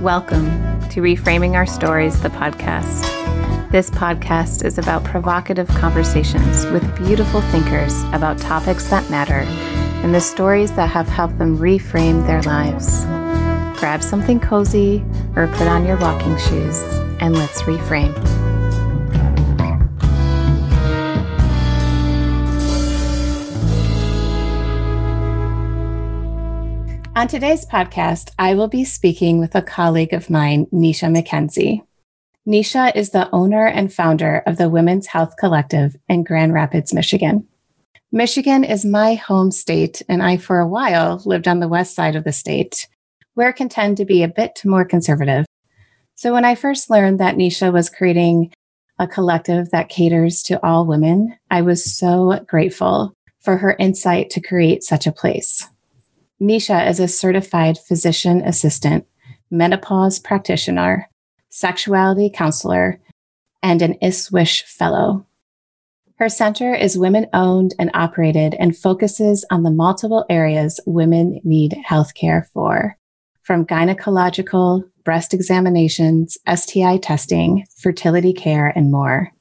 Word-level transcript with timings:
Welcome 0.00 0.46
to 0.88 1.02
Reframing 1.02 1.52
Our 1.56 1.66
Stories, 1.66 2.22
the 2.22 2.30
podcast. 2.30 3.02
This 3.70 3.90
podcast 3.90 4.64
is 4.64 4.78
about 4.78 5.04
provocative 5.04 5.68
conversations 5.68 6.64
with 6.64 6.96
beautiful 6.96 7.42
thinkers 7.42 8.02
about 8.04 8.38
topics 8.38 8.88
that 8.88 9.10
matter 9.10 9.44
and 10.02 10.14
the 10.14 10.20
stories 10.22 10.72
that 10.72 10.88
have 10.88 11.06
helped 11.06 11.36
them 11.36 11.58
reframe 11.58 12.26
their 12.26 12.40
lives. 12.44 13.04
Grab 13.78 14.02
something 14.02 14.40
cozy 14.40 15.04
or 15.36 15.48
put 15.48 15.68
on 15.68 15.84
your 15.84 15.98
walking 15.98 16.38
shoes 16.38 16.80
and 17.20 17.36
let's 17.36 17.60
reframe. 17.64 18.39
On 27.20 27.28
today's 27.28 27.66
podcast, 27.66 28.30
I 28.38 28.54
will 28.54 28.66
be 28.66 28.82
speaking 28.82 29.40
with 29.40 29.54
a 29.54 29.60
colleague 29.60 30.14
of 30.14 30.30
mine, 30.30 30.64
Nisha 30.72 31.14
McKenzie. 31.14 31.82
Nisha 32.48 32.96
is 32.96 33.10
the 33.10 33.28
owner 33.30 33.66
and 33.66 33.92
founder 33.92 34.42
of 34.46 34.56
the 34.56 34.70
Women's 34.70 35.06
Health 35.06 35.34
Collective 35.38 35.94
in 36.08 36.24
Grand 36.24 36.54
Rapids, 36.54 36.94
Michigan. 36.94 37.46
Michigan 38.10 38.64
is 38.64 38.86
my 38.86 39.16
home 39.16 39.50
state, 39.50 40.00
and 40.08 40.22
I, 40.22 40.38
for 40.38 40.60
a 40.60 40.66
while, 40.66 41.20
lived 41.26 41.46
on 41.46 41.60
the 41.60 41.68
west 41.68 41.94
side 41.94 42.16
of 42.16 42.24
the 42.24 42.32
state, 42.32 42.88
where 43.34 43.50
it 43.50 43.56
can 43.56 43.68
tend 43.68 43.98
to 43.98 44.06
be 44.06 44.22
a 44.22 44.26
bit 44.26 44.62
more 44.64 44.86
conservative. 44.86 45.44
So 46.14 46.32
when 46.32 46.46
I 46.46 46.54
first 46.54 46.88
learned 46.88 47.20
that 47.20 47.36
Nisha 47.36 47.70
was 47.70 47.90
creating 47.90 48.50
a 48.98 49.06
collective 49.06 49.72
that 49.72 49.90
caters 49.90 50.42
to 50.44 50.58
all 50.64 50.86
women, 50.86 51.36
I 51.50 51.60
was 51.60 51.84
so 51.98 52.42
grateful 52.46 53.12
for 53.40 53.58
her 53.58 53.76
insight 53.78 54.30
to 54.30 54.40
create 54.40 54.82
such 54.82 55.06
a 55.06 55.12
place. 55.12 55.68
Nisha 56.40 56.88
is 56.88 56.98
a 56.98 57.08
certified 57.08 57.78
physician 57.78 58.40
assistant, 58.42 59.06
menopause 59.50 60.18
practitioner, 60.18 61.08
sexuality 61.50 62.30
counselor, 62.30 62.98
and 63.62 63.82
an 63.82 63.96
ISSWSH 64.02 64.62
fellow. 64.62 65.26
Her 66.16 66.28
center 66.28 66.74
is 66.74 66.98
women 66.98 67.26
owned 67.32 67.74
and 67.78 67.90
operated 67.92 68.54
and 68.54 68.76
focuses 68.76 69.44
on 69.50 69.62
the 69.62 69.70
multiple 69.70 70.24
areas 70.30 70.80
women 70.86 71.40
need 71.44 71.76
healthcare 71.86 72.46
for, 72.52 72.96
from 73.42 73.66
gynecological, 73.66 74.84
breast 75.04 75.34
examinations, 75.34 76.38
STI 76.52 76.98
testing, 76.98 77.66
fertility 77.76 78.32
care, 78.32 78.66
and 78.66 78.90
more. 78.90 79.32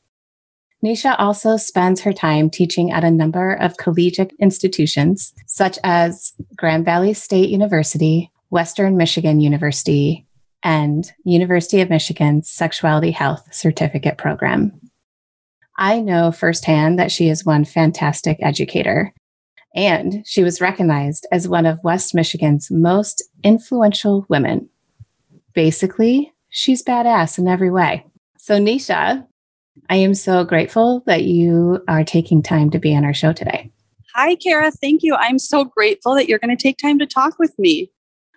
Nisha 0.83 1.15
also 1.19 1.57
spends 1.57 2.01
her 2.01 2.13
time 2.13 2.49
teaching 2.49 2.91
at 2.91 3.03
a 3.03 3.11
number 3.11 3.53
of 3.53 3.77
collegiate 3.77 4.31
institutions, 4.39 5.33
such 5.45 5.77
as 5.83 6.33
Grand 6.55 6.85
Valley 6.85 7.13
State 7.13 7.49
University, 7.49 8.31
Western 8.49 8.95
Michigan 8.95 9.41
University, 9.41 10.25
and 10.63 11.11
University 11.25 11.81
of 11.81 11.89
Michigan's 11.89 12.49
Sexuality 12.49 13.11
Health 13.11 13.53
Certificate 13.53 14.17
Program. 14.17 14.71
I 15.77 16.01
know 16.01 16.31
firsthand 16.31 16.99
that 16.99 17.11
she 17.11 17.29
is 17.29 17.45
one 17.45 17.65
fantastic 17.65 18.37
educator, 18.41 19.13
and 19.75 20.23
she 20.25 20.43
was 20.43 20.61
recognized 20.61 21.27
as 21.31 21.47
one 21.47 21.65
of 21.65 21.83
West 21.83 22.15
Michigan's 22.15 22.71
most 22.71 23.23
influential 23.43 24.25
women. 24.29 24.69
Basically, 25.53 26.33
she's 26.49 26.83
badass 26.83 27.37
in 27.37 27.47
every 27.47 27.71
way. 27.71 28.05
So, 28.37 28.59
Nisha, 28.59 29.25
I 29.89 29.97
am 29.97 30.13
so 30.13 30.43
grateful 30.43 31.03
that 31.05 31.23
you 31.23 31.83
are 31.87 32.03
taking 32.03 32.41
time 32.41 32.69
to 32.71 32.79
be 32.79 32.95
on 32.95 33.05
our 33.05 33.13
show 33.13 33.33
today. 33.33 33.71
Hi, 34.15 34.35
Kara. 34.35 34.71
Thank 34.71 35.03
you. 35.03 35.15
I'm 35.15 35.39
so 35.39 35.63
grateful 35.63 36.15
that 36.15 36.27
you're 36.27 36.39
going 36.39 36.55
to 36.55 36.61
take 36.61 36.77
time 36.77 36.99
to 36.99 37.05
talk 37.05 37.39
with 37.39 37.57
me. 37.57 37.91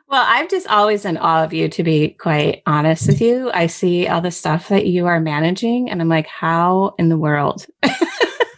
Well, 0.08 0.24
I'm 0.26 0.48
just 0.48 0.66
always 0.66 1.06
in 1.06 1.16
awe 1.16 1.42
of 1.42 1.54
you, 1.54 1.70
to 1.70 1.82
be 1.82 2.10
quite 2.10 2.62
honest 2.66 3.06
with 3.06 3.22
you. 3.22 3.50
I 3.52 3.66
see 3.66 4.06
all 4.06 4.20
the 4.20 4.30
stuff 4.30 4.68
that 4.68 4.86
you 4.86 5.06
are 5.06 5.20
managing, 5.20 5.88
and 5.88 6.02
I'm 6.02 6.10
like, 6.10 6.26
how 6.26 6.94
in 6.98 7.08
the 7.08 7.16
world 7.16 7.64
are 7.82 7.90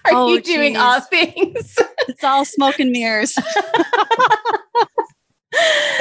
oh, 0.06 0.34
you 0.34 0.41
geez. 0.41 0.55
doing 0.55 0.77
all 0.77 1.01
things? 1.01 1.78
it's 2.09 2.25
all 2.25 2.45
smoke 2.45 2.81
and 2.81 2.91
mirrors. 2.91 3.39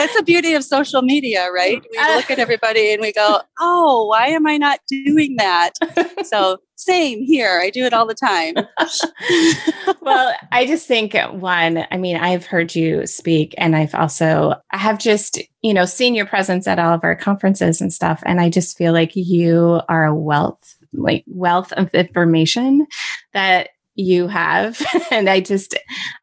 That's 0.03 0.17
the 0.17 0.23
beauty 0.23 0.53
of 0.53 0.65
social 0.65 1.01
media, 1.01 1.49
right? 1.49 1.81
We 1.89 1.97
look 2.15 2.29
at 2.29 2.37
everybody 2.37 2.91
and 2.91 3.01
we 3.01 3.13
go, 3.13 3.39
oh, 3.61 4.07
why 4.07 4.27
am 4.27 4.45
I 4.45 4.57
not 4.57 4.79
doing 4.87 5.37
that? 5.37 5.71
So, 6.23 6.57
same 6.75 7.23
here. 7.23 7.59
I 7.61 7.69
do 7.69 7.83
it 7.83 7.93
all 7.93 8.07
the 8.07 8.15
time. 8.15 8.55
well, 10.01 10.33
I 10.51 10.65
just 10.65 10.87
think 10.87 11.15
one, 11.31 11.85
I 11.91 11.97
mean, 11.97 12.15
I've 12.15 12.45
heard 12.45 12.75
you 12.75 13.05
speak 13.05 13.53
and 13.57 13.75
I've 13.75 13.93
also, 13.93 14.55
I 14.71 14.77
have 14.77 14.99
just, 14.99 15.39
you 15.61 15.73
know, 15.73 15.85
seen 15.85 16.15
your 16.15 16.25
presence 16.25 16.65
at 16.65 16.79
all 16.79 16.93
of 16.93 17.03
our 17.03 17.15
conferences 17.15 17.81
and 17.81 17.91
stuff. 17.91 18.23
And 18.25 18.39
I 18.39 18.49
just 18.49 18.77
feel 18.77 18.93
like 18.93 19.11
you 19.15 19.81
are 19.89 20.05
a 20.05 20.15
wealth 20.15 20.77
like 20.93 21.23
wealth 21.27 21.71
of 21.73 21.93
information 21.93 22.85
that 23.33 23.69
you 23.95 24.27
have. 24.27 24.81
and 25.11 25.29
I 25.29 25.39
just 25.39 25.77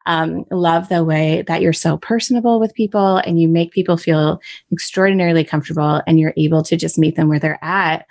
um, 0.05 0.45
love 0.51 0.89
the 0.89 1.03
way 1.03 1.43
that 1.47 1.61
you're 1.61 1.73
so 1.73 1.97
personable 1.97 2.59
with 2.59 2.73
people 2.73 3.17
and 3.17 3.39
you 3.39 3.47
make 3.47 3.71
people 3.71 3.97
feel 3.97 4.41
extraordinarily 4.71 5.43
comfortable 5.43 6.01
and 6.05 6.19
you're 6.19 6.33
able 6.37 6.63
to 6.63 6.75
just 6.75 6.97
meet 6.97 7.15
them 7.15 7.29
where 7.29 7.39
they're 7.39 7.63
at 7.63 8.05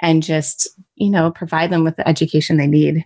and 0.00 0.22
just, 0.22 0.68
you 0.96 1.10
know, 1.10 1.30
provide 1.30 1.70
them 1.70 1.84
with 1.84 1.96
the 1.96 2.08
education 2.08 2.56
they 2.56 2.66
need. 2.66 3.04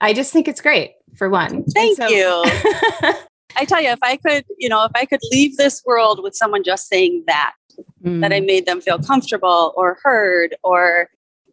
I 0.00 0.12
just 0.12 0.32
think 0.32 0.48
it's 0.48 0.60
great 0.60 0.92
for 1.16 1.28
one. 1.28 1.64
Thank 1.64 1.96
so- 1.96 2.08
you. 2.08 2.44
I 3.56 3.64
tell 3.64 3.80
you, 3.80 3.90
if 3.90 4.00
I 4.02 4.16
could, 4.16 4.44
you 4.58 4.68
know, 4.68 4.82
if 4.84 4.90
I 4.96 5.04
could 5.04 5.20
leave 5.30 5.56
this 5.56 5.80
world 5.86 6.20
with 6.20 6.34
someone 6.34 6.64
just 6.64 6.88
saying 6.88 7.22
that, 7.28 7.54
mm. 8.04 8.20
that 8.20 8.32
I 8.32 8.40
mm. 8.40 8.46
made 8.46 8.66
them 8.66 8.80
feel 8.80 8.98
comfortable 8.98 9.72
or 9.76 9.98
heard 10.02 10.56
or 10.64 11.08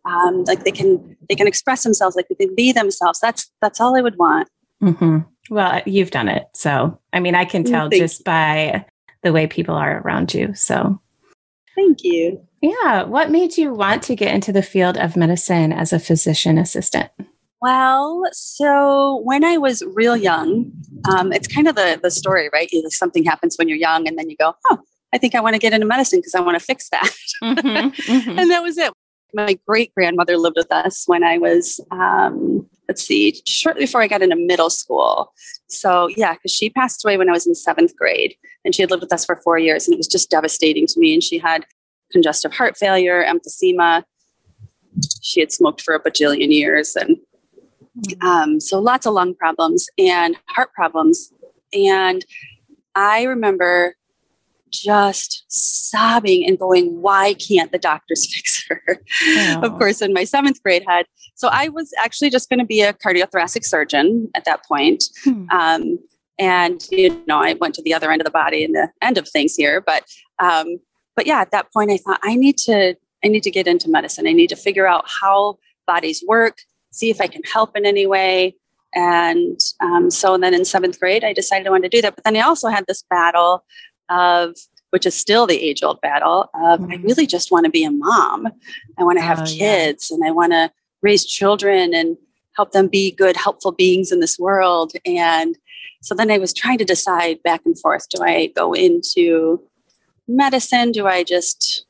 um, 0.06 0.44
like 0.46 0.64
they 0.64 0.72
can 0.72 1.16
they 1.30 1.36
can 1.36 1.48
express 1.48 1.84
themselves 1.84 2.16
like 2.16 2.28
they 2.28 2.46
can 2.46 2.56
be 2.56 2.72
themselves. 2.72 3.20
That's 3.20 3.52
that's 3.62 3.80
all 3.80 3.98
i 3.98 4.02
would 4.02 4.18
want. 4.18 4.48
Mm-hmm. 4.82 5.20
well 5.54 5.82
you've 5.86 6.12
done 6.12 6.28
it. 6.28 6.48
So 6.54 7.00
i 7.14 7.20
mean 7.20 7.36
i 7.36 7.46
can 7.46 7.64
tell 7.64 7.90
thank 7.90 8.02
just 8.02 8.20
you. 8.20 8.26
by 8.26 8.86
the 9.24 9.34
way 9.34 9.48
people 9.48 9.76
are 9.76 10.02
around 10.02 10.34
you. 10.34 10.54
So 10.56 11.00
thank 11.76 12.04
you. 12.04 12.42
Yeah. 12.62 13.04
What 13.04 13.32
made 13.32 13.58
you 13.58 13.74
want 13.74 14.04
to 14.04 14.16
get 14.16 14.34
into 14.34 14.52
the 14.52 14.62
field 14.62 14.98
of 14.98 15.16
medicine 15.16 15.72
as 15.72 15.94
a 15.94 16.00
physician 16.00 16.58
assistant? 16.58 17.10
Well, 17.62 18.24
so 18.32 19.22
when 19.24 19.44
I 19.44 19.58
was 19.58 19.84
real 19.94 20.18
young, 20.18 20.72
um, 21.08 21.32
it's 21.32 21.48
kind 21.48 21.68
of 21.68 21.76
the 21.76 22.00
the 22.02 22.10
story, 22.10 22.50
right? 22.52 22.70
something 22.90 23.24
happens 23.24 23.56
when 23.58 23.70
you're 23.70 23.78
young, 23.78 24.08
and 24.08 24.18
then 24.18 24.32
you 24.32 24.36
go, 24.36 24.56
"Oh, 24.72 24.80
I 25.14 25.20
think 25.20 25.36
I 25.36 25.42
want 25.42 25.54
to 25.54 25.60
get 25.60 25.72
into 25.72 25.86
medicine 25.86 26.20
because 26.20 26.34
I 26.34 26.40
want 26.40 26.58
to 26.58 26.66
fix 26.66 26.90
that," 26.90 27.08
mm-hmm, 27.44 27.68
mm-hmm. 28.12 28.40
and 28.40 28.50
that 28.50 28.64
was 28.64 28.80
it 28.80 28.92
my 29.34 29.58
great 29.68 29.94
grandmother 29.94 30.38
lived 30.38 30.58
with 30.58 30.72
us 30.72 31.04
when 31.08 31.24
I 31.24 31.38
was, 31.38 31.80
um, 31.92 32.68
let's 32.88 33.04
see, 33.04 33.42
shortly 33.46 33.84
before 33.84 34.02
I 34.02 34.08
got 34.08 34.22
into 34.22 34.36
middle 34.36 34.70
school. 34.70 35.34
So, 35.68 36.08
yeah, 36.08 36.34
because 36.34 36.52
she 36.52 36.70
passed 36.70 37.04
away 37.06 37.18
when 37.18 37.30
I 37.30 37.34
was 37.34 37.48
in 37.48 37.56
seventh 37.56 37.96
grade 37.96 38.36
and 38.66 38.76
she 38.76 38.82
had 38.82 38.92
lived 38.92 39.04
with 39.04 39.14
us 39.14 39.26
for 39.26 39.38
four 39.38 39.58
years 39.58 39.88
and 39.88 39.94
it 39.94 39.98
was 39.98 40.08
just 40.08 40.30
devastating 40.30 40.88
to 40.88 41.00
me. 41.00 41.14
And 41.14 41.24
she 41.24 41.38
had 41.38 41.66
congestive 42.12 42.54
heart 42.54 42.78
failure, 42.78 43.24
emphysema. 43.24 44.04
She 45.22 45.40
had 45.40 45.52
smoked 45.52 45.82
for 45.82 45.94
a 45.94 46.04
bajillion 46.04 46.52
years. 46.54 46.96
And 46.96 47.18
mm. 47.98 48.24
um, 48.24 48.60
so 48.60 48.80
lots 48.80 49.06
of 49.06 49.14
lung 49.14 49.34
problems 49.36 49.88
and 49.98 50.36
heart 50.48 50.74
problems. 50.74 51.32
And 51.74 52.26
I 52.96 53.24
remember 53.24 53.96
just 54.72 55.46
sobbing 55.48 56.46
and 56.48 56.58
going, 56.58 57.02
why 57.02 57.34
can't 57.36 57.72
the 57.72 57.78
doctors 57.78 58.26
fix 58.34 58.66
her? 58.68 58.82
Oh. 59.24 59.62
Of 59.64 59.74
course, 59.78 60.02
in 60.02 60.14
my 60.14 60.24
seventh 60.24 60.62
grade 60.64 60.84
had. 60.88 61.06
So 61.36 61.50
I 61.52 61.70
was 61.70 61.92
actually 62.04 62.30
just 62.30 62.50
going 62.50 62.60
to 62.60 62.66
be 62.66 62.82
a 62.82 62.94
cardiothoracic 62.94 63.66
surgeon 63.66 64.30
at 64.36 64.46
that 64.46 64.66
point. 64.66 65.04
Hmm. 65.24 65.50
Um, 65.50 66.00
and, 66.40 66.86
you 66.92 67.24
know, 67.28 67.40
I 67.40 67.54
went 67.54 67.76
to 67.76 67.84
the 67.84 67.94
other 67.94 68.12
end 68.12 68.22
of 68.22 68.26
the 68.26 68.32
body 68.32 68.64
and 68.64 68.74
the 68.74 68.90
end 69.02 69.18
of 69.18 69.30
things 69.30 69.56
here. 69.56 69.80
But, 69.80 70.06
um, 70.40 70.80
but 71.16 71.28
yeah, 71.28 71.42
at 71.42 71.52
that 71.52 71.72
point 71.72 71.92
I 71.92 71.98
thought 71.98 72.20
I 72.24 72.36
need 72.36 72.58
to, 72.60 72.96
I 73.24 73.28
need 73.28 73.44
to 73.44 73.52
get 73.52 73.68
into 73.68 73.90
medicine. 73.90 74.28
I 74.28 74.34
need 74.34 74.50
to 74.50 74.56
figure 74.56 74.88
out 74.88 75.06
how 75.08 75.60
bodies 75.86 76.24
work, 76.28 76.60
see 76.92 77.12
if 77.12 77.22
I 77.22 77.28
can 77.28 77.44
help 77.44 77.78
in 77.78 77.86
any 77.86 78.08
way. 78.08 78.56
And 78.94 79.60
um, 79.80 80.10
so 80.10 80.38
then 80.38 80.54
in 80.54 80.66
seventh 80.66 81.00
grade, 81.00 81.24
I 81.24 81.34
decided 81.34 81.68
I 81.68 81.70
wanted 81.70 81.92
to 81.92 81.98
do 81.98 82.02
that. 82.02 82.16
But 82.16 82.24
then 82.24 82.36
I 82.36 82.42
also 82.42 82.70
had 82.70 82.86
this 82.88 83.04
battle 83.10 83.64
of 84.12 84.56
which 84.92 85.06
is 85.06 85.16
still 85.16 85.48
the 85.48 85.58
age 85.58 85.84
old 85.84 86.00
battle 86.02 86.50
of 86.54 86.82
mm-hmm. 86.82 86.92
I 86.92 86.96
really 86.98 87.26
just 87.26 87.50
want 87.50 87.66
to 87.66 87.72
be 87.72 87.84
a 87.84 87.92
mom. 87.92 88.48
I 89.00 89.04
want 89.04 89.18
to 89.18 89.24
have 89.24 89.42
oh, 89.42 89.46
kids 89.46 90.10
yeah. 90.10 90.16
and 90.16 90.26
I 90.26 90.32
want 90.32 90.52
to 90.52 90.72
raise 91.02 91.26
children 91.26 91.94
and 91.94 92.18
help 92.56 92.74
them 92.74 92.88
be 92.88 93.12
good, 93.12 93.38
helpful 93.38 93.72
beings 93.72 94.12
in 94.12 94.20
this 94.20 94.38
world. 94.38 94.92
And 95.06 95.58
so 96.02 96.14
then 96.14 96.30
I 96.30 96.38
was 96.38 96.54
trying 96.54 96.78
to 96.80 96.86
decide 96.86 97.42
back 97.42 97.62
and 97.66 97.80
forth 97.80 98.08
do 98.10 98.22
I 98.22 98.48
go 98.48 98.74
into 98.74 99.62
medicine? 100.28 100.92
Do 100.92 101.08
I 101.08 101.24
just 101.24 101.86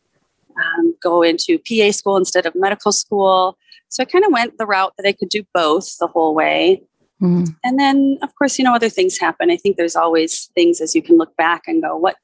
um, 0.56 0.95
go 1.01 1.24
into 1.24 1.59
PA 1.59 1.91
school 1.91 2.17
instead 2.17 2.45
of 2.45 2.53
medical 2.56 2.91
school? 2.91 3.57
So 3.89 4.03
I 4.03 4.06
kind 4.06 4.24
of 4.24 4.31
went 4.31 4.57
the 4.57 4.65
route 4.65 4.94
that 4.97 5.07
I 5.07 5.12
could 5.12 5.29
do 5.29 5.44
both 5.53 5.97
the 5.97 6.07
whole 6.07 6.35
way. 6.35 6.83
Mm. 7.21 7.56
And 7.63 7.79
then, 7.79 8.18
of 8.21 8.33
course, 8.35 8.57
you 8.57 8.65
know, 8.65 8.73
other 8.73 8.89
things 8.89 9.18
happen. 9.18 9.51
I 9.51 9.57
think 9.57 9.77
there's 9.77 9.95
always 9.95 10.50
things 10.56 10.81
as 10.81 10.95
you 10.95 11.01
can 11.01 11.18
look 11.18 11.35
back 11.38 11.63
and 11.68 11.81
go, 11.81 11.95
what 11.95 12.15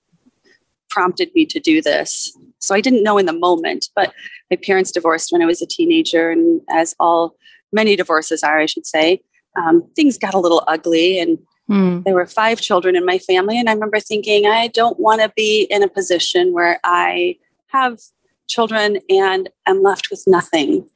prompted 0.89 1.29
me 1.35 1.45
to 1.45 1.59
do 1.59 1.81
this. 1.81 2.35
So 2.59 2.73
I 2.73 2.81
didn't 2.81 3.03
know 3.03 3.17
in 3.17 3.25
the 3.25 3.33
moment, 3.33 3.89
but 3.95 4.13
my 4.49 4.57
parents 4.57 4.91
divorced 4.91 5.31
when 5.31 5.41
I 5.41 5.45
was 5.45 5.61
a 5.61 5.67
teenager, 5.67 6.31
and 6.31 6.61
as 6.69 6.95
all 6.99 7.35
many 7.71 7.95
divorces 7.95 8.44
are, 8.44 8.59
I 8.59 8.65
should 8.65 8.85
say, 8.85 9.21
um, 9.55 9.88
things 9.95 10.17
got 10.17 10.33
a 10.33 10.39
little 10.39 10.63
ugly, 10.67 11.19
and 11.19 11.38
hmm. 11.67 12.01
there 12.01 12.15
were 12.15 12.25
five 12.25 12.59
children 12.61 12.95
in 12.95 13.05
my 13.05 13.19
family. 13.19 13.59
And 13.59 13.69
I 13.69 13.73
remember 13.73 14.00
thinking, 14.00 14.47
I 14.47 14.67
don't 14.67 15.00
want 15.00 15.21
to 15.21 15.31
be 15.35 15.67
in 15.69 15.83
a 15.83 15.88
position 15.88 16.53
where 16.53 16.79
I 16.83 17.38
have 17.67 18.00
children 18.47 19.00
and 19.09 19.50
am 19.65 19.83
left 19.83 20.09
with 20.09 20.23
nothing 20.25 20.88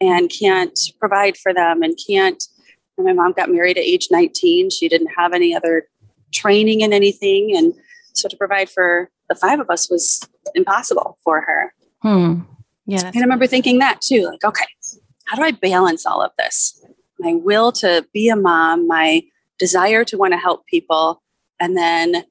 and 0.00 0.30
can't 0.30 0.78
provide 1.00 1.36
for 1.36 1.52
them 1.52 1.82
and 1.82 1.98
can't. 2.06 2.42
And 2.98 3.06
my 3.06 3.12
mom 3.12 3.32
got 3.32 3.50
married 3.50 3.78
at 3.78 3.84
age 3.84 4.08
19. 4.10 4.70
She 4.70 4.88
didn't 4.88 5.10
have 5.16 5.32
any 5.32 5.54
other 5.54 5.88
training 6.32 6.82
in 6.82 6.92
anything. 6.92 7.56
And 7.56 7.72
so 8.12 8.28
to 8.28 8.36
provide 8.36 8.68
for 8.68 9.10
the 9.28 9.34
five 9.34 9.60
of 9.60 9.70
us 9.70 9.88
was 9.90 10.28
impossible 10.54 11.18
for 11.22 11.40
her. 11.42 11.72
Hmm. 12.02 12.40
Yeah. 12.86 13.06
And 13.06 13.16
I 13.16 13.20
remember 13.20 13.46
thinking 13.46 13.78
that 13.78 14.00
too 14.00 14.24
like, 14.24 14.44
okay, 14.44 14.64
how 15.26 15.36
do 15.36 15.42
I 15.42 15.50
balance 15.52 16.06
all 16.06 16.22
of 16.22 16.32
this? 16.38 16.84
My 17.18 17.34
will 17.34 17.70
to 17.72 18.06
be 18.12 18.28
a 18.28 18.36
mom, 18.36 18.88
my 18.88 19.22
desire 19.58 20.04
to 20.04 20.16
want 20.16 20.32
to 20.32 20.38
help 20.38 20.66
people, 20.66 21.22
and 21.60 21.76
then 21.76 22.24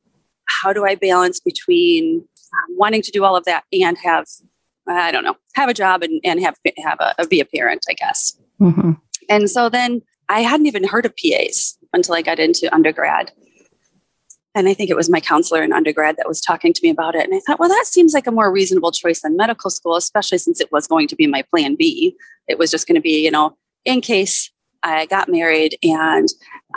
how 0.46 0.74
do 0.74 0.86
I 0.86 0.96
balance 0.96 1.40
between 1.40 2.26
um, 2.54 2.78
wanting 2.78 3.02
to 3.04 3.12
do 3.12 3.24
all 3.24 3.36
of 3.36 3.46
that 3.46 3.66
and 3.72 3.98
have, 4.04 4.26
I 4.88 5.12
don't 5.12 5.24
know, 5.24 5.36
have 5.56 5.70
a 5.70 5.74
job 5.74 6.04
and, 6.04 6.22
and 6.24 6.42
have, 6.42 6.56
have 6.84 6.98
a, 7.00 7.28
be 7.28 7.40
a 7.42 7.46
parent, 7.46 7.86
I 7.90 7.94
guess. 7.94 8.38
Mm-hmm. 8.60 8.94
And 9.30 9.50
so 9.50 9.70
then 9.70 10.02
I 10.30 10.42
hadn't 10.42 10.68
even 10.68 10.84
heard 10.84 11.06
of 11.06 11.14
PAs 11.16 11.78
until 11.94 12.16
I 12.16 12.22
got 12.22 12.40
into 12.40 12.74
undergrad. 12.74 13.32
And 14.56 14.68
I 14.68 14.74
think 14.74 14.90
it 14.90 14.96
was 14.96 15.10
my 15.10 15.20
counselor 15.20 15.62
in 15.62 15.72
undergrad 15.72 16.18
that 16.18 16.28
was 16.28 16.42
talking 16.42 16.74
to 16.74 16.80
me 16.82 16.90
about 16.90 17.14
it. 17.16 17.24
And 17.24 17.36
I 17.36 17.40
thought, 17.40 17.60
well, 17.60 17.70
that 17.70 17.86
seems 17.86 18.14
like 18.14 18.26
a 18.26 18.32
more 18.32 18.52
reasonable 18.52 18.92
choice 18.92 19.22
than 19.22 19.38
medical 19.38 19.70
school, 19.70 19.96
especially 19.96 20.40
since 20.40 20.60
it 20.60 20.72
was 20.72 20.88
going 20.88 21.08
to 21.10 21.16
be 21.16 21.28
my 21.28 21.44
plan 21.44 21.76
B. 21.76 22.16
It 22.48 22.58
was 22.58 22.72
just 22.72 22.88
going 22.88 22.96
to 22.96 23.02
be, 23.02 23.24
you 23.24 23.30
know, 23.30 23.56
in 23.86 24.02
case 24.02 24.52
I 24.82 25.06
got 25.06 25.30
married 25.30 25.78
and 25.84 26.28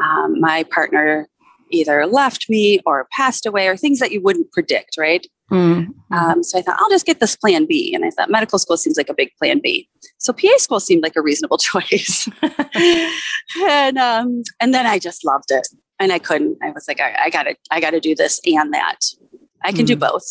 um, 0.03 0.41
my 0.41 0.65
partner 0.65 1.29
either 1.71 2.07
left 2.07 2.51
me 2.51 2.81
or 2.85 3.09
passed 3.13 3.47
away 3.47 3.67
or 3.67 3.77
things 3.77 3.99
that 4.01 4.13
you 4.13 4.21
wouldn't 4.21 4.53
predict, 4.53 4.97
right? 4.99 5.27
Mm-hmm. 5.51 6.15
Um, 6.15 6.43
so 6.43 6.59
I 6.59 6.63
thought, 6.63 6.77
I'll 6.79 6.91
just 6.91 7.07
get 7.07 7.21
this 7.21 7.37
plan 7.37 7.67
B. 7.67 7.95
And 7.95 8.05
I 8.05 8.11
thought 8.11 8.31
medical 8.31 8.59
school 8.59 8.77
seems 8.77 8.97
like 8.97 9.09
a 9.09 9.15
big 9.15 9.31
plan 9.39 9.61
B. 9.63 9.89
So 10.19 10.33
PA 10.33 10.57
school 10.59 10.81
seemed 10.81 11.03
like 11.03 11.17
a 11.17 11.23
reasonable 11.23 11.59
choice. 11.59 12.29
and, 13.63 13.99
um, 13.99 14.43
and 14.61 14.75
then 14.75 14.87
I 14.87 14.99
just 14.99 15.25
loved 15.25 15.51
it 15.51 15.67
and 15.99 16.13
I 16.13 16.19
couldn't. 16.19 16.59
I 16.63 16.71
was 16.71 16.87
like, 16.89 17.01
I, 17.01 17.17
I 17.25 17.31
gotta, 17.31 17.57
I 17.71 17.81
gotta 17.81 18.01
do 18.01 18.15
this 18.15 18.41
and 18.45 18.73
that. 18.73 18.99
I 19.63 19.73
can 19.73 19.85
mm. 19.85 19.89
do 19.89 19.97
both, 19.97 20.25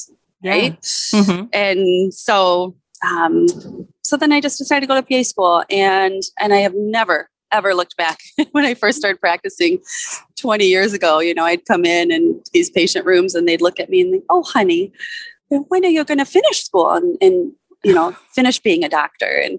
right? 0.43 0.77
Yeah. 1.13 1.19
Mm-hmm. 1.19 1.45
And 1.53 2.13
so, 2.13 2.75
um, 3.07 3.45
so 4.03 4.17
then 4.17 4.31
I 4.31 4.41
just 4.41 4.57
decided 4.57 4.81
to 4.81 4.87
go 4.87 4.99
to 4.99 5.03
PA 5.05 5.23
school, 5.23 5.63
and 5.69 6.21
and 6.39 6.53
I 6.53 6.57
have 6.57 6.73
never 6.75 7.29
ever 7.51 7.73
looked 7.73 7.97
back 7.97 8.19
when 8.51 8.65
I 8.65 8.73
first 8.73 8.97
started 8.97 9.19
practicing 9.19 9.79
20 10.39 10.65
years 10.65 10.93
ago. 10.93 11.19
You 11.19 11.33
know, 11.33 11.45
I'd 11.45 11.65
come 11.65 11.85
in 11.85 12.11
and 12.11 12.45
these 12.53 12.69
patient 12.69 13.05
rooms, 13.05 13.35
and 13.35 13.47
they'd 13.47 13.61
look 13.61 13.79
at 13.79 13.89
me 13.89 14.01
and 14.01 14.11
think, 14.11 14.23
"Oh, 14.29 14.43
honey, 14.43 14.91
when 15.49 15.85
are 15.85 15.89
you 15.89 16.03
going 16.03 16.19
to 16.19 16.25
finish 16.25 16.63
school?" 16.63 16.91
And, 16.91 17.17
and 17.21 17.51
you 17.83 17.93
know 17.93 18.11
finish 18.31 18.59
being 18.59 18.83
a 18.83 18.89
doctor 18.89 19.41
and 19.41 19.57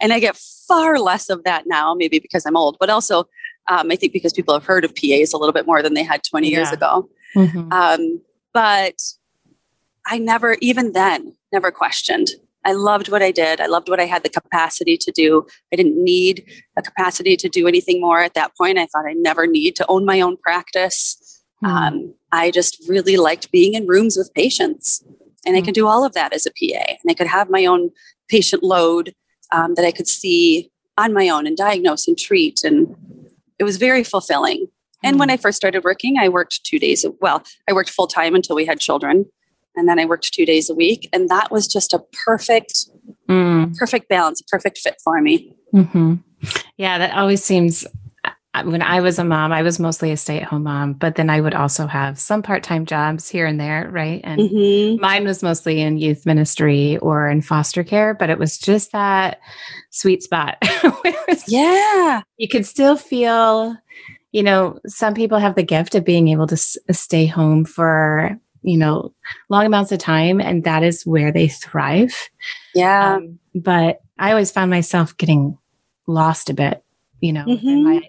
and 0.00 0.12
i 0.12 0.20
get 0.20 0.36
far 0.36 1.00
less 1.00 1.28
of 1.28 1.42
that 1.42 1.64
now 1.66 1.94
maybe 1.94 2.20
because 2.20 2.46
i'm 2.46 2.56
old 2.56 2.76
but 2.78 2.88
also 2.88 3.26
um, 3.68 3.90
I 3.90 3.96
think 3.96 4.12
because 4.12 4.32
people 4.32 4.54
have 4.54 4.64
heard 4.64 4.84
of 4.84 4.94
PAs 4.94 5.32
a 5.32 5.38
little 5.38 5.52
bit 5.52 5.66
more 5.66 5.82
than 5.82 5.94
they 5.94 6.02
had 6.02 6.22
20 6.22 6.48
yeah. 6.48 6.58
years 6.58 6.72
ago. 6.72 7.08
Mm-hmm. 7.34 7.72
Um, 7.72 8.22
but 8.52 9.00
I 10.06 10.18
never, 10.18 10.56
even 10.60 10.92
then, 10.92 11.34
never 11.52 11.70
questioned. 11.70 12.28
I 12.66 12.72
loved 12.72 13.08
what 13.08 13.22
I 13.22 13.30
did. 13.30 13.60
I 13.60 13.66
loved 13.66 13.88
what 13.88 14.00
I 14.00 14.04
had 14.04 14.24
the 14.24 14.28
capacity 14.28 14.96
to 14.98 15.12
do. 15.12 15.46
I 15.72 15.76
didn't 15.76 16.02
need 16.02 16.44
a 16.76 16.82
capacity 16.82 17.36
to 17.36 17.48
do 17.48 17.68
anything 17.68 18.00
more 18.00 18.20
at 18.20 18.34
that 18.34 18.56
point. 18.56 18.78
I 18.78 18.86
thought 18.86 19.06
I 19.08 19.12
never 19.12 19.46
need 19.46 19.76
to 19.76 19.86
own 19.88 20.04
my 20.04 20.20
own 20.20 20.36
practice. 20.36 21.40
Mm-hmm. 21.64 21.74
Um, 21.74 22.14
I 22.32 22.50
just 22.50 22.82
really 22.88 23.16
liked 23.16 23.52
being 23.52 23.74
in 23.74 23.86
rooms 23.86 24.16
with 24.16 24.34
patients. 24.34 25.02
And 25.46 25.54
mm-hmm. 25.54 25.56
I 25.56 25.64
could 25.64 25.74
do 25.74 25.86
all 25.86 26.04
of 26.04 26.12
that 26.14 26.32
as 26.32 26.44
a 26.44 26.50
PA. 26.50 26.84
And 26.88 27.08
I 27.08 27.14
could 27.14 27.28
have 27.28 27.48
my 27.48 27.64
own 27.64 27.90
patient 28.28 28.62
load 28.62 29.14
um, 29.52 29.74
that 29.74 29.84
I 29.84 29.92
could 29.92 30.08
see 30.08 30.70
on 30.98 31.12
my 31.12 31.28
own 31.28 31.46
and 31.46 31.56
diagnose 31.56 32.08
and 32.08 32.18
treat 32.18 32.64
and 32.64 32.94
it 33.58 33.64
was 33.64 33.76
very 33.76 34.04
fulfilling. 34.04 34.66
And 35.02 35.18
when 35.18 35.28
hmm. 35.28 35.34
I 35.34 35.36
first 35.36 35.56
started 35.56 35.84
working, 35.84 36.18
I 36.18 36.28
worked 36.28 36.64
two 36.64 36.78
days. 36.78 37.04
Well, 37.20 37.42
I 37.68 37.72
worked 37.72 37.90
full 37.90 38.06
time 38.06 38.34
until 38.34 38.56
we 38.56 38.64
had 38.64 38.80
children, 38.80 39.26
and 39.76 39.88
then 39.88 39.98
I 39.98 40.04
worked 40.04 40.32
two 40.32 40.46
days 40.46 40.70
a 40.70 40.74
week, 40.74 41.08
and 41.12 41.28
that 41.28 41.50
was 41.50 41.66
just 41.66 41.92
a 41.92 42.02
perfect, 42.24 42.86
mm. 43.28 43.76
perfect 43.76 44.08
balance, 44.08 44.42
perfect 44.42 44.78
fit 44.78 44.96
for 45.02 45.20
me. 45.20 45.54
Mm-hmm. 45.74 46.14
Yeah, 46.76 46.98
that 46.98 47.16
always 47.16 47.44
seems 47.44 47.86
when 48.64 48.82
I 48.82 49.00
was 49.00 49.18
a 49.18 49.24
mom, 49.24 49.52
I 49.52 49.62
was 49.62 49.78
mostly 49.78 50.12
a 50.12 50.16
stay 50.16 50.40
at 50.40 50.48
home 50.48 50.62
mom, 50.64 50.94
but 50.94 51.16
then 51.16 51.28
I 51.28 51.40
would 51.40 51.54
also 51.54 51.86
have 51.86 52.18
some 52.18 52.42
part 52.42 52.62
time 52.62 52.86
jobs 52.86 53.28
here 53.28 53.46
and 53.46 53.60
there, 53.60 53.88
right? 53.90 54.20
And 54.24 54.40
mm-hmm. 54.40 55.00
mine 55.00 55.24
was 55.24 55.42
mostly 55.42 55.80
in 55.80 55.98
youth 55.98 56.24
ministry 56.24 56.96
or 56.98 57.28
in 57.28 57.42
foster 57.42 57.84
care, 57.84 58.14
but 58.14 58.30
it 58.30 58.38
was 58.38 58.58
just 58.58 58.92
that 58.92 59.40
sweet 59.90 60.22
spot. 60.22 60.56
yeah. 61.48 62.22
You 62.38 62.48
could 62.48 62.64
still 62.64 62.96
feel, 62.96 63.76
you 64.32 64.42
know, 64.42 64.78
some 64.86 65.14
people 65.14 65.38
have 65.38 65.54
the 65.54 65.62
gift 65.62 65.94
of 65.94 66.04
being 66.04 66.28
able 66.28 66.46
to 66.46 66.54
s- 66.54 66.78
stay 66.92 67.26
home 67.26 67.64
for, 67.64 68.38
you 68.66 68.76
know, 68.76 69.14
long 69.48 69.64
amounts 69.64 69.92
of 69.92 69.98
time, 69.98 70.40
and 70.40 70.64
that 70.64 70.82
is 70.82 71.06
where 71.06 71.32
they 71.32 71.48
thrive. 71.48 72.14
Yeah. 72.74 73.14
Um, 73.14 73.38
but 73.54 74.00
I 74.18 74.30
always 74.30 74.50
found 74.50 74.70
myself 74.70 75.16
getting 75.16 75.56
lost 76.06 76.50
a 76.50 76.54
bit 76.54 76.82
you 77.20 77.32
know, 77.32 77.44
mm-hmm. 77.44 77.84
my 77.84 78.00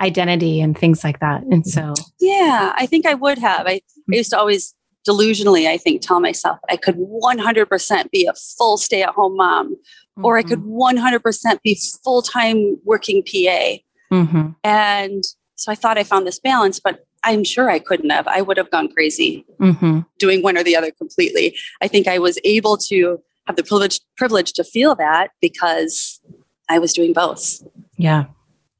identity 0.00 0.60
and 0.60 0.76
things 0.76 1.04
like 1.04 1.20
that. 1.20 1.42
And 1.44 1.66
so, 1.66 1.94
yeah, 2.20 2.74
I 2.76 2.86
think 2.86 3.06
I 3.06 3.14
would 3.14 3.38
have. 3.38 3.66
I, 3.66 3.80
I 3.80 3.80
used 4.08 4.30
to 4.30 4.38
always 4.38 4.74
delusionally, 5.08 5.68
I 5.68 5.78
think, 5.78 6.02
tell 6.02 6.20
myself 6.20 6.58
I 6.68 6.76
could 6.76 6.96
100% 6.96 8.10
be 8.10 8.26
a 8.26 8.34
full 8.34 8.76
stay 8.76 9.02
at 9.02 9.10
home 9.10 9.36
mom, 9.36 9.74
mm-hmm. 9.74 10.24
or 10.24 10.36
I 10.36 10.42
could 10.42 10.60
100% 10.60 11.20
mm-hmm. 11.20 11.56
be 11.62 11.80
full 12.02 12.22
time 12.22 12.78
working 12.84 13.22
PA. 13.22 13.76
Mm-hmm. 14.12 14.48
And 14.64 15.24
so 15.54 15.72
I 15.72 15.74
thought 15.74 15.98
I 15.98 16.04
found 16.04 16.26
this 16.26 16.40
balance, 16.40 16.80
but 16.80 17.05
I'm 17.26 17.44
sure 17.44 17.68
I 17.68 17.80
couldn't 17.80 18.10
have. 18.10 18.26
I 18.28 18.40
would 18.40 18.56
have 18.56 18.70
gone 18.70 18.88
crazy 18.88 19.44
mm-hmm. 19.60 20.00
doing 20.18 20.42
one 20.42 20.56
or 20.56 20.62
the 20.62 20.76
other 20.76 20.92
completely. 20.92 21.56
I 21.82 21.88
think 21.88 22.06
I 22.06 22.18
was 22.18 22.38
able 22.44 22.76
to 22.88 23.20
have 23.46 23.56
the 23.56 23.64
privilege 23.64 24.00
privilege 24.16 24.52
to 24.54 24.64
feel 24.64 24.94
that 24.94 25.32
because 25.40 26.20
I 26.68 26.78
was 26.78 26.92
doing 26.92 27.12
both. 27.12 27.62
Yeah. 27.98 28.26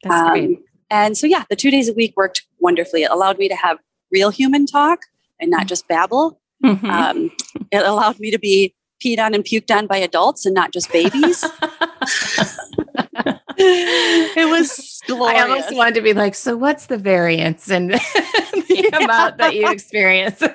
That's 0.02 0.14
um, 0.14 0.30
great. 0.30 0.58
and 0.90 1.18
so, 1.18 1.26
yeah, 1.26 1.44
the 1.50 1.56
two 1.56 1.70
days 1.70 1.88
a 1.88 1.92
week 1.92 2.14
worked 2.16 2.46
wonderfully. 2.60 3.02
It 3.02 3.10
allowed 3.10 3.38
me 3.38 3.48
to 3.48 3.56
have 3.56 3.78
real 4.12 4.30
human 4.30 4.64
talk 4.64 5.00
and 5.40 5.50
not 5.50 5.66
just 5.66 5.88
babble. 5.88 6.40
Mm-hmm. 6.64 6.86
Um, 6.86 7.30
it 7.72 7.84
allowed 7.84 8.20
me 8.20 8.30
to 8.30 8.38
be 8.38 8.74
peed 9.04 9.18
on 9.18 9.34
and 9.34 9.44
puked 9.44 9.76
on 9.76 9.88
by 9.88 9.96
adults 9.96 10.46
and 10.46 10.54
not 10.54 10.72
just 10.72 10.90
babies. 10.92 11.44
it 13.58 14.50
was 14.50 14.95
glorious. 15.06 15.38
I 15.38 15.48
almost 15.48 15.74
wanted 15.74 15.94
to 15.94 16.02
be 16.02 16.12
like, 16.12 16.34
so 16.34 16.56
what's 16.56 16.86
the 16.86 16.98
variance 16.98 17.70
and 17.70 17.90
the 17.94 18.64
yeah. 18.68 18.96
amount 19.04 19.38
that 19.38 19.54
you 19.54 19.70
experience? 19.70 20.42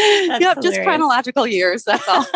Yep, 0.00 0.38
hilarious. 0.38 0.62
just 0.62 0.82
chronological 0.82 1.46
years. 1.46 1.84
That's 1.84 2.06
all. 2.06 2.26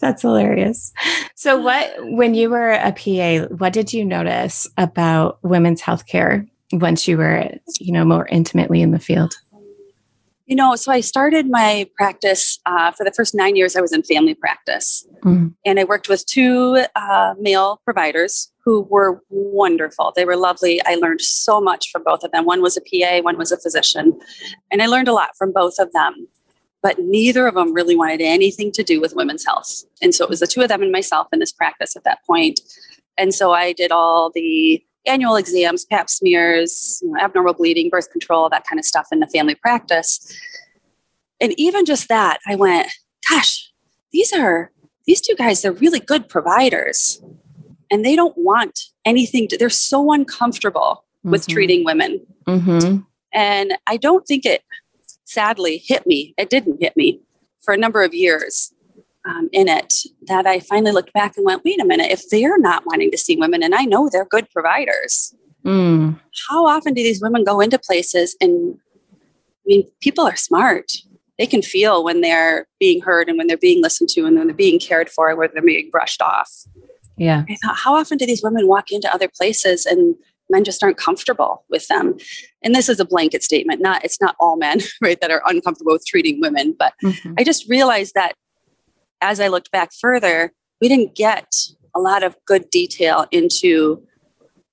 that's 0.00 0.22
hilarious. 0.22 0.92
So, 1.36 1.60
what, 1.60 1.94
when 2.00 2.34
you 2.34 2.50
were 2.50 2.72
a 2.72 2.90
PA, 2.90 3.46
what 3.54 3.72
did 3.72 3.92
you 3.92 4.04
notice 4.04 4.66
about 4.76 5.38
women's 5.44 5.80
healthcare 5.80 6.44
once 6.72 7.06
you 7.06 7.18
were, 7.18 7.48
you 7.78 7.92
know, 7.92 8.04
more 8.04 8.26
intimately 8.26 8.82
in 8.82 8.90
the 8.90 8.98
field? 8.98 9.36
You 10.50 10.56
know, 10.56 10.74
so 10.74 10.90
I 10.90 11.00
started 11.00 11.48
my 11.48 11.88
practice 11.94 12.58
uh, 12.66 12.90
for 12.90 13.04
the 13.04 13.12
first 13.12 13.36
nine 13.36 13.54
years. 13.54 13.76
I 13.76 13.80
was 13.80 13.92
in 13.92 14.02
family 14.02 14.34
practice, 14.34 15.06
mm. 15.20 15.54
and 15.64 15.78
I 15.78 15.84
worked 15.84 16.08
with 16.08 16.26
two 16.26 16.84
uh, 16.96 17.34
male 17.38 17.80
providers 17.84 18.50
who 18.64 18.80
were 18.90 19.22
wonderful. 19.28 20.12
They 20.16 20.24
were 20.24 20.36
lovely. 20.36 20.80
I 20.84 20.96
learned 20.96 21.20
so 21.20 21.60
much 21.60 21.92
from 21.92 22.02
both 22.02 22.24
of 22.24 22.32
them. 22.32 22.46
One 22.46 22.62
was 22.62 22.76
a 22.76 22.80
PA, 22.80 23.22
one 23.22 23.38
was 23.38 23.52
a 23.52 23.60
physician, 23.60 24.18
and 24.72 24.82
I 24.82 24.86
learned 24.86 25.06
a 25.06 25.12
lot 25.12 25.36
from 25.38 25.52
both 25.52 25.78
of 25.78 25.92
them. 25.92 26.26
But 26.82 26.98
neither 26.98 27.46
of 27.46 27.54
them 27.54 27.72
really 27.72 27.94
wanted 27.94 28.20
anything 28.20 28.72
to 28.72 28.82
do 28.82 29.00
with 29.00 29.14
women's 29.14 29.46
health, 29.46 29.84
and 30.02 30.12
so 30.12 30.24
it 30.24 30.30
was 30.30 30.40
the 30.40 30.48
two 30.48 30.62
of 30.62 30.68
them 30.68 30.82
and 30.82 30.90
myself 30.90 31.28
in 31.32 31.38
this 31.38 31.52
practice 31.52 31.94
at 31.94 32.02
that 32.02 32.26
point. 32.26 32.58
And 33.16 33.32
so 33.32 33.52
I 33.52 33.72
did 33.72 33.92
all 33.92 34.32
the 34.34 34.82
annual 35.06 35.36
exams, 35.36 35.84
pap 35.84 36.10
smears, 36.10 37.00
you 37.02 37.10
know, 37.10 37.20
abnormal 37.20 37.54
bleeding, 37.54 37.88
birth 37.88 38.10
control, 38.10 38.48
that 38.50 38.66
kind 38.66 38.78
of 38.78 38.84
stuff 38.84 39.08
in 39.12 39.20
the 39.20 39.26
family 39.26 39.54
practice. 39.54 40.36
And 41.40 41.54
even 41.58 41.84
just 41.84 42.08
that, 42.08 42.38
I 42.46 42.54
went, 42.54 42.88
gosh, 43.28 43.72
these 44.12 44.32
are 44.32 44.70
these 45.06 45.20
two 45.20 45.34
guys, 45.34 45.62
they're 45.62 45.72
really 45.72 46.00
good 46.00 46.28
providers. 46.28 47.22
And 47.90 48.04
they 48.04 48.14
don't 48.14 48.36
want 48.36 48.78
anything 49.04 49.48
to, 49.48 49.58
they're 49.58 49.70
so 49.70 50.12
uncomfortable 50.12 51.04
mm-hmm. 51.18 51.30
with 51.30 51.48
treating 51.48 51.84
women. 51.84 52.24
Mm-hmm. 52.46 52.98
And 53.32 53.78
I 53.86 53.96
don't 53.96 54.26
think 54.26 54.44
it 54.44 54.62
sadly 55.24 55.82
hit 55.84 56.06
me. 56.06 56.34
It 56.36 56.50
didn't 56.50 56.80
hit 56.80 56.96
me 56.96 57.20
for 57.60 57.74
a 57.74 57.76
number 57.76 58.02
of 58.02 58.14
years 58.14 58.72
um, 59.28 59.48
in 59.52 59.68
it 59.68 59.94
that 60.26 60.46
I 60.46 60.60
finally 60.60 60.92
looked 60.92 61.12
back 61.12 61.36
and 61.36 61.44
went, 61.44 61.64
wait 61.64 61.80
a 61.80 61.84
minute, 61.84 62.10
if 62.10 62.28
they're 62.30 62.58
not 62.58 62.84
wanting 62.86 63.10
to 63.10 63.18
see 63.18 63.36
women, 63.36 63.62
and 63.62 63.74
I 63.74 63.84
know 63.84 64.08
they're 64.10 64.24
good 64.24 64.48
providers, 64.50 65.34
mm. 65.64 66.18
how 66.48 66.66
often 66.66 66.94
do 66.94 67.02
these 67.02 67.22
women 67.22 67.44
go 67.44 67.60
into 67.60 67.78
places 67.78 68.36
and 68.40 68.78
I 69.60 69.66
mean, 69.66 69.88
people 70.00 70.26
are 70.26 70.36
smart. 70.36 70.92
They 71.38 71.46
can 71.46 71.62
feel 71.62 72.02
when 72.02 72.22
they're 72.22 72.66
being 72.78 73.00
heard 73.02 73.28
and 73.28 73.38
when 73.38 73.46
they're 73.46 73.56
being 73.56 73.82
listened 73.82 74.08
to 74.10 74.24
and 74.24 74.36
when 74.36 74.46
they're 74.46 74.56
being 74.56 74.78
cared 74.78 75.08
for, 75.08 75.34
where 75.36 75.48
they're 75.48 75.62
being 75.62 75.90
brushed 75.90 76.22
off. 76.22 76.50
Yeah. 77.16 77.44
I 77.48 77.56
thought, 77.62 77.76
how 77.76 77.94
often 77.94 78.18
do 78.18 78.26
these 78.26 78.42
women 78.42 78.66
walk 78.66 78.90
into 78.90 79.12
other 79.12 79.28
places 79.28 79.86
and 79.86 80.16
men 80.48 80.64
just 80.64 80.82
aren't 80.82 80.96
comfortable 80.96 81.64
with 81.68 81.86
them? 81.88 82.16
And 82.62 82.74
this 82.74 82.88
is 82.88 82.98
a 82.98 83.04
blanket 83.04 83.42
statement. 83.42 83.80
Not 83.80 84.04
it's 84.04 84.20
not 84.20 84.36
all 84.40 84.56
men, 84.56 84.80
right, 85.02 85.20
that 85.20 85.30
are 85.30 85.42
uncomfortable 85.46 85.92
with 85.92 86.06
treating 86.06 86.40
women. 86.40 86.74
But 86.78 86.94
mm-hmm. 87.04 87.34
I 87.38 87.44
just 87.44 87.68
realized 87.68 88.14
that 88.14 88.34
as 89.20 89.40
I 89.40 89.48
looked 89.48 89.70
back 89.70 89.90
further, 89.92 90.52
we 90.80 90.88
didn't 90.88 91.14
get 91.14 91.52
a 91.94 92.00
lot 92.00 92.22
of 92.22 92.36
good 92.44 92.70
detail 92.70 93.26
into 93.30 94.02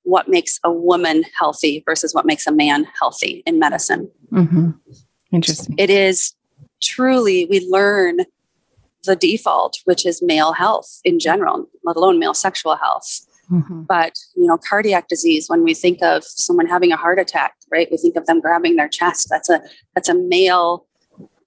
what 0.04 0.30
makes 0.30 0.60
a 0.64 0.72
woman 0.72 1.24
healthy 1.38 1.84
versus 1.86 2.14
what 2.14 2.26
makes 2.26 2.48
a 2.48 2.52
man 2.52 2.88
healthy 3.00 3.44
in 3.46 3.60
medicine. 3.60 4.10
Mm-hmm. 4.32 4.70
Interesting. 5.34 5.76
It 5.78 5.90
is 5.90 6.34
truly, 6.82 7.46
we 7.46 7.68
learn 7.70 8.20
the 9.04 9.16
default, 9.16 9.80
which 9.86 10.06
is 10.06 10.22
male 10.22 10.54
health 10.54 11.02
in 11.04 11.20
general, 11.20 11.68
let 11.84 11.98
alone 11.98 12.20
male 12.20 12.34
sexual 12.34 12.76
health. 12.76 13.26
Mm-hmm. 13.52 13.84
But 13.84 14.14
you 14.36 14.46
know, 14.46 14.58
cardiac 14.58 15.08
disease. 15.08 15.48
When 15.48 15.64
we 15.64 15.74
think 15.74 16.04
of 16.04 16.24
someone 16.26 16.68
having 16.68 16.92
a 16.92 16.98
heart 16.98 17.18
attack, 17.18 17.54
right? 17.72 17.88
We 17.90 17.98
think 17.98 18.18
of 18.18 18.26
them 18.26 18.42
grabbing 18.42 18.76
their 18.76 18.90
chest. 18.90 19.28
That's 19.30 19.50
a 19.50 19.62
that's 19.96 20.10
a 20.10 20.14
male 20.14 20.86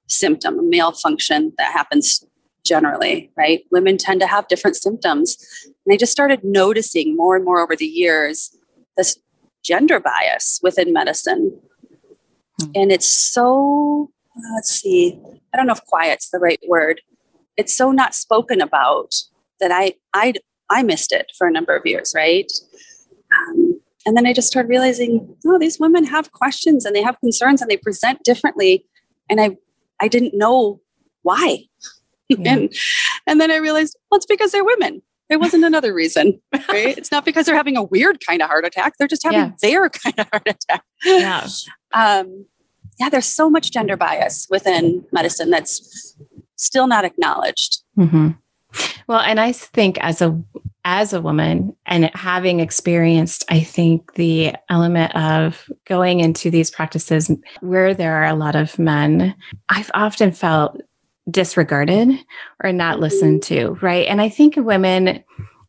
symptom, 0.07 0.59
a 0.59 0.63
male 0.63 0.93
function 0.93 1.53
that 1.59 1.73
happens 1.73 2.25
generally, 2.65 3.31
right? 3.37 3.65
Women 3.71 3.97
tend 3.97 4.21
to 4.21 4.27
have 4.27 4.49
different 4.49 4.77
symptoms. 4.77 5.37
And 5.87 5.93
I 5.93 5.97
just 5.97 6.13
started 6.13 6.45
noticing 6.45 7.17
more 7.17 7.37
and 7.37 7.45
more 7.45 7.61
over 7.61 7.77
the 7.77 7.87
years 7.87 8.57
this 8.97 9.19
gender 9.63 10.01
bias 10.01 10.61
within 10.63 10.93
medicine. 10.93 11.59
Hmm. 12.61 12.71
And 12.75 12.93
it's 12.93 13.09
so, 13.09 14.11
let's 14.55 14.71
see, 14.71 15.19
I 15.53 15.57
don't 15.57 15.67
know 15.67 15.73
if 15.73 15.85
quiet's 15.85 16.31
the 16.31 16.39
right 16.39 16.61
word. 16.69 17.01
It's 17.57 17.77
so 17.77 17.91
not 17.91 18.15
spoken 18.15 18.61
about 18.61 19.15
that 19.61 19.71
I, 19.73 19.95
I, 20.15 20.35
I 20.71 20.83
missed 20.83 21.13
it 21.13 21.33
for 21.37 21.47
a 21.47 21.53
number 21.53 21.77
of 21.77 21.85
years, 21.85 22.13
right? 22.15 22.51
Um, 23.33 23.81
and 24.07 24.17
then 24.17 24.27
I 24.27 24.33
just 24.33 24.49
started 24.49 24.69
realizing, 24.69 25.37
oh, 25.47 25.59
these 25.59 25.79
women 25.79 26.05
have 26.05 26.33
questions 26.33 26.85
and 26.85 26.97
they 26.97 27.03
have 27.03 27.21
concerns 27.21 27.61
and 27.61 27.71
they 27.71 27.77
present 27.77 28.23
differently. 28.25 28.87
And 29.29 29.41
I, 29.41 29.57
I 30.01 30.09
didn't 30.09 30.37
know 30.37 30.81
why. 31.23 31.67
Yeah. 32.31 32.37
and, 32.53 32.75
and 33.27 33.41
then 33.41 33.51
I 33.51 33.57
realized, 33.57 33.97
well, 34.11 34.17
it's 34.17 34.27
because 34.27 34.53
they're 34.53 34.65
women. 34.65 35.03
There 35.29 35.39
wasn't 35.39 35.65
another 35.65 35.95
reason, 35.95 36.41
right? 36.53 36.99
it's 36.99 37.13
not 37.13 37.25
because 37.25 37.47
they're 37.47 37.55
having 37.55 37.77
a 37.77 37.85
weird 37.85 38.19
kind 38.27 38.43
of 38.43 38.49
heart 38.49 38.65
attack. 38.65 38.95
They're 38.99 39.09
just 39.09 39.23
having 39.23 39.39
yeah. 39.39 39.53
their 39.63 39.89
kind 39.91 40.19
of 40.19 40.29
heart 40.31 40.49
attack. 40.49 40.85
Yeah. 41.05 41.47
Um, 41.93 42.47
yeah, 42.99 43.09
there's 43.09 43.27
so 43.27 43.49
much 43.49 43.71
gender 43.71 43.97
bias 43.97 44.47
within 44.51 45.05
medicine 45.13 45.51
that's 45.51 46.17
still 46.57 46.87
not 46.87 47.05
acknowledged. 47.05 47.83
Mm-hmm. 47.97 48.31
Well, 49.07 49.21
and 49.21 49.41
I 49.41 49.53
think 49.53 49.99
as 50.01 50.21
a 50.21 50.41
as 50.85 51.13
a 51.13 51.21
woman 51.21 51.77
and 51.87 52.11
having 52.15 52.61
experienced, 52.61 53.45
I 53.51 53.61
think 53.61 54.15
the 54.15 54.55
element 54.69 55.15
of 55.15 55.69
going 55.85 56.21
into 56.21 56.51
these 56.51 56.71
practices 56.71 57.31
where 57.61 57.93
there 57.93 58.15
are 58.15 58.27
a 58.27 58.35
lot 58.35 58.57
of 58.57 58.79
men, 58.79 59.35
I've 59.69 59.91
often 59.95 60.33
felt 60.33 60.81
disregarded 61.31 62.19
or 62.63 62.73
not 62.73 62.95
mm-hmm. 62.95 63.03
listened 63.03 63.43
to, 63.45 63.79
right? 63.81 64.07
And 64.07 64.21
I 64.21 64.29
think 64.29 64.57
women 64.57 65.25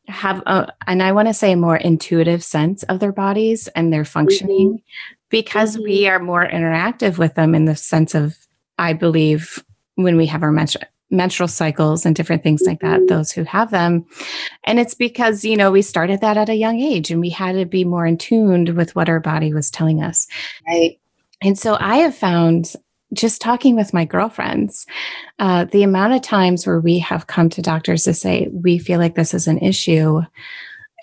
have 0.08 0.42
a, 0.46 0.68
and 0.88 1.02
I 1.02 1.12
want 1.12 1.28
to 1.28 1.34
say 1.34 1.54
a 1.54 1.58
more 1.58 1.78
intuitive 1.78 2.44
sense 2.44 2.84
of 2.84 3.00
their 3.00 3.12
bodies 3.12 3.68
and 3.70 3.92
their 3.92 4.06
functioning 4.06 4.74
mm-hmm. 4.74 5.14
because 5.30 5.76
mm-hmm. 5.76 5.84
we 5.84 6.08
are 6.08 6.20
more 6.20 6.46
interactive 6.46 7.18
with 7.18 7.36
them 7.36 7.56
in 7.56 7.66
the 7.66 7.76
sense 7.76 8.16
of 8.16 8.38
I 8.78 8.94
believe 8.94 9.64
when 9.96 10.18
we 10.18 10.26
have 10.28 10.44
our 10.44 10.52
menstrual 10.52 10.86
menstrual 11.12 11.50
cycles 11.50 12.06
and 12.06 12.16
different 12.16 12.42
things 12.42 12.62
like 12.66 12.80
that 12.80 13.00
mm-hmm. 13.00 13.08
those 13.08 13.34
who 13.34 13.44
have 13.44 13.70
them 13.70 14.06
and 14.64 14.80
it's 14.80 14.94
because 14.94 15.44
you 15.44 15.58
know 15.58 15.70
we 15.70 15.82
started 15.82 16.22
that 16.22 16.38
at 16.38 16.48
a 16.48 16.56
young 16.56 16.80
age 16.80 17.12
and 17.12 17.20
we 17.20 17.30
had 17.30 17.52
to 17.52 17.66
be 17.66 17.84
more 17.84 18.06
in 18.06 18.18
tuned 18.18 18.70
with 18.70 18.96
what 18.96 19.10
our 19.10 19.20
body 19.20 19.54
was 19.54 19.70
telling 19.70 20.02
us 20.02 20.26
right 20.66 20.98
and 21.42 21.60
so 21.60 21.76
i 21.82 21.98
have 21.98 22.16
found 22.16 22.76
just 23.14 23.42
talking 23.42 23.76
with 23.76 23.94
my 23.94 24.06
girlfriends, 24.06 24.86
uh, 25.40 25.66
the 25.66 25.84
amount 25.84 26.14
of 26.14 26.22
times 26.22 26.66
where 26.66 26.80
we 26.80 27.00
have 27.00 27.28
come 27.28 27.50
to 27.50 27.62
doctors 27.62 28.04
to 28.04 28.14
say, 28.14 28.48
we 28.52 28.78
feel 28.78 29.00
like 29.00 29.16
this 29.16 29.34
is 29.34 29.48
an 29.48 29.58
issue 29.60 30.22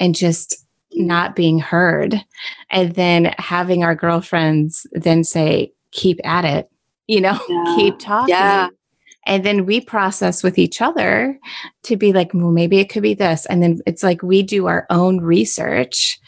and 0.00 0.14
just 0.14 0.64
not 0.92 1.36
being 1.36 1.58
heard. 1.58 2.24
And 2.70 2.94
then 2.94 3.34
having 3.38 3.84
our 3.84 3.94
girlfriends 3.94 4.86
then 4.92 5.22
say, 5.24 5.72
keep 5.90 6.20
at 6.24 6.44
it, 6.44 6.70
you 7.06 7.20
know, 7.20 7.38
yeah. 7.48 7.74
keep 7.76 7.98
talking. 7.98 8.34
Yeah. 8.34 8.68
And 9.26 9.44
then 9.44 9.66
we 9.66 9.80
process 9.80 10.42
with 10.42 10.56
each 10.56 10.80
other 10.80 11.38
to 11.82 11.96
be 11.96 12.14
like, 12.14 12.32
well, 12.32 12.50
maybe 12.50 12.78
it 12.78 12.88
could 12.88 13.02
be 13.02 13.12
this. 13.12 13.44
And 13.46 13.62
then 13.62 13.80
it's 13.86 14.02
like 14.02 14.22
we 14.22 14.42
do 14.42 14.66
our 14.66 14.86
own 14.88 15.20
research 15.20 16.18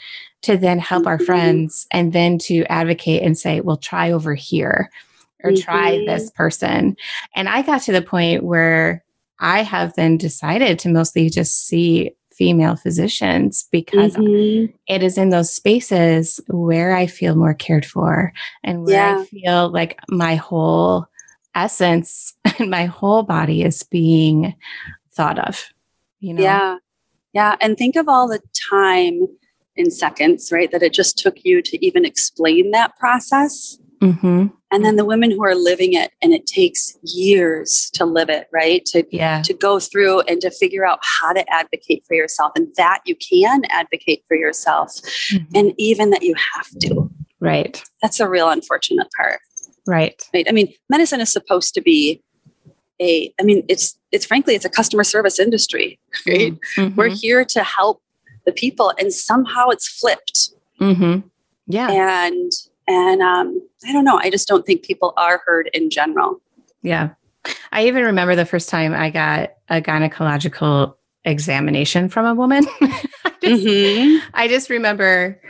to 0.42 0.58
then 0.58 0.78
help 0.78 1.06
our 1.06 1.16
mm-hmm. 1.16 1.25
friends 1.25 1.87
and 1.90 2.12
then 2.12 2.37
to 2.38 2.64
advocate 2.64 3.22
and 3.22 3.38
say, 3.38 3.60
well, 3.60 3.78
try 3.78 4.12
over 4.12 4.34
here 4.34 4.90
or 5.42 5.50
mm-hmm. 5.50 5.62
try 5.62 6.04
this 6.06 6.30
person. 6.30 6.97
And 7.35 7.49
I 7.49 7.62
got 7.62 7.82
to 7.82 7.92
the 7.92 8.02
point 8.02 8.44
where 8.44 9.04
I 9.38 9.62
have 9.62 9.94
then 9.94 10.16
decided 10.16 10.78
to 10.80 10.88
mostly 10.88 11.30
just 11.30 11.66
see 11.66 12.12
female 12.32 12.76
physicians 12.76 13.68
because 13.70 14.16
mm-hmm. 14.16 14.73
it 14.87 15.02
is 15.02 15.18
in 15.18 15.28
those 15.28 15.52
spaces 15.52 16.40
where 16.49 16.97
I 16.97 17.06
feel 17.06 17.35
more 17.35 17.52
cared 17.54 17.85
for 17.85 18.32
and 18.64 18.85
where 18.85 18.94
yeah. 18.94 19.18
I 19.20 19.25
feel 19.26 19.68
like 19.68 19.99
my 20.09 20.37
whole 20.37 21.06
essence 21.54 22.35
and 22.59 22.70
my 22.70 22.87
whole 22.87 23.23
body 23.23 23.62
is 23.62 23.82
being 23.82 24.54
thought 25.12 25.38
of. 25.38 25.66
You 26.20 26.35
know? 26.35 26.42
Yeah. 26.42 26.76
Yeah. 27.32 27.56
And 27.61 27.76
think 27.76 27.97
of 27.97 28.09
all 28.09 28.28
the 28.28 28.40
time 28.70 29.26
in 29.76 29.90
seconds, 29.90 30.50
right? 30.50 30.70
That 30.70 30.82
it 30.82 30.92
just 30.92 31.18
took 31.18 31.44
you 31.44 31.62
to 31.62 31.85
even 31.85 32.04
explain 32.04 32.70
that 32.70 32.97
process. 32.97 33.78
Mm-hmm. 34.00 34.47
And 34.73 34.85
then 34.85 34.97
the 34.97 35.04
women 35.04 35.30
who 35.30 35.45
are 35.45 35.54
living 35.54 35.95
it, 35.95 36.12
and 36.23 36.33
it 36.33 36.47
takes 36.47 36.97
years 37.02 37.90
to 37.95 38.04
live 38.04 38.30
it, 38.30 38.49
right? 38.52 38.85
To 38.87 39.04
yeah. 39.11 39.42
to 39.42 39.52
go 39.52 39.78
through 39.78 40.21
and 40.21 40.40
to 40.40 40.50
figure 40.50 40.87
out 40.87 41.00
how 41.02 41.33
to 41.33 41.45
advocate 41.52 42.04
for 42.07 42.14
yourself, 42.14 42.52
and 42.54 42.69
that 42.76 43.00
you 43.04 43.16
can 43.16 43.62
advocate 43.69 44.25
for 44.28 44.37
yourself, 44.37 44.92
mm-hmm. 44.92 45.45
and 45.54 45.75
even 45.76 46.11
that 46.11 46.23
you 46.23 46.35
have 46.54 46.69
to. 46.80 47.11
Right. 47.40 47.83
That's 48.00 48.21
a 48.21 48.28
real 48.28 48.49
unfortunate 48.49 49.09
part. 49.16 49.40
Right. 49.87 50.23
Right. 50.33 50.47
I 50.49 50.52
mean, 50.52 50.73
medicine 50.88 51.21
is 51.21 51.33
supposed 51.33 51.75
to 51.75 51.80
be 51.80 52.23
a. 53.00 53.33
I 53.40 53.42
mean, 53.42 53.64
it's 53.69 53.99
it's 54.12 54.25
frankly 54.25 54.54
it's 54.54 54.64
a 54.64 54.71
customer 54.71 55.04
service 55.04 55.38
industry, 55.38 55.99
right? 56.26 56.54
Mm-hmm. 56.76 56.95
We're 56.95 57.09
here 57.09 57.45
to 57.45 57.62
help 57.64 58.02
the 58.47 58.52
people, 58.52 58.95
and 58.99 59.12
somehow 59.12 59.69
it's 59.69 59.88
flipped. 59.88 60.50
Mm-hmm. 60.80 61.26
Yeah. 61.66 61.90
And 61.90 62.52
and 62.90 63.23
um, 63.23 63.62
I 63.87 63.92
don't 63.92 64.04
know. 64.04 64.18
I 64.18 64.30
just 64.30 64.49
don't 64.49 64.66
think 64.66 64.82
people 64.82 65.14
are 65.16 65.40
heard 65.47 65.70
in 65.73 65.90
general. 65.90 66.40
Yeah. 66.82 67.11
I 67.73 67.87
even 67.87 68.04
remember 68.04 68.35
the 68.35 68.44
first 68.44 68.68
time 68.68 68.92
I 68.92 69.11
got 69.11 69.54
a 69.68 69.80
gynecological 69.80 70.94
examination 71.25 72.09
from 72.09 72.26
a 72.26 72.35
woman. 72.35 72.66
I, 72.80 72.88
just, 73.42 73.64
mm-hmm. 73.64 74.26
I 74.35 74.49
just 74.49 74.70
remember 74.70 75.40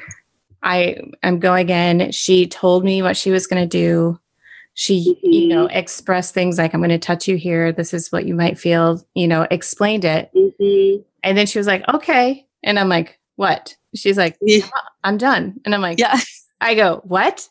I 0.63 0.99
am 1.23 1.41
going 1.41 1.71
in. 1.71 2.13
She 2.13 2.47
told 2.47 2.85
me 2.85 3.03
what 3.03 3.17
she 3.17 3.31
was 3.31 3.47
going 3.47 3.63
to 3.63 3.69
do. 3.69 4.21
She, 4.75 5.17
mm-hmm. 5.17 5.31
you 5.31 5.49
know, 5.49 5.67
expressed 5.67 6.35
things 6.35 6.59
like, 6.59 6.75
I'm 6.75 6.81
going 6.81 6.91
to 6.91 6.99
touch 6.99 7.27
you 7.27 7.37
here. 7.37 7.73
This 7.73 7.95
is 7.95 8.13
what 8.13 8.27
you 8.27 8.35
might 8.35 8.59
feel, 8.59 9.03
you 9.15 9.27
know, 9.27 9.47
explained 9.51 10.05
it. 10.05 10.31
Mm-hmm. 10.37 11.03
And 11.23 11.39
then 11.39 11.47
she 11.47 11.59
was 11.59 11.67
like, 11.67 11.89
okay. 11.89 12.47
And 12.63 12.79
I'm 12.79 12.89
like, 12.89 13.19
what? 13.37 13.77
She's 13.95 14.19
like, 14.19 14.37
yeah. 14.43 14.69
I'm 15.03 15.17
done. 15.17 15.61
And 15.65 15.75
I'm 15.75 15.81
like, 15.81 15.99
yeah. 15.99 16.21
I 16.61 16.75
go, 16.75 17.01
what? 17.05 17.49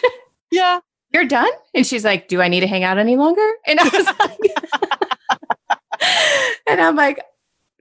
yeah. 0.50 0.80
You're 1.12 1.26
done? 1.26 1.50
And 1.74 1.86
she's 1.86 2.04
like, 2.04 2.28
do 2.28 2.40
I 2.40 2.48
need 2.48 2.60
to 2.60 2.66
hang 2.66 2.84
out 2.84 2.98
any 2.98 3.16
longer? 3.16 3.46
And 3.66 3.80
I 3.80 3.84
was 3.84 4.06
like, 4.20 4.38
and 6.68 6.80
I'm 6.80 6.96
like, 6.96 7.20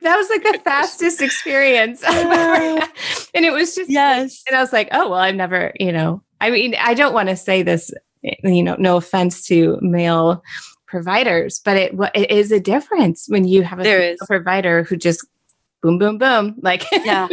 that 0.01 0.15
was 0.15 0.29
like 0.29 0.43
the 0.43 0.59
fastest 0.63 1.21
experience 1.21 2.03
and 2.05 3.45
it 3.45 3.51
was 3.51 3.75
just 3.75 3.89
yes 3.89 4.43
and 4.47 4.55
i 4.55 4.61
was 4.61 4.71
like 4.71 4.87
oh 4.93 5.09
well 5.09 5.19
i've 5.19 5.35
never 5.35 5.73
you 5.79 5.91
know 5.91 6.23
i 6.39 6.49
mean 6.49 6.73
i 6.79 6.93
don't 6.93 7.13
want 7.13 7.27
to 7.27 7.35
say 7.35 7.63
this 7.63 7.91
eh, 8.23 8.33
you 8.43 8.63
know 8.63 8.75
no 8.79 8.95
offense 8.95 9.45
to 9.45 9.77
male 9.81 10.41
providers 10.87 11.59
but 11.65 11.75
it 11.75 11.93
it 12.15 12.31
is 12.31 12.51
a 12.51 12.59
difference 12.59 13.25
when 13.27 13.45
you 13.45 13.61
have 13.61 13.79
a 13.79 14.15
provider 14.25 14.83
who 14.83 14.95
just 14.95 15.27
boom 15.81 15.97
boom 15.97 16.17
boom 16.17 16.55
like 16.61 16.85
yeah 17.03 17.27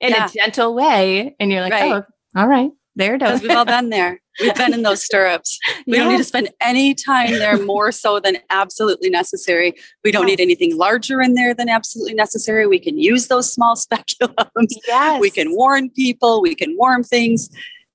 in 0.00 0.10
yeah. 0.10 0.26
a 0.26 0.28
gentle 0.28 0.74
way 0.74 1.34
and 1.40 1.50
you're 1.50 1.62
like 1.62 1.72
oh, 1.72 1.76
right. 1.76 1.92
oh 1.92 2.12
all 2.36 2.46
right. 2.46 2.70
there 2.94 3.18
to 3.18 3.40
we've 3.42 3.50
all 3.50 3.64
been 3.64 3.90
there. 3.90 4.20
We've 4.40 4.54
been 4.54 4.74
in 4.74 4.82
those 4.82 5.02
stirrups. 5.02 5.58
We 5.86 5.94
yes. 5.94 6.02
don't 6.02 6.12
need 6.12 6.18
to 6.18 6.24
spend 6.24 6.50
any 6.60 6.94
time 6.94 7.30
there 7.30 7.58
more 7.64 7.90
so 7.90 8.20
than 8.20 8.36
absolutely 8.50 9.08
necessary. 9.08 9.74
We 10.04 10.12
don't 10.12 10.28
yes. 10.28 10.36
need 10.36 10.42
anything 10.42 10.76
larger 10.76 11.22
in 11.22 11.34
there 11.34 11.54
than 11.54 11.68
absolutely 11.68 12.14
necessary. 12.14 12.66
We 12.66 12.78
can 12.78 12.98
use 12.98 13.28
those 13.28 13.50
small 13.50 13.76
speculums. 13.76 14.74
Yes. 14.86 15.20
We 15.20 15.30
can 15.30 15.54
warn 15.56 15.90
people. 15.90 16.42
We 16.42 16.54
can 16.54 16.76
warm 16.76 17.02
things. 17.02 17.48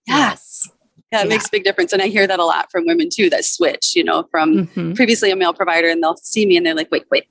Yes. 0.07 0.67
Yeah, 1.11 1.21
it 1.21 1.23
yeah. 1.25 1.29
makes 1.29 1.45
a 1.47 1.49
big 1.51 1.63
difference. 1.63 1.93
And 1.93 2.01
I 2.01 2.07
hear 2.07 2.25
that 2.25 2.39
a 2.39 2.45
lot 2.45 2.71
from 2.71 2.87
women 2.87 3.09
too 3.13 3.29
that 3.29 3.45
switch, 3.45 3.95
you 3.95 4.03
know, 4.03 4.23
from 4.31 4.67
mm-hmm. 4.67 4.93
previously 4.93 5.29
a 5.29 5.35
male 5.35 5.53
provider 5.53 5.89
and 5.89 6.01
they'll 6.01 6.17
see 6.17 6.45
me 6.45 6.57
and 6.57 6.65
they're 6.65 6.75
like, 6.75 6.89
wait, 6.89 7.05
wait, 7.11 7.27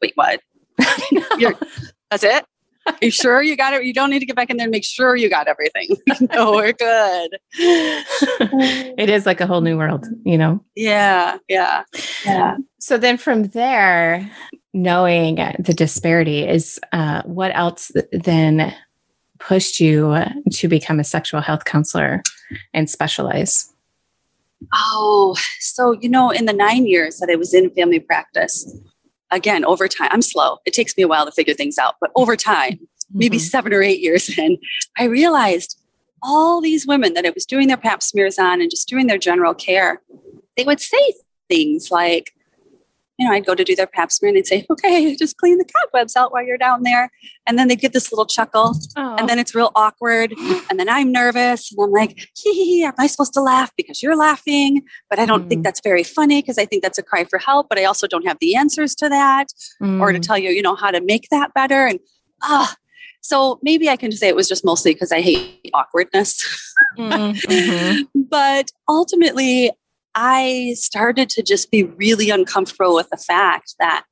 wait, 0.00 0.12
what? 0.14 0.40
that's 0.78 2.22
it? 2.22 2.44
Are 2.88 2.94
you 3.02 3.10
sure 3.10 3.42
you 3.42 3.56
got 3.56 3.74
it? 3.74 3.84
You 3.84 3.92
don't 3.92 4.10
need 4.10 4.20
to 4.20 4.26
get 4.26 4.36
back 4.36 4.50
in 4.50 4.56
there 4.56 4.64
and 4.64 4.70
make 4.70 4.84
sure 4.84 5.16
you 5.16 5.28
got 5.28 5.46
everything. 5.48 5.96
no, 6.32 6.52
we're 6.52 6.72
good. 6.72 7.38
it 7.58 9.10
is 9.10 9.26
like 9.26 9.40
a 9.40 9.46
whole 9.46 9.60
new 9.60 9.76
world, 9.76 10.06
you 10.24 10.38
know? 10.38 10.64
Yeah, 10.74 11.38
yeah, 11.48 11.84
yeah. 12.24 12.56
So 12.78 12.96
then 12.98 13.16
from 13.18 13.44
there, 13.48 14.30
knowing 14.72 15.36
the 15.58 15.74
disparity 15.74 16.46
is 16.46 16.80
uh, 16.92 17.22
what 17.24 17.52
else 17.54 17.90
then 18.12 18.74
pushed 19.38 19.80
you 19.80 20.16
to 20.52 20.68
become 20.68 21.00
a 21.00 21.04
sexual 21.04 21.40
health 21.40 21.64
counselor 21.64 22.22
and 22.72 22.88
specialize? 22.88 23.72
Oh, 24.74 25.36
so, 25.60 25.92
you 25.92 26.08
know, 26.08 26.30
in 26.30 26.46
the 26.46 26.52
nine 26.52 26.86
years 26.86 27.18
that 27.18 27.30
I 27.30 27.36
was 27.36 27.54
in 27.54 27.70
family 27.70 28.00
practice, 28.00 28.76
again, 29.30 29.64
over 29.64 29.88
time, 29.88 30.08
I'm 30.10 30.22
slow. 30.22 30.58
It 30.64 30.72
takes 30.72 30.96
me 30.96 31.02
a 31.02 31.08
while 31.08 31.26
to 31.26 31.32
figure 31.32 31.54
things 31.54 31.78
out, 31.78 31.96
but 32.00 32.10
over 32.14 32.36
time, 32.36 32.72
mm-hmm. 32.72 33.18
maybe 33.18 33.38
seven 33.38 33.72
or 33.72 33.82
eight 33.82 34.00
years 34.00 34.36
in, 34.38 34.58
I 34.96 35.04
realized 35.04 35.80
all 36.22 36.60
these 36.60 36.86
women 36.86 37.14
that 37.14 37.24
I 37.26 37.30
was 37.30 37.46
doing 37.46 37.68
their 37.68 37.76
pap 37.76 38.02
smears 38.02 38.38
on 38.38 38.60
and 38.60 38.70
just 38.70 38.88
doing 38.88 39.06
their 39.06 39.18
general 39.18 39.54
care, 39.54 40.02
they 40.56 40.64
would 40.64 40.80
say 40.80 41.14
things 41.48 41.90
like, 41.90 42.34
you 43.18 43.26
know, 43.26 43.34
I'd 43.34 43.44
go 43.44 43.54
to 43.54 43.64
do 43.64 43.74
their 43.74 43.86
pap 43.86 44.12
smear 44.12 44.28
and 44.28 44.36
they'd 44.36 44.46
say, 44.46 44.64
okay, 44.70 45.16
just 45.16 45.36
clean 45.38 45.58
the 45.58 45.64
cobwebs 45.64 46.14
out 46.14 46.32
while 46.32 46.44
you're 46.46 46.56
down 46.56 46.84
there. 46.84 47.10
And 47.46 47.58
then 47.58 47.66
they 47.66 47.74
get 47.74 47.92
this 47.92 48.12
little 48.12 48.26
chuckle 48.26 48.74
oh. 48.96 49.16
and 49.16 49.28
then 49.28 49.40
it's 49.40 49.56
real 49.56 49.72
awkward. 49.74 50.32
And 50.70 50.78
then 50.78 50.88
I'm 50.88 51.10
nervous 51.10 51.72
and 51.72 51.82
I'm 51.82 51.90
like, 51.90 52.16
hee 52.36 52.52
hee 52.52 52.64
hee, 52.64 52.84
am 52.84 52.94
I 52.96 53.08
supposed 53.08 53.34
to 53.34 53.40
laugh 53.40 53.72
because 53.76 54.02
you're 54.02 54.16
laughing? 54.16 54.82
But 55.10 55.18
I 55.18 55.26
don't 55.26 55.46
mm. 55.46 55.48
think 55.48 55.64
that's 55.64 55.80
very 55.82 56.04
funny 56.04 56.40
because 56.40 56.58
I 56.58 56.64
think 56.64 56.82
that's 56.82 56.98
a 56.98 57.02
cry 57.02 57.24
for 57.24 57.38
help, 57.38 57.68
but 57.68 57.78
I 57.78 57.84
also 57.84 58.06
don't 58.06 58.26
have 58.26 58.38
the 58.40 58.54
answers 58.54 58.94
to 58.96 59.08
that 59.08 59.48
mm. 59.82 60.00
or 60.00 60.12
to 60.12 60.18
mm. 60.20 60.22
tell 60.22 60.38
you, 60.38 60.50
you 60.50 60.62
know, 60.62 60.76
how 60.76 60.92
to 60.92 61.00
make 61.00 61.28
that 61.30 61.52
better. 61.54 61.86
And 61.86 61.98
ah, 62.42 62.76
so 63.20 63.58
maybe 63.62 63.88
I 63.88 63.96
can 63.96 64.12
say 64.12 64.28
it 64.28 64.36
was 64.36 64.48
just 64.48 64.64
mostly 64.64 64.94
because 64.94 65.10
I 65.10 65.20
hate 65.20 65.70
awkwardness. 65.74 66.74
mm-hmm. 66.98 68.02
But 68.30 68.70
ultimately, 68.88 69.72
I 70.20 70.74
started 70.74 71.30
to 71.30 71.44
just 71.44 71.70
be 71.70 71.84
really 71.84 72.28
uncomfortable 72.28 72.96
with 72.96 73.08
the 73.08 73.16
fact 73.16 73.76
that 73.78 74.04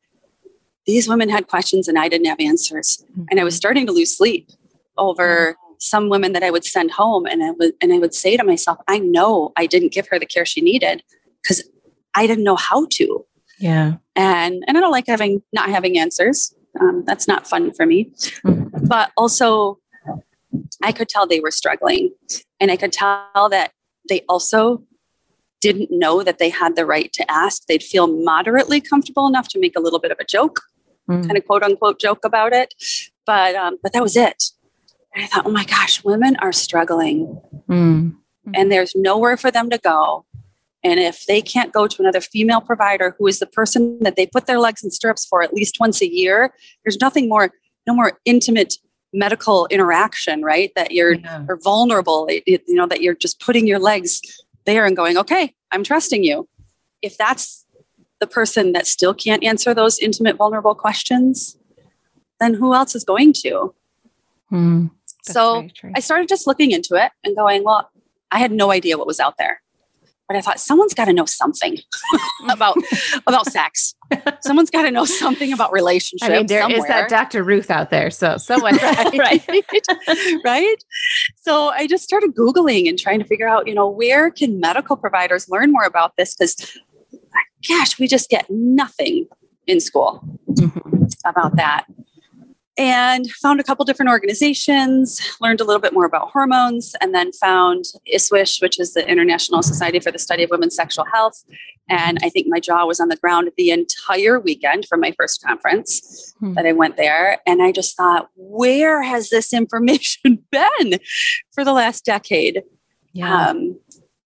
these 0.86 1.08
women 1.08 1.28
had 1.28 1.48
questions 1.48 1.88
and 1.88 1.98
I 1.98 2.08
didn't 2.08 2.28
have 2.28 2.38
answers. 2.38 3.04
Mm-hmm. 3.10 3.25
And 3.28 3.40
I 3.40 3.44
was 3.44 3.56
starting 3.56 3.86
to 3.86 3.92
lose 3.92 4.16
sleep 4.16 4.48
over 4.96 5.54
mm-hmm. 5.54 5.75
some 5.78 6.08
women 6.08 6.32
that 6.32 6.44
I 6.44 6.52
would 6.52 6.64
send 6.64 6.92
home 6.92 7.26
and 7.26 7.42
I 7.42 7.50
would 7.50 7.72
and 7.80 7.92
I 7.92 7.98
would 7.98 8.14
say 8.14 8.36
to 8.36 8.44
myself, 8.44 8.78
I 8.86 9.00
know 9.00 9.52
I 9.56 9.66
didn't 9.66 9.90
give 9.90 10.06
her 10.06 10.18
the 10.20 10.26
care 10.26 10.46
she 10.46 10.60
needed 10.60 11.02
because 11.42 11.68
I 12.14 12.28
didn't 12.28 12.44
know 12.44 12.54
how 12.54 12.86
to. 12.92 13.26
Yeah. 13.58 13.94
And 14.14 14.62
and 14.68 14.78
I 14.78 14.80
don't 14.80 14.92
like 14.92 15.08
having 15.08 15.42
not 15.52 15.70
having 15.70 15.98
answers. 15.98 16.54
Um, 16.80 17.02
that's 17.04 17.26
not 17.26 17.48
fun 17.48 17.72
for 17.72 17.84
me. 17.84 18.12
Mm-hmm. 18.44 18.86
But 18.86 19.10
also 19.16 19.80
I 20.84 20.92
could 20.92 21.08
tell 21.08 21.26
they 21.26 21.40
were 21.40 21.50
struggling. 21.50 22.12
And 22.60 22.70
I 22.70 22.76
could 22.76 22.92
tell 22.92 23.48
that 23.50 23.72
they 24.08 24.22
also 24.28 24.84
didn't 25.66 25.90
know 25.90 26.23
that 26.23 26.38
they 26.38 26.49
had 26.49 26.76
the 26.76 26.87
right 26.87 27.12
to 27.12 27.28
ask. 27.30 27.66
They'd 27.66 27.82
feel 27.82 28.06
moderately 28.06 28.81
comfortable 28.81 29.26
enough 29.26 29.48
to 29.48 29.59
make 29.59 29.76
a 29.76 29.81
little 29.81 29.98
bit 29.98 30.12
of 30.12 30.18
a 30.20 30.24
joke, 30.24 30.61
mm. 31.11 31.22
kind 31.26 31.37
of 31.37 31.44
quote 31.46 31.62
unquote 31.62 32.00
joke 32.00 32.24
about 32.24 32.52
it. 32.52 32.74
But 33.24 33.57
um, 33.57 33.79
but 33.83 33.92
that 33.92 34.02
was 34.02 34.16
it. 34.16 34.44
And 35.14 35.24
I 35.24 35.26
thought, 35.26 35.46
oh 35.46 35.50
my 35.50 35.64
gosh, 35.64 36.05
women 36.05 36.37
are 36.37 36.52
struggling, 36.52 37.40
mm. 37.68 38.14
and 38.55 38.70
there's 38.70 38.92
nowhere 38.94 39.37
for 39.37 39.50
them 39.50 39.70
to 39.70 39.79
go. 39.79 40.24
And 40.85 41.00
if 41.00 41.26
they 41.26 41.42
can't 41.42 41.72
go 41.72 41.88
to 41.88 41.96
another 42.00 42.20
female 42.20 42.61
provider 42.61 43.16
who 43.18 43.26
is 43.26 43.40
the 43.40 43.46
person 43.46 43.98
that 44.02 44.14
they 44.14 44.26
put 44.26 44.46
their 44.46 44.61
legs 44.61 44.85
in 44.85 44.90
stirrups 44.92 45.26
for 45.26 45.42
at 45.42 45.52
least 45.52 45.81
once 45.81 46.00
a 46.00 46.09
year, 46.09 46.55
there's 46.85 47.00
nothing 47.00 47.29
more, 47.29 47.50
no 47.88 47.94
more 47.94 48.20
intimate 48.24 48.74
medical 49.12 49.66
interaction, 49.66 50.42
right? 50.42 50.70
That 50.76 50.92
you're, 50.92 51.14
yeah. 51.14 51.44
you're 51.48 51.59
vulnerable, 51.61 52.29
it, 52.29 52.44
you 52.46 52.76
know, 52.76 52.87
that 52.87 53.00
you're 53.00 53.16
just 53.16 53.40
putting 53.40 53.66
your 53.66 53.81
legs 53.81 54.20
there 54.64 54.85
and 54.85 54.96
going, 54.96 55.16
okay, 55.16 55.55
I'm 55.72 55.85
trusting 55.85 56.24
you. 56.24 56.48
If 57.02 57.16
that's 57.16 57.64
the 58.20 58.26
person 58.26 58.72
that 58.72 58.87
still 58.87 59.14
can't 59.14 59.44
answer 59.44 59.74
those 59.74 59.98
intimate, 59.98 60.37
vulnerable 60.37 60.74
questions, 60.74 61.57
then 62.40 62.55
who 62.55 62.74
else 62.74 62.94
is 62.94 63.05
going 63.05 63.33
to? 63.35 63.74
Mm, 64.50 64.90
so 65.22 65.68
I 65.94 66.00
started 66.00 66.29
just 66.29 66.46
looking 66.46 66.70
into 66.70 66.94
it 66.94 67.11
and 67.24 67.37
going, 67.37 67.64
well, 67.64 67.90
I 68.31 68.38
had 68.38 68.52
no 68.52 68.70
idea 68.70 68.96
what 68.96 69.07
was 69.07 69.20
out 69.20 69.35
there 69.38 69.61
but 70.28 70.36
I 70.36 70.40
thought 70.40 70.58
someone's 70.60 70.94
got 70.94 71.06
to 71.06 71.12
know 71.12 71.26
something 71.26 71.78
about 72.50 72.76
about 73.26 73.46
sex. 73.46 73.94
Someone's 74.40 74.70
got 74.70 74.82
to 74.82 74.90
know 74.90 75.04
something 75.04 75.52
about 75.52 75.72
relationships. 75.72 76.30
I 76.30 76.36
mean, 76.36 76.46
there 76.46 76.62
somewhere. 76.62 76.78
is 76.78 76.86
that 76.86 77.08
Dr. 77.08 77.42
Ruth 77.42 77.70
out 77.70 77.90
there, 77.90 78.10
so 78.10 78.36
someone 78.36 78.76
right, 78.82 79.44
right, 79.48 79.86
right. 80.44 80.84
So 81.36 81.68
I 81.68 81.86
just 81.86 82.04
started 82.04 82.34
googling 82.34 82.88
and 82.88 82.98
trying 82.98 83.18
to 83.18 83.24
figure 83.24 83.48
out, 83.48 83.66
you 83.66 83.74
know, 83.74 83.88
where 83.88 84.30
can 84.30 84.60
medical 84.60 84.96
providers 84.96 85.48
learn 85.48 85.72
more 85.72 85.84
about 85.84 86.16
this? 86.16 86.34
Because, 86.34 86.78
gosh, 87.68 87.98
we 87.98 88.06
just 88.06 88.28
get 88.28 88.46
nothing 88.48 89.26
in 89.66 89.80
school 89.80 90.22
mm-hmm. 90.48 91.04
about 91.24 91.56
that 91.56 91.86
and 92.78 93.30
found 93.32 93.58
a 93.58 93.64
couple 93.64 93.84
different 93.84 94.10
organizations, 94.10 95.20
learned 95.40 95.60
a 95.60 95.64
little 95.64 95.80
bit 95.80 95.92
more 95.92 96.04
about 96.04 96.30
hormones, 96.30 96.94
and 97.00 97.14
then 97.14 97.32
found 97.32 97.84
ISSWSH, 98.12 98.60
which 98.60 98.78
is 98.78 98.92
the 98.92 99.08
International 99.08 99.62
Society 99.62 99.98
for 99.98 100.12
the 100.12 100.18
Study 100.18 100.42
of 100.42 100.50
Women's 100.50 100.76
Sexual 100.76 101.06
Health. 101.12 101.42
And 101.88 102.18
I 102.22 102.28
think 102.28 102.46
my 102.48 102.60
jaw 102.60 102.84
was 102.84 103.00
on 103.00 103.08
the 103.08 103.16
ground 103.16 103.50
the 103.56 103.70
entire 103.70 104.38
weekend 104.38 104.86
for 104.86 104.98
my 104.98 105.14
first 105.16 105.42
conference 105.42 106.34
hmm. 106.40 106.54
that 106.54 106.66
I 106.66 106.72
went 106.72 106.96
there. 106.96 107.38
And 107.46 107.62
I 107.62 107.72
just 107.72 107.96
thought, 107.96 108.28
where 108.34 109.02
has 109.02 109.30
this 109.30 109.52
information 109.54 110.44
been 110.50 110.98
for 111.52 111.64
the 111.64 111.72
last 111.72 112.04
decade? 112.04 112.62
Yeah. 113.12 113.48
Um, 113.48 113.80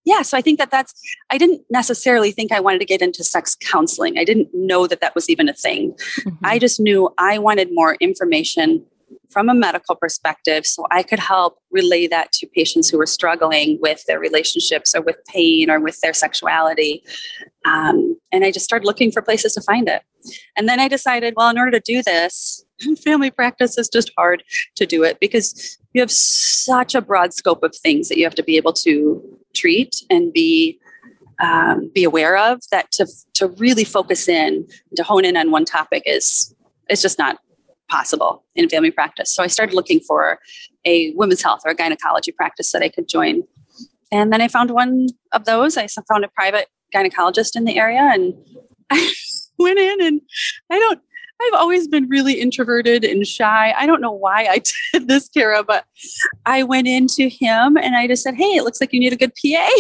yeah, 0.04 0.22
so 0.22 0.36
I 0.36 0.40
think 0.40 0.58
that 0.58 0.70
that's, 0.70 0.94
I 1.30 1.38
didn't 1.38 1.62
necessarily 1.70 2.32
think 2.32 2.52
I 2.52 2.60
wanted 2.60 2.78
to 2.78 2.86
get 2.86 3.02
into 3.02 3.22
sex 3.22 3.56
counseling. 3.60 4.18
I 4.18 4.24
didn't 4.24 4.48
know 4.52 4.86
that 4.86 5.00
that 5.00 5.14
was 5.14 5.28
even 5.28 5.48
a 5.48 5.54
thing. 5.54 5.92
Mm-hmm. 5.92 6.44
I 6.44 6.58
just 6.58 6.80
knew 6.80 7.12
I 7.18 7.38
wanted 7.38 7.68
more 7.72 7.96
information 8.00 8.84
from 9.28 9.48
a 9.48 9.54
medical 9.54 9.94
perspective 9.94 10.66
so 10.66 10.86
I 10.90 11.02
could 11.02 11.18
help 11.18 11.58
relay 11.70 12.06
that 12.08 12.32
to 12.32 12.46
patients 12.46 12.88
who 12.88 12.98
were 12.98 13.06
struggling 13.06 13.78
with 13.80 14.04
their 14.06 14.18
relationships 14.18 14.94
or 14.94 15.02
with 15.02 15.16
pain 15.26 15.70
or 15.70 15.80
with 15.80 16.00
their 16.00 16.12
sexuality. 16.12 17.04
Um, 17.64 18.18
and 18.32 18.44
I 18.44 18.50
just 18.50 18.64
started 18.64 18.86
looking 18.86 19.12
for 19.12 19.22
places 19.22 19.52
to 19.54 19.60
find 19.60 19.88
it. 19.88 20.02
And 20.56 20.68
then 20.68 20.80
I 20.80 20.88
decided, 20.88 21.34
well, 21.36 21.50
in 21.50 21.58
order 21.58 21.72
to 21.72 21.80
do 21.80 22.02
this, 22.02 22.64
family 23.04 23.30
practice 23.30 23.78
is 23.78 23.88
just 23.88 24.10
hard 24.16 24.42
to 24.76 24.86
do 24.86 25.02
it 25.02 25.18
because 25.20 25.78
you 25.92 26.00
have 26.00 26.10
such 26.10 26.94
a 26.94 27.00
broad 27.00 27.32
scope 27.34 27.62
of 27.62 27.74
things 27.74 28.08
that 28.08 28.18
you 28.18 28.24
have 28.24 28.34
to 28.34 28.42
be 28.42 28.56
able 28.56 28.72
to 28.72 29.22
treat 29.54 29.96
and 30.10 30.32
be 30.32 30.78
um, 31.42 31.90
be 31.94 32.04
aware 32.04 32.36
of 32.36 32.60
that 32.70 32.90
to 32.92 33.06
to 33.34 33.48
really 33.48 33.84
focus 33.84 34.28
in 34.28 34.66
to 34.96 35.02
hone 35.02 35.24
in 35.24 35.36
on 35.36 35.50
one 35.50 35.64
topic 35.64 36.02
is 36.04 36.54
is 36.88 37.00
just 37.00 37.18
not 37.18 37.38
possible 37.88 38.44
in 38.54 38.68
family 38.68 38.90
practice. 38.90 39.34
So 39.34 39.42
I 39.42 39.48
started 39.48 39.74
looking 39.74 40.00
for 40.00 40.38
a 40.84 41.12
women's 41.16 41.42
health 41.42 41.62
or 41.64 41.72
a 41.72 41.74
gynecology 41.74 42.32
practice 42.32 42.72
that 42.72 42.82
I 42.82 42.88
could 42.88 43.08
join. 43.08 43.42
And 44.12 44.32
then 44.32 44.40
I 44.40 44.48
found 44.48 44.70
one 44.70 45.08
of 45.32 45.44
those. 45.44 45.76
I 45.76 45.86
found 45.86 46.24
a 46.24 46.28
private 46.28 46.68
gynecologist 46.94 47.56
in 47.56 47.64
the 47.64 47.78
area 47.78 48.00
and 48.00 48.34
I 48.90 49.12
went 49.58 49.78
in 49.78 50.02
and 50.02 50.20
I 50.70 50.78
don't 50.78 51.00
I've 51.40 51.60
always 51.60 51.88
been 51.88 52.08
really 52.08 52.34
introverted 52.40 53.04
and 53.04 53.26
shy. 53.26 53.72
I 53.76 53.86
don't 53.86 54.00
know 54.00 54.12
why 54.12 54.46
I 54.50 54.62
did 54.92 55.08
this, 55.08 55.28
Kara, 55.28 55.62
but 55.64 55.84
I 56.46 56.62
went 56.62 56.88
into 56.88 57.28
him 57.28 57.76
and 57.76 57.96
I 57.96 58.06
just 58.06 58.22
said, 58.22 58.34
Hey, 58.34 58.56
it 58.56 58.64
looks 58.64 58.80
like 58.80 58.92
you 58.92 59.00
need 59.00 59.12
a 59.12 59.16
good 59.16 59.32
PA. 59.34 59.70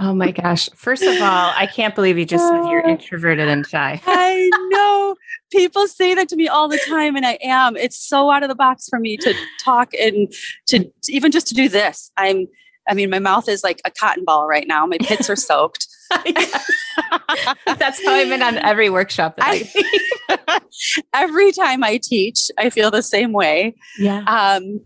Oh 0.00 0.14
my 0.14 0.30
gosh. 0.30 0.68
First 0.76 1.02
of 1.02 1.20
all, 1.20 1.52
I 1.56 1.66
can't 1.66 1.92
believe 1.92 2.18
you 2.18 2.24
just 2.24 2.46
said 2.46 2.70
you're 2.70 2.86
uh, 2.86 2.90
introverted 2.90 3.48
and 3.48 3.66
shy. 3.66 4.00
I 4.06 4.48
know. 4.68 5.16
People 5.50 5.88
say 5.88 6.14
that 6.14 6.28
to 6.28 6.36
me 6.36 6.46
all 6.46 6.68
the 6.68 6.78
time, 6.88 7.16
and 7.16 7.26
I 7.26 7.36
am. 7.42 7.76
It's 7.76 7.98
so 7.98 8.30
out 8.30 8.44
of 8.44 8.48
the 8.48 8.54
box 8.54 8.88
for 8.88 9.00
me 9.00 9.16
to 9.16 9.34
talk 9.60 9.92
and 9.94 10.32
to 10.68 10.88
even 11.08 11.32
just 11.32 11.48
to 11.48 11.54
do 11.54 11.68
this. 11.68 12.12
I'm, 12.16 12.46
I 12.88 12.94
mean, 12.94 13.10
my 13.10 13.18
mouth 13.18 13.48
is 13.48 13.64
like 13.64 13.80
a 13.84 13.90
cotton 13.90 14.24
ball 14.24 14.46
right 14.46 14.68
now. 14.68 14.86
My 14.86 14.98
pits 14.98 15.28
are 15.28 15.36
soaked. 15.36 15.88
That's 17.78 18.04
how 18.04 18.12
I've 18.12 18.28
been 18.28 18.42
on 18.42 18.58
every 18.58 18.90
workshop 18.90 19.36
that 19.36 19.44
I, 19.46 20.60
every 21.14 21.52
time 21.52 21.84
I 21.84 22.00
teach, 22.02 22.50
I 22.58 22.70
feel 22.70 22.90
the 22.90 23.02
same 23.02 23.32
way. 23.32 23.74
Yeah. 23.98 24.24
Um, 24.26 24.80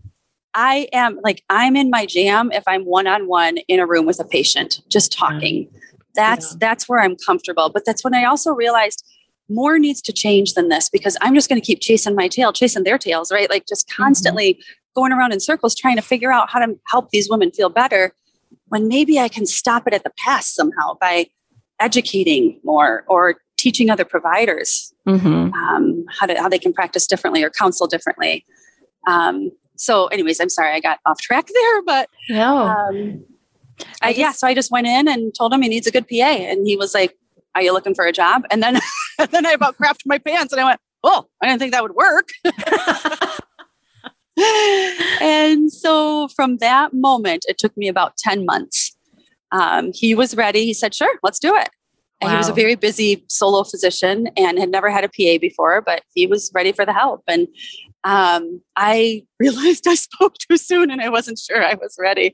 I 0.53 0.87
am 0.93 1.19
like, 1.23 1.43
I'm 1.49 1.75
in 1.75 1.89
my 1.89 2.05
jam 2.05 2.51
if 2.51 2.63
I'm 2.67 2.83
one 2.83 3.07
on 3.07 3.27
one 3.27 3.57
in 3.67 3.79
a 3.79 3.87
room 3.87 4.05
with 4.05 4.19
a 4.19 4.25
patient, 4.25 4.81
just 4.89 5.11
talking. 5.11 5.67
That's 6.15 6.51
yeah. 6.51 6.57
that's 6.59 6.87
where 6.87 7.01
I'm 7.01 7.15
comfortable. 7.15 7.69
But 7.69 7.85
that's 7.85 8.03
when 8.03 8.13
I 8.13 8.25
also 8.25 8.51
realized 8.51 9.03
more 9.49 9.79
needs 9.79 10.01
to 10.01 10.13
change 10.13 10.53
than 10.53 10.69
this 10.69 10.89
because 10.89 11.17
I'm 11.21 11.35
just 11.35 11.49
going 11.49 11.59
to 11.59 11.65
keep 11.65 11.79
chasing 11.81 12.15
my 12.15 12.27
tail, 12.27 12.53
chasing 12.53 12.83
their 12.83 12.97
tails, 12.97 13.31
right? 13.31 13.49
Like 13.49 13.65
just 13.67 13.87
mm-hmm. 13.87 14.03
constantly 14.03 14.53
mm-hmm. 14.53 15.01
going 15.01 15.11
around 15.11 15.33
in 15.33 15.39
circles 15.39 15.75
trying 15.75 15.95
to 15.95 16.01
figure 16.01 16.31
out 16.31 16.49
how 16.49 16.59
to 16.59 16.75
help 16.87 17.09
these 17.09 17.29
women 17.29 17.51
feel 17.51 17.69
better 17.69 18.13
when 18.73 18.87
maybe 18.87 19.19
I 19.19 19.27
can 19.27 19.45
stop 19.45 19.85
it 19.85 19.93
at 19.93 20.03
the 20.03 20.11
pass 20.17 20.47
somehow 20.47 20.95
by 20.99 21.27
educating 21.79 22.59
more 22.63 23.03
or 23.07 23.35
teaching 23.55 23.91
other 23.91 24.03
providers 24.03 24.91
mm-hmm. 25.07 25.53
um, 25.53 26.05
how 26.09 26.25
to 26.25 26.33
how 26.33 26.49
they 26.49 26.57
can 26.57 26.73
practice 26.73 27.05
differently 27.05 27.43
or 27.43 27.51
counsel 27.51 27.85
differently. 27.85 28.43
Um, 29.05 29.51
so, 29.75 30.07
anyways, 30.07 30.39
I'm 30.39 30.49
sorry 30.49 30.73
I 30.73 30.79
got 30.79 30.97
off 31.05 31.21
track 31.21 31.45
there, 31.53 31.83
but 31.83 32.09
no. 32.31 32.57
Um, 32.65 33.23
I, 34.01 34.09
just, 34.09 34.19
yeah, 34.19 34.31
so 34.31 34.47
I 34.47 34.55
just 34.55 34.71
went 34.71 34.87
in 34.87 35.07
and 35.07 35.35
told 35.35 35.53
him 35.53 35.61
he 35.61 35.69
needs 35.69 35.85
a 35.85 35.91
good 35.91 36.07
PA, 36.07 36.15
and 36.15 36.65
he 36.65 36.75
was 36.75 36.95
like, 36.95 37.15
"Are 37.53 37.61
you 37.61 37.73
looking 37.73 37.93
for 37.93 38.05
a 38.05 38.11
job?" 38.11 38.41
And 38.49 38.63
then, 38.63 38.79
and 39.19 39.29
then 39.29 39.45
I 39.45 39.51
about 39.51 39.77
crapped 39.77 40.01
my 40.07 40.17
pants, 40.17 40.51
and 40.51 40.59
I 40.59 40.65
went, 40.65 40.79
"Oh, 41.03 41.27
I 41.43 41.45
didn't 41.45 41.59
think 41.59 41.73
that 41.73 41.83
would 41.83 41.93
work." 41.93 42.29
and 45.21 45.71
so 45.71 46.27
from 46.29 46.57
that 46.57 46.93
moment, 46.93 47.45
it 47.47 47.57
took 47.57 47.75
me 47.77 47.87
about 47.87 48.17
ten 48.17 48.45
months. 48.45 48.95
Um, 49.51 49.91
he 49.93 50.15
was 50.15 50.35
ready. 50.35 50.65
He 50.65 50.73
said, 50.73 50.93
"Sure, 50.93 51.15
let's 51.23 51.39
do 51.39 51.55
it." 51.55 51.69
And 52.23 52.29
wow. 52.29 52.35
he 52.35 52.37
was 52.37 52.49
a 52.49 52.53
very 52.53 52.75
busy 52.75 53.25
solo 53.27 53.63
physician 53.63 54.29
and 54.37 54.57
had 54.57 54.69
never 54.69 54.89
had 54.89 55.03
a 55.03 55.09
PA 55.09 55.39
before, 55.41 55.81
but 55.81 56.03
he 56.13 56.25
was 56.25 56.51
ready 56.53 56.71
for 56.71 56.85
the 56.85 56.93
help. 56.93 57.21
And 57.27 57.49
um, 58.05 58.61
I 58.77 59.25
realized 59.39 59.87
I 59.87 59.95
spoke 59.95 60.35
too 60.37 60.55
soon 60.55 60.89
and 60.89 61.01
I 61.01 61.09
wasn't 61.09 61.37
sure 61.37 61.61
I 61.61 61.73
was 61.73 61.97
ready. 61.99 62.33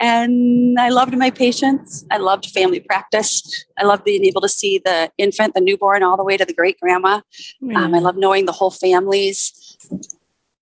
And 0.00 0.78
I 0.78 0.88
loved 0.88 1.16
my 1.16 1.30
patients. 1.30 2.04
I 2.10 2.16
loved 2.16 2.46
family 2.46 2.80
practice. 2.80 3.64
I 3.78 3.84
loved 3.84 4.04
being 4.04 4.24
able 4.24 4.40
to 4.40 4.48
see 4.48 4.80
the 4.84 5.10
infant, 5.18 5.54
the 5.54 5.60
newborn, 5.60 6.02
all 6.02 6.16
the 6.16 6.24
way 6.24 6.36
to 6.36 6.44
the 6.44 6.54
great 6.54 6.78
grandma. 6.80 7.20
Mm. 7.62 7.76
Um, 7.76 7.94
I 7.94 8.00
love 8.00 8.16
knowing 8.16 8.46
the 8.46 8.52
whole 8.52 8.72
families. 8.72 9.76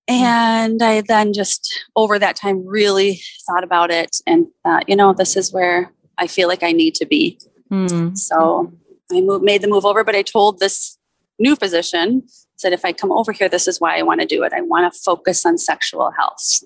And 0.07 0.83
I 0.83 1.01
then 1.01 1.33
just 1.33 1.85
over 1.97 2.19
that 2.19 2.37
time 2.37 2.67
really 2.67 3.21
thought 3.47 3.65
about 3.65 3.91
it 3.91 4.17
and 4.27 4.47
thought, 4.63 4.89
you 4.89 4.97
know, 4.97 5.13
this 5.15 5.37
is 5.37 5.53
where 5.53 5.93
I 6.19 6.27
feel 6.27 6.49
like 6.49 6.63
I 6.63 6.73
need 6.73 6.95
to 6.97 7.07
be. 7.07 7.39
Mm. 7.73 8.17
So 8.17 8.73
I 9.11 9.21
moved, 9.21 9.45
made 9.45 9.63
the 9.63 9.69
move 9.69 9.85
over, 9.85 10.05
but 10.05 10.15
I 10.15 10.23
told 10.23 10.59
this 10.59 10.99
new 11.39 11.57
physician 11.57 12.23
said, 12.57 12.73
if 12.73 12.85
I 12.85 12.93
come 12.93 13.11
over 13.11 13.33
here, 13.33 13.49
this 13.49 13.67
is 13.67 13.81
why 13.81 13.99
I 13.99 14.03
want 14.03 14.21
to 14.21 14.27
do 14.27 14.43
it. 14.43 14.53
I 14.53 14.61
want 14.61 14.93
to 14.93 14.99
focus 15.01 15.45
on 15.45 15.59
sexual 15.59 16.11
health. 16.13 16.63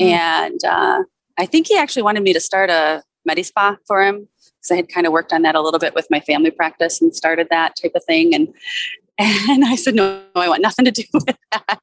Mm. 0.00 0.06
And 0.06 0.64
uh, 0.64 1.04
I 1.38 1.46
think 1.46 1.68
he 1.68 1.78
actually 1.78 2.02
wanted 2.02 2.22
me 2.22 2.32
to 2.32 2.40
start 2.40 2.70
a 2.70 3.02
Medi 3.24 3.42
Spa 3.42 3.76
for 3.86 4.04
him 4.04 4.28
because 4.58 4.70
I 4.70 4.76
had 4.76 4.88
kind 4.88 5.06
of 5.06 5.12
worked 5.12 5.32
on 5.32 5.42
that 5.42 5.54
a 5.54 5.60
little 5.60 5.80
bit 5.80 5.94
with 5.94 6.06
my 6.10 6.20
family 6.20 6.50
practice 6.50 7.00
and 7.00 7.14
started 7.14 7.48
that 7.50 7.76
type 7.80 7.92
of 7.94 8.04
thing. 8.04 8.34
And 8.34 8.52
and 9.18 9.64
I 9.64 9.76
said, 9.76 9.94
no, 9.94 10.22
I 10.34 10.48
want 10.48 10.62
nothing 10.62 10.84
to 10.86 10.90
do 10.90 11.04
with 11.12 11.36
that. 11.52 11.80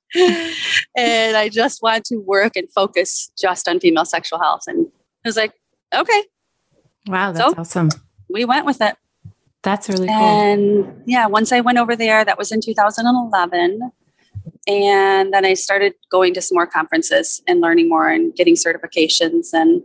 and 0.98 1.38
I 1.38 1.50
just 1.50 1.82
want 1.82 2.06
to 2.06 2.18
work 2.18 2.56
and 2.56 2.70
focus 2.72 3.32
just 3.40 3.68
on 3.68 3.80
female 3.80 4.06
sexual 4.06 4.40
health. 4.40 4.64
And 4.68 4.88
I 5.24 5.28
was 5.28 5.38
like, 5.38 5.54
okay. 5.94 6.24
Wow, 7.08 7.32
that's 7.32 7.54
so 7.54 7.60
awesome. 7.60 7.90
We 8.30 8.46
went 8.46 8.66
with 8.66 8.82
it. 8.82 8.96
That's 9.64 9.88
really 9.90 10.08
cool. 10.08 10.16
And 10.16 11.04
yeah, 11.06 11.28
once 11.28 11.52
I 11.52 11.62
went 11.62 11.78
over 11.78 11.96
there, 11.96 12.26
that 12.26 12.38
was 12.38 12.52
in 12.52 12.62
2011. 12.62 13.92
And 14.68 15.34
then 15.34 15.46
I 15.46 15.54
started 15.54 15.94
going 16.12 16.34
to 16.34 16.42
some 16.42 16.56
more 16.56 16.68
conferences 16.68 17.42
and 17.48 17.62
learning 17.62 17.90
more 17.90 18.10
and 18.10 18.36
getting 18.36 18.56
certifications. 18.56 19.54
And 19.54 19.84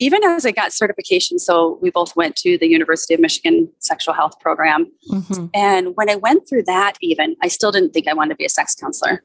even 0.00 0.24
as 0.24 0.46
I 0.46 0.50
got 0.50 0.72
certification, 0.72 1.38
so 1.38 1.78
we 1.80 1.90
both 1.90 2.16
went 2.16 2.34
to 2.36 2.56
the 2.58 2.66
University 2.66 3.14
of 3.14 3.20
Michigan 3.20 3.70
sexual 3.78 4.14
health 4.14 4.40
program. 4.40 4.90
Mm-hmm. 5.10 5.46
And 5.54 5.94
when 5.94 6.10
I 6.10 6.16
went 6.16 6.48
through 6.48 6.64
that, 6.64 6.94
even 7.02 7.36
I 7.42 7.48
still 7.48 7.70
didn't 7.70 7.92
think 7.92 8.08
I 8.08 8.14
wanted 8.14 8.30
to 8.30 8.36
be 8.36 8.46
a 8.46 8.48
sex 8.48 8.74
counselor. 8.74 9.22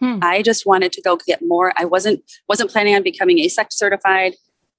Hmm. 0.00 0.18
I 0.22 0.42
just 0.42 0.66
wanted 0.66 0.92
to 0.92 1.02
go 1.02 1.16
get 1.16 1.40
more. 1.42 1.72
I 1.76 1.84
wasn't 1.84 2.22
wasn't 2.48 2.70
planning 2.70 2.94
on 2.94 3.02
becoming 3.02 3.38
AASECT 3.38 3.72
certified. 3.72 4.34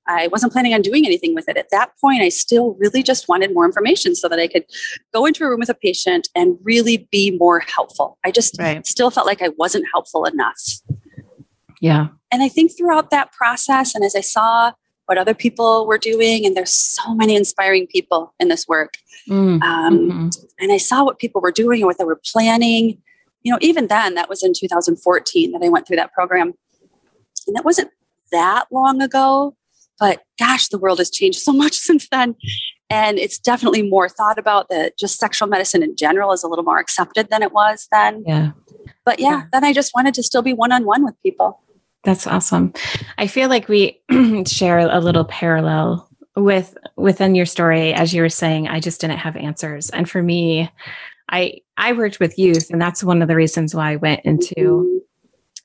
I 0.08 0.28
wasn't 0.28 0.54
planning 0.54 0.74
on 0.74 0.82
doing 0.82 1.06
anything 1.06 1.36
with 1.36 1.50
it. 1.50 1.58
At 1.58 1.70
that 1.72 1.92
point, 2.02 2.22
I 2.22 2.30
still 2.30 2.76
really 2.80 3.04
just 3.04 3.28
wanted 3.28 3.54
more 3.54 3.66
information 3.66 4.16
so 4.16 4.28
that 4.30 4.40
I 4.40 4.48
could 4.48 4.64
go 5.14 5.26
into 5.26 5.44
a 5.44 5.50
room 5.50 5.60
with 5.60 5.70
a 5.70 5.76
patient 5.76 6.30
and 6.36 6.58
really 6.64 7.08
be 7.12 7.38
more 7.38 7.60
helpful. 7.60 8.18
I 8.26 8.32
just 8.32 8.58
right. 8.58 8.86
still 8.88 9.12
felt 9.12 9.28
like 9.28 9.42
I 9.42 9.50
wasn't 9.50 9.86
helpful 9.94 10.26
enough. 10.26 10.60
Yeah. 11.82 12.08
And 12.32 12.42
I 12.42 12.50
think 12.50 12.76
throughout 12.76 13.12
that 13.12 13.32
process, 13.32 13.94
and 13.94 14.04
as 14.04 14.16
I 14.16 14.22
saw 14.22 14.72
what 15.10 15.18
other 15.18 15.34
people 15.34 15.88
were 15.88 15.98
doing, 15.98 16.46
and 16.46 16.56
there's 16.56 16.72
so 16.72 17.16
many 17.16 17.36
inspiring 17.36 17.88
people 17.88 18.32
in 18.40 18.48
this 18.48 18.68
work. 18.68 18.94
Mm, 19.28 19.60
um, 19.64 20.00
mm-hmm. 20.00 20.30
And 20.60 20.72
I 20.72 20.78
saw 20.78 21.04
what 21.04 21.18
people 21.18 21.42
were 21.42 21.52
doing 21.52 21.82
and 21.82 21.88
what 21.88 21.98
they 21.98 22.04
were 22.04 22.22
planning. 22.32 23.02
You 23.42 23.52
know, 23.52 23.58
even 23.60 23.88
then, 23.88 24.14
that 24.14 24.30
was 24.30 24.44
in 24.44 24.54
2014 24.54 25.52
that 25.52 25.64
I 25.64 25.70
went 25.70 25.88
through 25.88 25.96
that 25.96 26.14
program. 26.14 26.54
And 27.48 27.56
that 27.56 27.66
wasn't 27.66 27.90
that 28.32 28.68
long 28.72 29.02
ago. 29.02 29.56
But 30.00 30.22
gosh, 30.38 30.68
the 30.68 30.78
world 30.78 31.00
has 31.00 31.10
changed 31.10 31.40
so 31.40 31.54
much 31.64 31.74
since 31.74 32.08
then. 32.10 32.36
And 32.92 33.18
it's 33.18 33.40
definitely 33.40 33.82
more 33.82 34.10
thought 34.10 34.38
about 34.38 34.70
that 34.70 34.96
just 35.00 35.18
sexual 35.18 35.48
medicine 35.48 35.82
in 35.82 35.96
general 35.96 36.34
is 36.34 36.44
a 36.44 36.48
little 36.48 36.64
more 36.64 36.78
accepted 36.78 37.30
than 37.32 37.42
it 37.42 37.52
was 37.52 37.88
then. 37.92 38.24
Yeah. 38.28 38.52
But 39.06 39.20
yeah, 39.20 39.30
yeah. 39.30 39.44
then 39.54 39.64
I 39.64 39.74
just 39.74 39.92
wanted 39.96 40.14
to 40.14 40.24
still 40.24 40.44
be 40.44 40.54
one 40.54 40.72
on 40.72 40.86
one 40.86 41.04
with 41.04 41.16
people. 41.24 41.64
That's 42.04 42.28
awesome. 42.28 42.74
I 43.18 43.28
feel 43.28 43.50
like 43.50 43.68
we 43.68 44.00
share 44.48 44.80
a 44.80 45.00
little 45.00 45.26
parallel 45.26 46.10
with 46.36 46.78
within 46.96 47.36
your 47.36 47.46
story 47.46 47.94
as 47.94 48.14
you 48.14 48.22
were 48.22 48.30
saying 48.30 48.68
I 48.68 48.80
just 48.80 49.02
didn't 49.02 49.18
have 49.18 49.36
answers. 49.36 49.90
And 49.90 50.10
for 50.10 50.24
me, 50.24 50.72
I 51.30 51.60
I 51.78 51.94
worked 51.94 52.20
with 52.20 52.40
youth 52.40 52.70
and 52.70 52.82
that's 52.82 53.04
one 53.04 53.22
of 53.22 53.28
the 53.28 53.36
reasons 53.36 53.76
why 53.76 53.92
I 53.92 53.96
went 53.98 54.22
into 54.24 55.02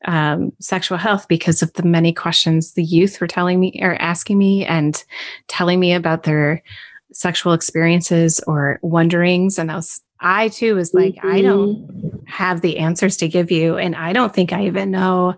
um, 0.06 0.52
sexual 0.60 0.98
health 0.98 1.26
because 1.28 1.62
of 1.62 1.72
the 1.74 1.82
many 1.82 2.12
questions 2.12 2.72
the 2.72 2.84
youth 2.84 3.20
were 3.20 3.26
telling 3.26 3.60
me 3.60 3.78
or 3.80 3.94
asking 3.96 4.38
me 4.38 4.64
and 4.64 5.02
telling 5.48 5.80
me 5.80 5.94
about 5.94 6.24
their 6.24 6.62
sexual 7.12 7.52
experiences 7.52 8.40
or 8.46 8.78
wonderings. 8.82 9.58
And 9.58 9.70
I 9.70 9.76
was, 9.76 10.00
I 10.24 10.48
too 10.48 10.74
was 10.74 10.94
like, 10.94 11.16
mm-hmm. 11.16 11.30
I 11.30 11.42
don't 11.42 12.24
have 12.26 12.62
the 12.62 12.78
answers 12.78 13.18
to 13.18 13.28
give 13.28 13.50
you. 13.50 13.76
And 13.76 13.94
I 13.94 14.14
don't 14.14 14.34
think 14.34 14.52
I 14.52 14.66
even 14.66 14.90
know 14.90 15.34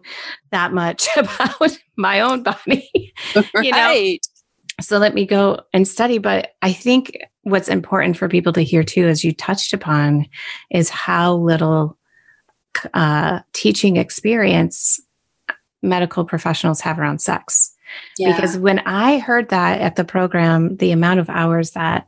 that 0.53 0.72
much 0.72 1.09
about 1.16 1.77
my 1.96 2.20
own 2.20 2.44
body. 2.44 3.12
you 3.55 3.72
know? 3.72 4.16
So 4.81 4.99
let 4.99 5.12
me 5.12 5.27
go 5.27 5.61
and 5.72 5.88
study. 5.88 6.18
But 6.18 6.55
I 6.62 6.72
think 6.72 7.18
what's 7.42 7.68
important 7.68 8.16
for 8.16 8.29
people 8.29 8.53
to 8.53 8.62
hear 8.62 8.85
too, 8.85 9.09
as 9.09 9.25
you 9.25 9.33
touched 9.33 9.72
upon, 9.72 10.27
is 10.70 10.88
how 10.88 11.35
little 11.35 11.99
uh, 12.94 13.40
teaching 13.53 13.96
experience 13.96 15.01
medical 15.83 16.25
professionals 16.25 16.81
have 16.83 17.01
around 17.01 17.20
sex. 17.20 17.75
Yeah. 18.18 18.35
Because 18.35 18.57
when 18.57 18.79
I 18.81 19.18
heard 19.18 19.49
that 19.49 19.81
at 19.81 19.96
the 19.96 20.05
program, 20.05 20.77
the 20.77 20.92
amount 20.92 21.18
of 21.18 21.29
hours 21.29 21.72
that 21.72 22.07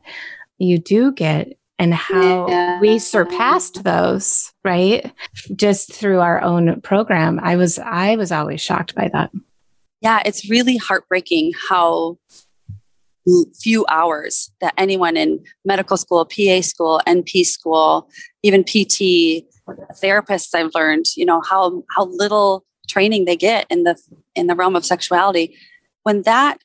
you 0.59 0.77
do 0.77 1.11
get 1.11 1.58
and 1.79 1.93
how 1.93 2.47
yeah. 2.49 2.79
we 2.79 2.99
surpassed 2.99 3.83
those, 3.83 4.51
right? 4.65 5.11
Just 5.55 5.93
through 5.93 6.19
our 6.19 6.41
own 6.41 6.81
program. 6.81 7.39
I 7.41 7.55
was 7.55 7.79
I 7.79 8.17
was 8.17 8.31
always 8.31 8.61
shocked 8.61 8.93
by 8.93 9.09
that. 9.13 9.31
Yeah, 10.01 10.21
it's 10.25 10.49
really 10.49 10.77
heartbreaking 10.77 11.53
how 11.69 12.19
few 13.61 13.85
hours 13.89 14.51
that 14.59 14.73
anyone 14.77 15.15
in 15.15 15.43
medical 15.63 15.97
school, 15.97 16.25
PA 16.25 16.61
school, 16.61 17.01
NP 17.07 17.45
school, 17.45 18.09
even 18.43 18.63
PT 18.63 19.45
therapists 20.01 20.55
I've 20.55 20.73
learned, 20.73 21.05
you 21.15 21.25
know, 21.25 21.41
how 21.41 21.83
how 21.95 22.05
little 22.05 22.65
training 22.87 23.25
they 23.25 23.35
get 23.35 23.67
in 23.69 23.83
the 23.83 23.95
in 24.35 24.47
the 24.47 24.55
realm 24.55 24.75
of 24.75 24.85
sexuality. 24.85 25.55
When 26.03 26.23
that 26.23 26.59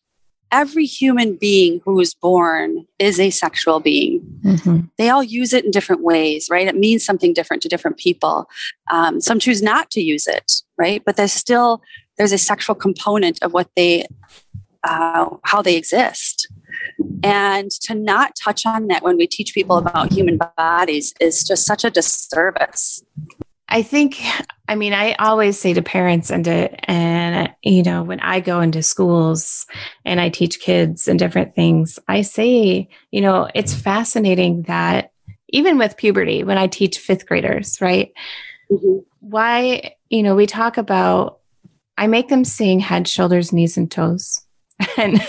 every 0.55 0.87
human 0.87 1.35
being 1.35 1.81
who 1.85 1.99
is 1.99 2.15
born 2.15 2.87
is 3.01 3.19
a 3.19 3.31
sexual 3.31 3.81
being. 3.81 4.21
Mm-hmm. 4.45 4.81
They 4.99 5.11
all 5.11 5.25
use 5.25 5.53
it 5.53 5.65
in 5.65 5.73
different 5.73 6.03
ways, 6.03 6.49
right? 6.49 6.69
It 6.69 6.77
means 6.77 7.05
something 7.05 7.35
different 7.35 7.63
to 7.65 7.69
different 7.69 7.97
people. 7.97 8.49
Um, 8.89 9.21
some 9.21 9.41
choose 9.41 9.63
not 9.63 9.91
to 9.91 10.01
use 10.01 10.29
it, 10.29 10.63
right? 10.79 11.03
But 11.05 11.17
there's 11.17 11.33
still 11.33 11.83
there's 12.17 12.33
a 12.33 12.39
sexual 12.39 12.77
component 12.77 13.43
of 13.43 13.53
what 13.53 13.69
they 13.75 14.07
uh, 14.85 15.31
how 15.43 15.61
they 15.61 15.77
exist. 15.77 16.49
And 17.25 17.71
to 17.83 17.95
not 17.95 18.37
touch 18.37 18.65
on 18.65 18.87
that 18.89 19.03
when 19.03 19.17
we 19.17 19.27
teach 19.27 19.55
people 19.55 19.79
about 19.79 20.13
human 20.13 20.39
bodies 20.57 21.15
is 21.21 21.43
just 21.43 21.67
such 21.67 21.83
a 21.85 21.91
disservice. 21.91 23.03
I 23.75 23.83
think, 23.83 24.23
I 24.69 24.77
mean, 24.77 24.93
I 24.93 25.15
always 25.15 25.59
say 25.59 25.75
to 25.75 25.83
parents 25.83 26.31
and 26.31 26.45
to, 26.45 26.91
and, 26.91 27.53
you 27.65 27.83
know, 27.83 28.05
when 28.05 28.21
I 28.21 28.39
go 28.39 28.61
into 28.61 28.85
schools 28.85 29.67
and 30.05 30.21
I 30.21 30.29
teach 30.29 30.61
kids 30.61 31.09
and 31.09 31.19
different 31.19 31.57
things, 31.57 31.99
I 32.07 32.23
say, 32.23 32.89
you 33.11 33.21
know, 33.21 33.49
it's 33.53 33.75
fascinating 33.75 34.63
that 34.63 35.11
even 35.49 35.77
with 35.77 35.97
puberty, 35.97 36.45
when 36.45 36.57
I 36.57 36.69
teach 36.69 36.99
fifth 36.99 37.27
graders, 37.27 37.81
right? 37.81 38.13
Mm-hmm. 38.71 38.99
Why, 39.19 39.97
you 40.09 40.23
know, 40.23 40.37
we 40.37 40.47
talk 40.47 40.79
about 40.79 41.41
I 41.99 42.07
make 42.07 42.29
them 42.29 42.45
sing 42.45 42.79
head, 42.79 43.09
shoulders, 43.09 43.53
knees, 43.53 43.77
and 43.77 43.91
toes. 43.91 44.41
and 44.97 45.21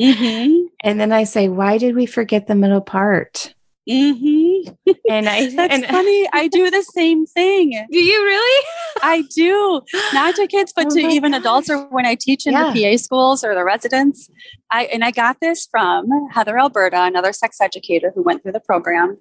mm-hmm. 0.00 0.66
and 0.80 1.00
then 1.00 1.12
I 1.12 1.22
say, 1.22 1.48
why 1.48 1.78
did 1.78 1.94
we 1.94 2.06
forget 2.06 2.48
the 2.48 2.54
middle 2.56 2.80
part? 2.80 3.54
Mm-hmm. 3.88 4.72
And 5.08 5.28
I 5.28 5.48
that's 5.54 5.74
and, 5.74 5.86
funny. 5.86 6.28
I 6.32 6.48
do 6.48 6.70
the 6.70 6.82
same 6.82 7.26
thing. 7.26 7.70
Do 7.92 7.98
you 7.98 8.24
really? 8.24 8.66
I 9.02 9.24
do. 9.34 9.82
Not 10.14 10.34
to 10.36 10.46
kids, 10.46 10.72
but 10.74 10.86
oh 10.86 10.94
to 10.94 11.00
even 11.00 11.32
gosh. 11.32 11.40
adults 11.40 11.70
or 11.70 11.86
when 11.88 12.06
I 12.06 12.14
teach 12.14 12.46
in 12.46 12.52
yeah. 12.52 12.72
the 12.72 12.92
PA 12.92 12.96
schools 12.96 13.44
or 13.44 13.54
the 13.54 13.64
residents. 13.64 14.28
I 14.70 14.84
and 14.86 15.04
I 15.04 15.12
got 15.12 15.38
this 15.40 15.66
from 15.70 16.08
Heather 16.32 16.58
Alberta, 16.58 17.02
another 17.04 17.32
sex 17.32 17.60
educator 17.60 18.12
who 18.14 18.22
went 18.22 18.42
through 18.42 18.52
the 18.52 18.60
program 18.60 19.16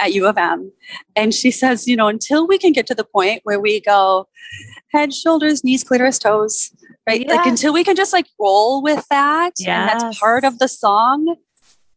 at 0.00 0.12
U 0.12 0.26
of 0.26 0.36
M. 0.36 0.72
And 1.14 1.32
she 1.32 1.50
says, 1.50 1.86
you 1.86 1.96
know, 1.96 2.08
until 2.08 2.46
we 2.46 2.58
can 2.58 2.72
get 2.72 2.86
to 2.88 2.94
the 2.94 3.04
point 3.04 3.40
where 3.44 3.60
we 3.60 3.80
go 3.80 4.28
head, 4.92 5.14
shoulders, 5.14 5.62
knees, 5.62 5.84
clitoris, 5.84 6.18
toes, 6.18 6.72
right? 7.06 7.20
Yes. 7.20 7.36
Like 7.36 7.46
until 7.46 7.72
we 7.72 7.84
can 7.84 7.94
just 7.94 8.12
like 8.12 8.26
roll 8.40 8.82
with 8.82 9.06
that. 9.10 9.52
Yes. 9.58 9.68
And 9.68 9.88
that's 9.88 10.18
part 10.18 10.42
of 10.44 10.58
the 10.58 10.66
song 10.66 11.36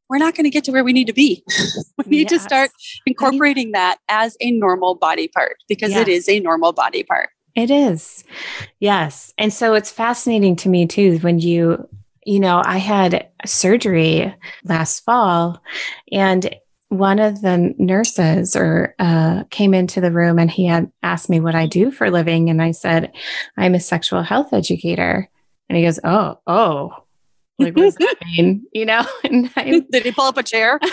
we're 0.09 0.17
not 0.17 0.35
going 0.35 0.43
to 0.43 0.49
get 0.49 0.63
to 0.65 0.71
where 0.71 0.83
we 0.83 0.93
need 0.93 1.07
to 1.07 1.13
be. 1.13 1.43
we 1.97 2.05
need 2.09 2.31
yes. 2.31 2.41
to 2.41 2.47
start 2.47 2.71
incorporating 3.05 3.71
that 3.71 3.97
as 4.09 4.37
a 4.41 4.51
normal 4.51 4.95
body 4.95 5.27
part 5.27 5.57
because 5.67 5.91
yes. 5.91 6.01
it 6.01 6.07
is 6.07 6.29
a 6.29 6.39
normal 6.39 6.73
body 6.73 7.03
part. 7.03 7.29
It 7.55 7.69
is. 7.69 8.23
Yes. 8.79 9.33
And 9.37 9.53
so 9.53 9.73
it's 9.73 9.91
fascinating 9.91 10.55
to 10.57 10.69
me 10.69 10.87
too 10.87 11.19
when 11.19 11.39
you, 11.39 11.87
you 12.25 12.39
know, 12.39 12.61
I 12.65 12.77
had 12.77 13.29
surgery 13.45 14.33
last 14.63 15.01
fall 15.01 15.61
and 16.11 16.55
one 16.89 17.19
of 17.19 17.41
the 17.41 17.73
nurses 17.77 18.55
or 18.55 18.95
uh, 18.99 19.43
came 19.49 19.73
into 19.73 19.99
the 19.99 20.11
room 20.11 20.37
and 20.37 20.49
he 20.49 20.65
had 20.65 20.91
asked 21.01 21.29
me 21.29 21.39
what 21.39 21.55
I 21.55 21.65
do 21.65 21.91
for 21.91 22.05
a 22.05 22.11
living. 22.11 22.49
And 22.49 22.61
I 22.61 22.71
said, 22.71 23.11
I'm 23.57 23.73
a 23.73 23.79
sexual 23.79 24.21
health 24.21 24.53
educator. 24.53 25.29
And 25.69 25.77
he 25.77 25.83
goes, 25.83 25.99
Oh, 26.03 26.39
oh, 26.45 26.91
like, 27.59 27.75
what 27.75 27.83
does 27.83 27.95
that 27.95 28.15
mean? 28.25 28.65
You 28.73 28.85
know? 28.85 29.05
And 29.23 29.49
I, 29.55 29.81
did 29.91 30.03
he 30.03 30.11
pull 30.11 30.25
up 30.25 30.37
a 30.37 30.43
chair? 30.43 30.79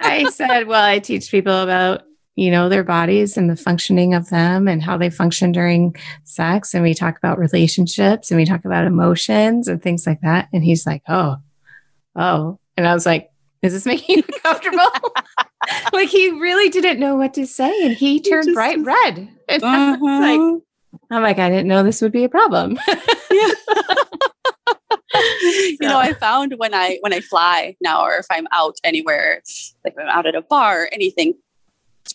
I 0.00 0.28
said, 0.32 0.66
well, 0.66 0.84
I 0.84 0.98
teach 0.98 1.30
people 1.30 1.62
about, 1.62 2.02
you 2.34 2.50
know, 2.50 2.68
their 2.68 2.84
bodies 2.84 3.36
and 3.36 3.50
the 3.50 3.56
functioning 3.56 4.14
of 4.14 4.30
them 4.30 4.68
and 4.68 4.82
how 4.82 4.96
they 4.96 5.10
function 5.10 5.52
during 5.52 5.94
sex. 6.24 6.72
And 6.74 6.82
we 6.82 6.94
talk 6.94 7.18
about 7.18 7.38
relationships 7.38 8.30
and 8.30 8.38
we 8.38 8.46
talk 8.46 8.64
about 8.64 8.86
emotions 8.86 9.68
and 9.68 9.82
things 9.82 10.06
like 10.06 10.20
that. 10.22 10.48
And 10.52 10.64
he's 10.64 10.86
like, 10.86 11.02
oh, 11.08 11.36
oh. 12.16 12.58
And 12.76 12.86
I 12.86 12.94
was 12.94 13.04
like, 13.04 13.30
is 13.60 13.72
this 13.72 13.86
making 13.86 14.18
you 14.18 14.22
comfortable? 14.42 14.90
like 15.92 16.08
he 16.08 16.30
really 16.30 16.68
didn't 16.68 16.98
know 16.98 17.16
what 17.16 17.34
to 17.34 17.46
say 17.46 17.84
and 17.84 17.94
he 17.94 18.20
turned 18.20 18.46
just, 18.46 18.54
bright 18.54 18.78
red. 18.80 19.28
And 19.48 19.62
uh-huh. 19.62 19.76
I 19.76 19.96
was 19.98 20.20
like, 20.20 20.40
uh-huh. 20.40 21.16
I'm 21.16 21.22
like, 21.22 21.38
I 21.38 21.50
didn't 21.50 21.68
know 21.68 21.82
this 21.82 22.00
would 22.00 22.12
be 22.12 22.24
a 22.24 22.28
problem. 22.28 22.78
yeah. 23.30 23.50
you 25.42 25.76
know, 25.80 25.98
I 25.98 26.14
found 26.14 26.54
when 26.56 26.74
I 26.74 26.98
when 27.00 27.12
I 27.12 27.20
fly 27.20 27.76
now, 27.80 28.02
or 28.04 28.16
if 28.16 28.26
I'm 28.30 28.46
out 28.52 28.76
anywhere, 28.84 29.42
like 29.84 29.94
I'm 29.98 30.08
out 30.08 30.26
at 30.26 30.34
a 30.34 30.42
bar, 30.42 30.84
or 30.84 30.88
anything, 30.92 31.34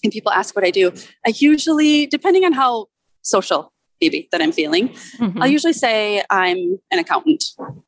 and 0.04 0.12
people 0.12 0.32
ask 0.32 0.56
what 0.56 0.66
I 0.66 0.72
do, 0.72 0.92
I 1.26 1.34
usually, 1.36 2.08
depending 2.08 2.46
on 2.46 2.54
how 2.54 2.88
social 3.22 3.74
maybe 4.02 4.28
that 4.32 4.42
I'm 4.42 4.52
feeling, 4.52 4.90
mm-hmm. 4.90 5.42
I'll 5.42 5.48
usually 5.48 5.74
say 5.74 6.24
I'm 6.30 6.80
an 6.92 7.00
accountant 7.00 7.44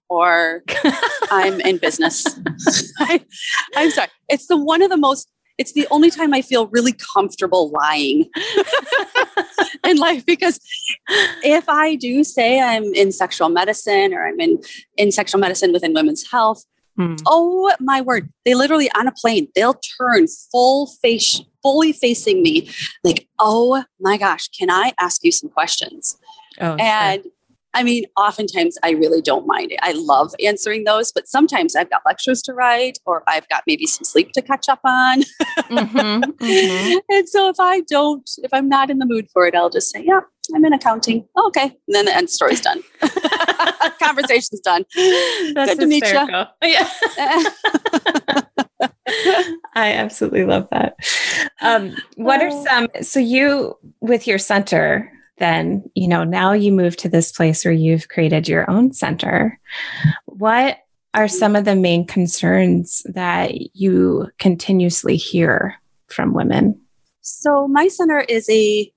or 0.10 0.64
I'm 1.32 1.62
in 1.62 1.78
business. 1.78 2.26
I, 3.00 3.24
I'm 3.76 3.92
sorry. 3.92 4.08
It's 4.28 4.48
the 4.48 4.58
one 4.58 4.82
of 4.82 4.90
the 4.90 4.98
most 4.98 5.30
it's 5.60 5.74
the 5.74 5.86
only 5.92 6.10
time 6.10 6.34
I 6.34 6.42
feel 6.42 6.68
really 6.68 6.96
comfortable 7.14 7.70
lying 7.70 8.30
in 9.86 9.98
life 9.98 10.26
because 10.26 10.60
if 11.44 11.68
I 11.68 11.96
do 11.96 12.24
say 12.24 12.62
I'm 12.62 12.86
in 12.96 13.12
sexual 13.12 13.50
medicine 13.50 14.14
or 14.14 14.26
I'm 14.26 14.40
in, 14.40 14.60
in 14.96 15.12
sexual 15.12 15.40
medicine 15.42 15.74
within 15.74 15.94
women's 15.94 16.32
health, 16.32 16.64
hmm. 16.96 17.16
oh 17.28 17.72
my 17.82 18.00
word, 18.00 18.32
they 18.46 18.56
literally 18.56 18.90
on 18.94 19.08
a 19.08 19.12
plane, 19.12 19.50
they'll 19.54 19.80
turn 20.00 20.28
full 20.50 20.88
face, 21.02 21.42
fully 21.62 21.92
facing 21.92 22.42
me, 22.42 22.72
like, 23.04 23.28
oh 23.38 23.84
my 24.00 24.16
gosh, 24.16 24.48
can 24.48 24.72
I 24.72 24.94
ask 24.98 25.26
you 25.26 25.32
some 25.32 25.50
questions? 25.50 26.18
Oh, 26.62 26.76
and 26.76 27.24
sure. 27.24 27.32
I 27.74 27.84
mean, 27.84 28.06
oftentimes 28.18 28.78
I 28.84 28.92
really 28.92 29.22
don't 29.22 29.46
mind 29.46 29.72
it. 29.72 29.80
I 29.82 29.92
love 29.94 30.34
answering 30.44 30.86
those, 30.86 31.12
but 31.12 31.28
sometimes 31.28 31.76
I've 31.76 31.90
got 31.90 32.02
lectures 32.06 32.42
to 32.44 32.54
write 32.54 32.98
or 33.06 33.24
I've 33.28 33.48
got 33.50 33.64
maybe 33.68 33.86
some 33.86 34.04
sleep 34.04 34.32
to 34.34 34.42
catch 34.42 34.68
up 34.70 34.80
on. 34.84 35.22
mm-hmm, 35.22 35.98
mm-hmm. 35.98 36.98
And 37.10 37.30
so 37.30 37.50
if 37.50 37.60
I 37.60 37.82
don't, 37.82 38.30
if 38.40 38.54
I'm 38.54 38.70
not 38.70 38.90
in 38.90 38.98
the 38.98 39.06
mood 39.06 39.28
for 39.32 39.46
it, 39.46 39.56
I'll 39.56 39.70
just 39.70 39.92
say, 39.92 40.04
yeah, 40.04 40.22
I'm 40.56 40.66
in 40.66 40.74
accounting. 40.74 41.28
Oh, 41.36 41.48
okay. 41.48 41.64
And 41.64 41.96
then 41.96 42.06
the 42.06 42.16
end 42.16 42.30
story's 42.30 42.62
done. 42.62 42.82
Conversation's 44.02 44.62
done. 44.62 44.86
That's 45.54 45.76
Good 45.76 45.80
to 45.82 45.86
meet 45.86 46.06
you. 46.06 46.28
Yeah. 46.64 46.90
I 49.76 49.94
absolutely 49.94 50.46
love 50.46 50.68
that. 50.72 50.96
Um, 51.62 51.96
what 52.16 52.42
are 52.42 52.50
oh. 52.52 52.66
some, 52.66 52.88
so 53.02 53.20
you, 53.20 53.78
with 54.02 54.28
your 54.28 54.38
center, 54.38 55.12
then 55.40 55.90
you 55.96 56.08
know 56.08 56.24
now 56.24 56.54
you 56.54 56.72
move 56.72 56.96
to 56.98 57.10
this 57.10 57.32
place 57.32 57.66
where 57.66 57.74
you've 57.74 58.10
created 58.10 58.48
your 58.48 58.70
own 58.70 58.94
center. 58.94 59.60
What 60.26 60.80
are 61.14 61.28
some 61.28 61.56
of 61.56 61.66
the 61.66 61.76
main 61.76 62.06
concerns 62.06 63.02
that 63.14 63.76
you 63.76 64.30
continuously 64.38 65.16
hear 65.16 65.76
from 66.08 66.34
women? 66.34 66.80
So 67.22 67.68
my 67.68 67.88
center 67.88 68.20
is 68.22 68.50
a 68.50 68.92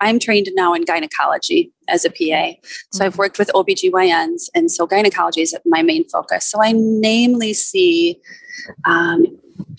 i'm 0.00 0.18
trained 0.20 0.48
now 0.54 0.74
in 0.74 0.84
gynecology 0.84 1.72
as 1.88 2.04
a 2.04 2.10
pa 2.10 2.52
so 2.92 3.04
i've 3.04 3.12
mm-hmm. 3.12 3.18
worked 3.18 3.38
with 3.38 3.50
obgyns 3.54 4.48
and 4.54 4.70
so 4.70 4.86
gynecology 4.86 5.42
is 5.42 5.56
my 5.66 5.82
main 5.82 6.08
focus. 6.08 6.44
So 6.46 6.62
i 6.62 6.72
namely 6.72 7.52
see 7.54 8.20
um, 8.84 9.26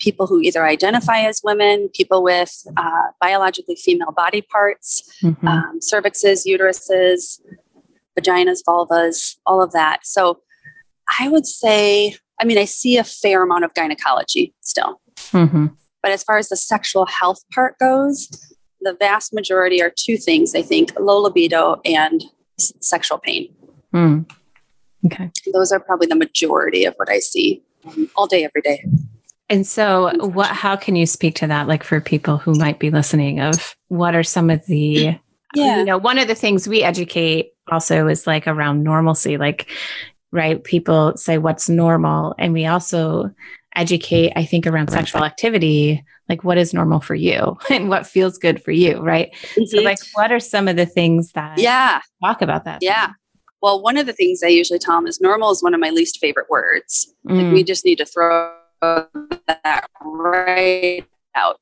people 0.00 0.26
who 0.26 0.40
either 0.40 0.66
identify 0.66 1.20
as 1.20 1.40
women, 1.44 1.88
people 1.94 2.22
with 2.22 2.64
uh, 2.76 3.08
biologically 3.20 3.76
female 3.76 4.12
body 4.12 4.42
parts, 4.42 5.02
mm-hmm. 5.22 5.46
um, 5.46 5.78
cervixes, 5.80 6.46
uteruses, 6.46 7.40
vaginas, 8.18 8.60
vulvas, 8.66 9.36
all 9.46 9.62
of 9.62 9.72
that. 9.72 10.00
So 10.04 10.40
I 11.18 11.28
would 11.28 11.46
say, 11.46 12.16
I 12.40 12.44
mean, 12.44 12.58
I 12.58 12.64
see 12.64 12.96
a 12.96 13.04
fair 13.04 13.42
amount 13.42 13.64
of 13.64 13.74
gynecology 13.74 14.54
still. 14.60 15.00
Mm-hmm. 15.32 15.66
But 16.02 16.12
as 16.12 16.24
far 16.24 16.38
as 16.38 16.48
the 16.48 16.56
sexual 16.56 17.06
health 17.06 17.44
part 17.52 17.78
goes, 17.78 18.28
the 18.80 18.96
vast 18.98 19.34
majority 19.34 19.82
are 19.82 19.92
two 19.94 20.16
things, 20.16 20.54
I 20.54 20.62
think 20.62 20.98
low 20.98 21.18
libido 21.20 21.80
and 21.84 22.24
s- 22.58 22.72
sexual 22.80 23.18
pain. 23.18 23.54
Mm. 23.94 24.30
Okay. 25.06 25.30
Those 25.52 25.72
are 25.72 25.80
probably 25.80 26.06
the 26.06 26.14
majority 26.14 26.84
of 26.84 26.94
what 26.96 27.10
I 27.10 27.18
see 27.18 27.62
all 28.16 28.26
day, 28.26 28.44
every 28.44 28.62
day. 28.62 28.84
And 29.50 29.66
so 29.66 30.12
what 30.28 30.48
how 30.48 30.76
can 30.76 30.94
you 30.94 31.04
speak 31.04 31.34
to 31.36 31.48
that 31.48 31.66
like 31.66 31.82
for 31.82 32.00
people 32.00 32.38
who 32.38 32.54
might 32.54 32.78
be 32.78 32.90
listening 32.90 33.40
of 33.40 33.74
what 33.88 34.14
are 34.14 34.22
some 34.22 34.48
of 34.48 34.64
the 34.66 35.16
yeah. 35.54 35.78
you 35.78 35.84
know 35.84 35.98
one 35.98 36.18
of 36.18 36.28
the 36.28 36.36
things 36.36 36.68
we 36.68 36.84
educate 36.84 37.50
also 37.70 38.06
is 38.06 38.28
like 38.28 38.46
around 38.46 38.84
normalcy 38.84 39.36
like 39.36 39.68
right? 40.32 40.62
People 40.62 41.16
say 41.16 41.38
what's 41.38 41.68
normal 41.68 42.36
and 42.38 42.52
we 42.52 42.64
also 42.64 43.34
educate 43.76 44.32
i 44.34 44.44
think 44.44 44.66
around 44.66 44.90
sexual 44.90 45.22
activity 45.22 46.04
like 46.28 46.42
what 46.42 46.58
is 46.58 46.74
normal 46.74 46.98
for 46.98 47.14
you 47.14 47.56
and 47.70 47.88
what 47.88 48.04
feels 48.04 48.38
good 48.38 48.62
for 48.62 48.72
you 48.72 49.00
right? 49.00 49.32
Mm-hmm. 49.32 49.64
so 49.64 49.80
like 49.80 49.98
what 50.14 50.30
are 50.30 50.40
some 50.40 50.68
of 50.68 50.76
the 50.76 50.86
things 50.86 51.32
that 51.32 51.58
yeah. 51.58 52.00
talk 52.22 52.40
about 52.40 52.64
that? 52.64 52.78
Yeah. 52.82 53.10
Well 53.62 53.82
one 53.82 53.96
of 53.96 54.06
the 54.06 54.12
things 54.12 54.42
i 54.44 54.48
usually 54.48 54.78
tell 54.78 54.94
them 54.94 55.08
is 55.08 55.20
normal 55.20 55.50
is 55.50 55.60
one 55.60 55.74
of 55.74 55.80
my 55.80 55.90
least 55.90 56.18
favorite 56.20 56.48
words. 56.48 57.12
Mm. 57.28 57.42
like 57.42 57.52
we 57.52 57.64
just 57.64 57.84
need 57.84 57.98
to 57.98 58.06
throw 58.06 58.54
that 58.80 59.86
right 60.02 61.04
out 61.34 61.60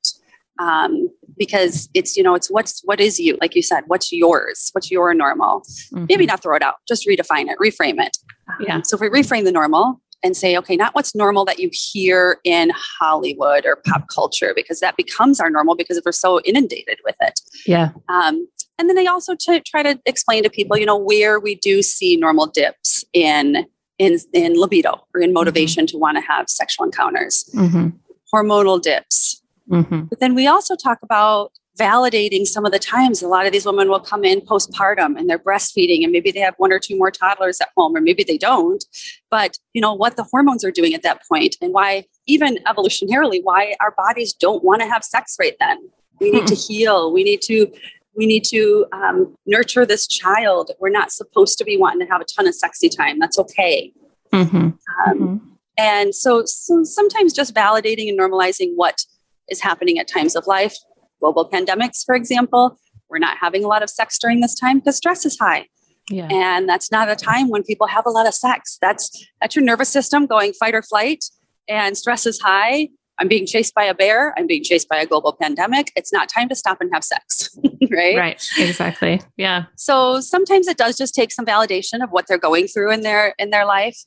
um, 0.59 1.09
because 1.37 1.89
it's 1.95 2.17
you 2.17 2.23
know 2.23 2.35
it's 2.35 2.51
what's 2.51 2.83
what 2.85 3.01
is 3.01 3.19
you 3.19 3.37
like 3.41 3.55
you 3.55 3.63
said 3.63 3.83
what's 3.87 4.13
yours 4.13 4.71
what's 4.73 4.91
your 4.91 5.15
normal? 5.15 5.61
Mm-hmm. 5.61 6.07
maybe 6.09 6.27
not 6.27 6.43
throw 6.43 6.57
it 6.57 6.63
out 6.63 6.77
just 6.87 7.07
redefine 7.07 7.47
it 7.49 7.59
reframe 7.59 8.05
it. 8.05 8.17
Yeah. 8.61 8.77
um, 8.77 8.85
so 8.85 8.97
if 8.97 9.01
we 9.01 9.09
reframe 9.09 9.45
the 9.45 9.53
normal 9.53 10.01
and 10.25 10.37
say 10.37 10.57
okay 10.57 10.75
not 10.75 10.95
what's 10.95 11.15
normal 11.15 11.45
that 11.45 11.61
you 11.61 11.71
hear 11.73 12.41
in 12.45 12.71
hollywood 12.75 13.65
or 13.67 13.79
pop 13.87 14.07
culture 14.13 14.53
because 14.55 14.81
that 14.81 14.97
becomes 14.97 15.39
our 15.39 15.51
normal 15.51 15.77
because 15.77 16.01
we're 16.05 16.13
so 16.13 16.41
inundated 16.41 16.99
with 17.05 17.17
it. 17.21 17.41
Yeah. 17.67 17.91
Um, 18.09 18.49
and 18.81 18.89
then 18.89 18.95
they 18.95 19.07
also 19.07 19.35
t- 19.35 19.61
try 19.61 19.83
to 19.83 20.01
explain 20.07 20.43
to 20.43 20.51
people 20.51 20.77
you 20.77 20.87
know 20.87 20.97
where 20.97 21.39
we 21.39 21.55
do 21.55 21.83
see 21.83 22.17
normal 22.17 22.47
dips 22.47 23.05
in 23.13 23.67
in, 23.99 24.19
in 24.33 24.55
libido 24.55 25.05
or 25.15 25.21
in 25.21 25.33
motivation 25.33 25.85
mm-hmm. 25.85 25.97
to 25.97 25.99
want 25.99 26.17
to 26.17 26.21
have 26.21 26.49
sexual 26.49 26.87
encounters, 26.87 27.49
mm-hmm. 27.55 27.89
hormonal 28.33 28.81
dips. 28.81 29.43
Mm-hmm. 29.71 30.03
But 30.05 30.21
then 30.21 30.35
we 30.35 30.47
also 30.47 30.77
talk 30.77 30.99
about 31.03 31.53
validating 31.79 32.45
some 32.45 32.67
of 32.67 32.73
the 32.73 32.79
times 32.79 33.23
a 33.23 33.29
lot 33.29 33.47
of 33.47 33.53
these 33.53 33.65
women 33.65 33.89
will 33.89 34.01
come 34.01 34.25
in 34.25 34.41
postpartum 34.41 35.17
and 35.17 35.31
they're 35.31 35.39
breastfeeding 35.39 36.03
and 36.03 36.11
maybe 36.11 36.33
they 36.33 36.41
have 36.41 36.55
one 36.57 36.73
or 36.73 36.79
two 36.79 36.97
more 36.99 37.11
toddlers 37.11 37.61
at 37.61 37.69
home 37.77 37.97
or 37.97 38.01
maybe 38.01 38.25
they 38.25 38.37
don't 38.37 38.85
but 39.31 39.57
you 39.75 39.81
know 39.81 39.95
what 39.95 40.17
the 40.17 40.25
hormones 40.25 40.65
are 40.65 40.73
doing 40.73 40.93
at 40.93 41.03
that 41.03 41.21
point 41.29 41.55
and 41.63 41.73
why 41.73 42.05
even 42.27 42.59
evolutionarily 42.67 43.41
why 43.45 43.77
our 43.81 43.95
bodies 43.97 44.33
don't 44.33 44.65
want 44.65 44.83
to 44.83 44.89
have 44.89 45.05
sex 45.05 45.37
right 45.39 45.55
then 45.61 45.79
we 46.21 46.33
need 46.33 46.49
to 46.49 46.55
hmm. 46.57 46.73
heal 46.73 47.13
we 47.13 47.23
need 47.23 47.41
to 47.41 47.71
we 48.19 48.27
need 48.27 48.43
to 48.45 48.85
um, 48.93 49.35
nurture 49.47 49.87
this 49.87 50.07
child. 50.09 50.73
We're 50.81 50.91
not 50.91 51.13
supposed 51.13 51.57
to 51.59 51.65
be 51.65 51.77
wanting 51.77 52.05
to 52.05 52.13
have 52.13 52.21
a 52.21 52.25
ton 52.25 52.49
of 52.49 52.55
sexy 52.55 52.89
time. 52.89 53.21
That's 53.21 53.39
okay. 53.39 53.93
Mm-hmm. 54.33 54.57
Um, 54.57 54.75
mm-hmm. 55.09 55.37
And 55.79 56.13
so, 56.13 56.43
so 56.45 56.83
sometimes 56.83 57.33
just 57.33 57.55
validating 57.55 58.09
and 58.09 58.19
normalizing 58.19 58.73
what 58.75 59.05
is 59.49 59.61
happening 59.61 60.01
at 60.01 60.09
times 60.09 60.35
of 60.35 60.49
life, 60.49 60.77
global 61.21 61.49
pandemics, 61.49 62.05
for 62.05 62.17
example, 62.17 62.77
we're 63.09 63.21
not 63.21 63.39
having 63.39 63.65
a 63.65 63.69
lot 63.69 63.85
of 63.85 63.89
sex 63.89 64.19
during 64.19 64.41
this 64.41 64.57
time 64.57 64.81
because 64.81 64.97
stress 64.97 65.25
is 65.25 65.39
high. 65.39 65.69
Yeah. 66.11 66.27
And 66.31 66.69
that's 66.69 66.91
not 66.91 67.09
a 67.09 67.15
time 67.15 67.49
when 67.49 67.63
people 67.63 67.87
have 67.87 68.05
a 68.05 68.11
lot 68.11 68.27
of 68.27 68.35
sex. 68.35 68.79
That's 68.81 69.27
that's 69.41 69.55
your 69.55 69.65
nervous 69.65 69.91
system 69.91 70.27
going 70.27 70.55
fight 70.55 70.75
or 70.75 70.83
flight 70.83 71.25
and 71.69 71.97
stress 71.97 72.27
is 72.27 72.41
high. 72.41 72.89
I'm 73.19 73.29
being 73.29 73.47
chased 73.47 73.75
by 73.75 73.85
a 73.85 73.95
bear. 73.95 74.35
I'm 74.39 74.47
being 74.47 74.63
chased 74.63 74.89
by 74.89 74.99
a 74.99 75.07
global 75.07 75.33
pandemic. 75.33 75.93
It's 75.97 76.13
not 76.13 76.29
time 76.29 76.49
to 76.51 76.55
stop 76.55 76.81
and 76.81 76.91
have 76.93 77.03
sex, 77.03 77.57
right? 77.91 78.17
Right. 78.17 78.49
Exactly. 78.59 79.21
Yeah. 79.37 79.65
So 79.77 80.21
sometimes 80.21 80.69
it 80.69 80.77
does 80.77 80.97
just 80.97 81.15
take 81.15 81.33
some 81.33 81.45
validation 81.45 82.03
of 82.03 82.11
what 82.11 82.27
they're 82.29 82.39
going 82.39 82.69
through 82.69 82.93
in 82.93 83.03
their 83.03 83.35
in 83.39 83.51
their 83.51 83.65
life, 83.65 83.99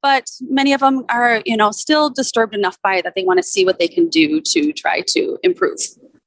but 0.00 0.30
many 0.40 0.72
of 0.72 0.80
them 0.80 1.04
are, 1.08 1.42
you 1.44 1.56
know, 1.56 1.70
still 1.70 2.10
disturbed 2.10 2.54
enough 2.54 2.76
by 2.82 2.96
it 2.96 3.04
that 3.04 3.14
they 3.14 3.24
want 3.24 3.38
to 3.38 3.42
see 3.42 3.64
what 3.64 3.78
they 3.78 3.88
can 3.88 4.08
do 4.08 4.40
to 4.40 4.72
try 4.72 5.00
to 5.08 5.38
improve 5.42 5.78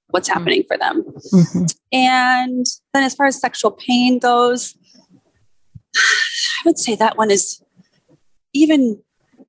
what's 0.07 0.29
mm-hmm. 0.29 0.39
happening 0.39 0.63
for 0.67 0.77
them. 0.77 1.03
Mm-hmm. 1.33 1.65
And 1.91 2.65
then 2.93 3.03
as 3.03 3.15
far 3.15 3.27
as 3.27 3.39
sexual 3.39 3.71
pain 3.71 4.19
goes, 4.19 4.75
I 5.95 6.61
would 6.65 6.79
say 6.79 6.95
that 6.95 7.17
one 7.17 7.31
is 7.31 7.61
even 8.53 9.01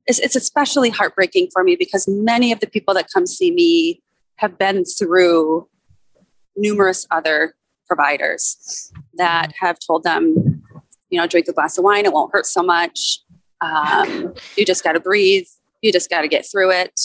it's, 0.07 0.19
it's 0.19 0.37
especially 0.37 0.90
heartbreaking 0.90 1.49
for 1.53 1.64
me 1.64 1.77
because 1.77 2.07
many 2.09 2.53
of 2.53 2.61
the 2.61 2.66
people 2.66 2.95
that 2.95 3.11
come 3.12 3.27
see 3.27 3.51
me 3.51 4.03
have 4.37 4.59
been 4.59 4.85
through 4.85 5.69
numerous 6.57 7.07
other 7.11 7.55
providers 7.87 8.92
that 9.14 9.53
have 9.61 9.79
told 9.79 10.03
them, 10.03 10.62
you 11.11 11.21
know, 11.21 11.27
drink 11.27 11.49
a 11.49 11.53
glass 11.53 11.79
of 11.79 11.85
wine, 11.85 12.05
it 12.05 12.12
won't 12.12 12.33
hurt 12.33 12.47
so 12.47 12.62
much. 12.62 13.21
Um, 13.61 14.35
you 14.57 14.64
just 14.64 14.85
got 14.85 14.92
to 14.92 15.01
breathe. 15.01 15.47
You 15.83 15.92
just 15.92 16.11
got 16.11 16.23
to 16.23 16.29
get 16.29 16.47
through 16.51 16.73
it. 16.73 17.01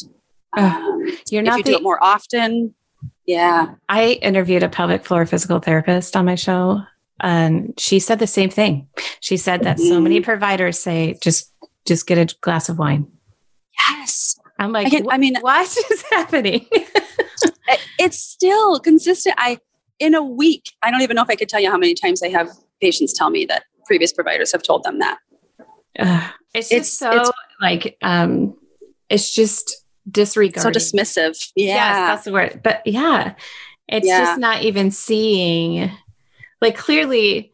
Um, 0.57 1.05
You're 1.29 1.43
not 1.43 1.53
if 1.53 1.57
you 1.59 1.63
the, 1.63 1.71
do 1.71 1.77
it 1.77 1.83
more 1.83 2.03
often. 2.03 2.73
Yeah. 3.25 3.75
I 3.87 4.19
interviewed 4.21 4.63
a 4.63 4.69
pelvic 4.69 5.05
floor 5.05 5.25
physical 5.25 5.59
therapist 5.59 6.15
on 6.15 6.25
my 6.25 6.35
show, 6.35 6.81
and 7.19 7.73
she 7.77 7.99
said 7.99 8.19
the 8.19 8.27
same 8.27 8.49
thing. 8.49 8.87
She 9.21 9.37
said 9.37 9.63
that 9.63 9.77
mm-hmm. 9.77 9.87
so 9.87 10.01
many 10.01 10.17
mm-hmm. 10.17 10.25
providers 10.25 10.79
say, 10.79 11.17
just 11.21 11.50
just 11.85 12.07
get 12.07 12.17
a 12.17 12.35
glass 12.41 12.69
of 12.69 12.77
wine. 12.77 13.07
Yes. 13.77 14.39
I'm 14.59 14.71
like, 14.71 14.93
I, 14.93 15.01
I 15.09 15.17
mean, 15.17 15.35
what 15.41 15.65
is 15.91 16.03
happening? 16.11 16.67
it's 17.99 18.19
still 18.19 18.79
consistent. 18.79 19.35
I, 19.37 19.59
in 19.99 20.13
a 20.13 20.23
week, 20.23 20.73
I 20.83 20.91
don't 20.91 21.01
even 21.01 21.15
know 21.15 21.23
if 21.23 21.29
I 21.29 21.35
could 21.35 21.49
tell 21.49 21.59
you 21.59 21.71
how 21.71 21.77
many 21.77 21.93
times 21.93 22.21
I 22.21 22.29
have 22.29 22.49
patients 22.79 23.13
tell 23.13 23.29
me 23.29 23.45
that 23.45 23.63
previous 23.85 24.13
providers 24.13 24.51
have 24.51 24.63
told 24.63 24.83
them 24.83 24.99
that. 24.99 25.17
Uh, 25.97 26.29
it's 26.53 26.69
just 26.69 26.71
it's, 26.71 26.93
so 26.93 27.11
it's, 27.11 27.31
like, 27.59 27.97
um, 28.01 28.55
it's 29.09 29.33
just 29.33 29.83
disregard. 30.09 30.75
So 30.75 30.79
dismissive. 30.79 31.51
Yeah. 31.55 31.75
Yes, 31.75 31.95
that's 31.95 32.23
the 32.25 32.31
word. 32.31 32.61
But 32.63 32.81
yeah, 32.85 33.35
it's 33.87 34.07
yeah. 34.07 34.25
just 34.25 34.39
not 34.39 34.63
even 34.63 34.91
seeing, 34.91 35.91
like, 36.61 36.77
clearly, 36.77 37.51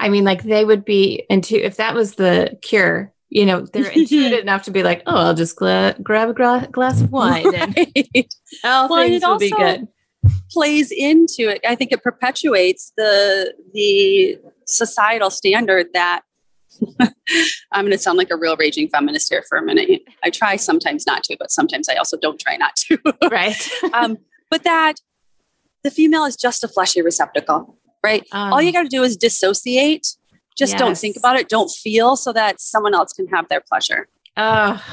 I 0.00 0.08
mean, 0.08 0.24
like 0.24 0.42
they 0.42 0.64
would 0.64 0.84
be 0.84 1.24
into, 1.28 1.64
if 1.64 1.76
that 1.76 1.94
was 1.94 2.14
the 2.14 2.58
cure, 2.62 3.12
you 3.30 3.46
know, 3.46 3.60
they're 3.60 3.90
intuitive 3.90 4.40
enough 4.40 4.62
to 4.64 4.70
be 4.70 4.82
like, 4.82 5.02
oh, 5.06 5.16
I'll 5.16 5.34
just 5.34 5.56
gla- 5.56 5.96
grab 6.02 6.30
a 6.30 6.34
gra- 6.34 6.68
glass 6.70 7.00
of 7.00 7.12
wine 7.12 7.54
and 7.54 7.76
all 8.64 8.88
well, 8.88 9.06
things 9.06 9.22
will 9.22 9.38
be 9.38 9.50
good. 9.50 9.88
Plays 10.50 10.90
into 10.90 11.48
it. 11.48 11.60
I 11.66 11.74
think 11.74 11.92
it 11.92 12.02
perpetuates 12.02 12.92
the 12.96 13.54
the 13.72 14.38
societal 14.64 15.30
standard 15.30 15.88
that 15.94 16.22
I'm 17.72 17.84
going 17.84 17.92
to 17.92 17.98
sound 17.98 18.18
like 18.18 18.30
a 18.30 18.36
real 18.36 18.56
raging 18.56 18.88
feminist 18.88 19.30
here 19.30 19.44
for 19.48 19.58
a 19.58 19.62
minute. 19.62 20.02
I 20.22 20.30
try 20.30 20.56
sometimes 20.56 21.06
not 21.06 21.24
to, 21.24 21.36
but 21.38 21.50
sometimes 21.50 21.88
I 21.88 21.94
also 21.94 22.16
don't 22.16 22.40
try 22.40 22.56
not 22.56 22.76
to. 22.76 22.98
right. 23.30 23.56
um, 23.92 24.18
but 24.50 24.64
that 24.64 25.00
the 25.82 25.90
female 25.90 26.24
is 26.24 26.36
just 26.36 26.64
a 26.64 26.68
fleshy 26.68 27.02
receptacle, 27.02 27.76
right? 28.02 28.26
Um, 28.32 28.52
All 28.52 28.62
you 28.62 28.72
got 28.72 28.82
to 28.82 28.88
do 28.88 29.02
is 29.02 29.16
dissociate 29.16 30.06
just 30.58 30.72
yes. 30.72 30.80
don't 30.80 30.98
think 30.98 31.16
about 31.16 31.36
it. 31.36 31.48
Don't 31.48 31.70
feel 31.70 32.16
so 32.16 32.32
that 32.32 32.60
someone 32.60 32.94
else 32.94 33.12
can 33.12 33.28
have 33.28 33.48
their 33.48 33.60
pleasure. 33.60 34.08
Oh, 34.36 34.84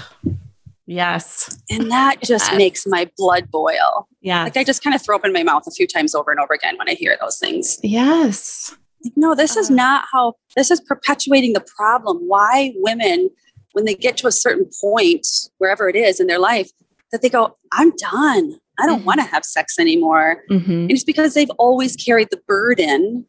yes. 0.86 1.60
And 1.69 1.89
that 1.91 2.21
just 2.21 2.51
yes. 2.51 2.58
makes 2.58 2.86
my 2.86 3.10
blood 3.17 3.49
boil. 3.49 4.08
Yeah. 4.21 4.43
Like 4.43 4.58
I 4.58 4.63
just 4.63 4.84
kind 4.84 4.95
of 4.95 5.01
throw 5.01 5.15
up 5.15 5.25
in 5.25 5.34
my 5.34 5.43
mouth 5.43 5.63
a 5.67 5.71
few 5.71 5.88
times 5.88 6.13
over 6.13 6.30
and 6.32 6.39
over 6.39 6.54
again 6.54 6.78
when 6.78 6.88
I 6.88 6.93
hear 6.93 7.17
those 7.19 7.39
things. 7.39 7.80
Yes. 7.82 8.75
no, 9.15 9.34
this 9.34 9.58
uh. 9.58 9.62
is 9.62 9.69
not 9.71 10.06
how, 10.12 10.34
this 10.56 10.69
is 10.69 10.80
perpetuating 10.82 11.54
the 11.54 11.65
problem. 11.75 12.19
Why 12.28 12.73
women, 12.78 13.30
when 13.73 13.86
they 13.86 13.95
get 13.95 14.17
to 14.17 14.28
a 14.28 14.32
certain 14.32 14.69
point, 14.82 15.28
wherever 15.58 15.89
it 15.89 15.95
is 15.95 16.19
in 16.19 16.28
their 16.28 16.39
life, 16.39 16.69
that 17.12 17.21
they 17.21 17.30
go, 17.30 17.58
I'm 17.71 17.91
done. 17.97 18.60
I 18.78 18.86
don't 18.86 18.99
mm-hmm. 18.99 19.06
want 19.06 19.19
to 19.21 19.25
have 19.25 19.45
sex 19.45 19.80
anymore. 19.80 20.43
Mm-hmm. 20.51 20.71
And 20.71 20.91
it's 20.91 21.04
because 21.04 21.34
they've 21.34 21.51
always 21.58 21.95
carried 21.95 22.30
the 22.30 22.41
burden 22.47 23.25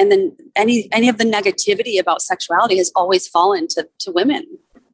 and 0.00 0.10
then 0.10 0.36
any 0.56 0.88
any 0.90 1.08
of 1.08 1.18
the 1.18 1.24
negativity 1.24 2.00
about 2.00 2.22
sexuality 2.22 2.78
has 2.78 2.90
always 2.96 3.28
fallen 3.28 3.68
to 3.68 3.86
to 4.00 4.10
women 4.10 4.44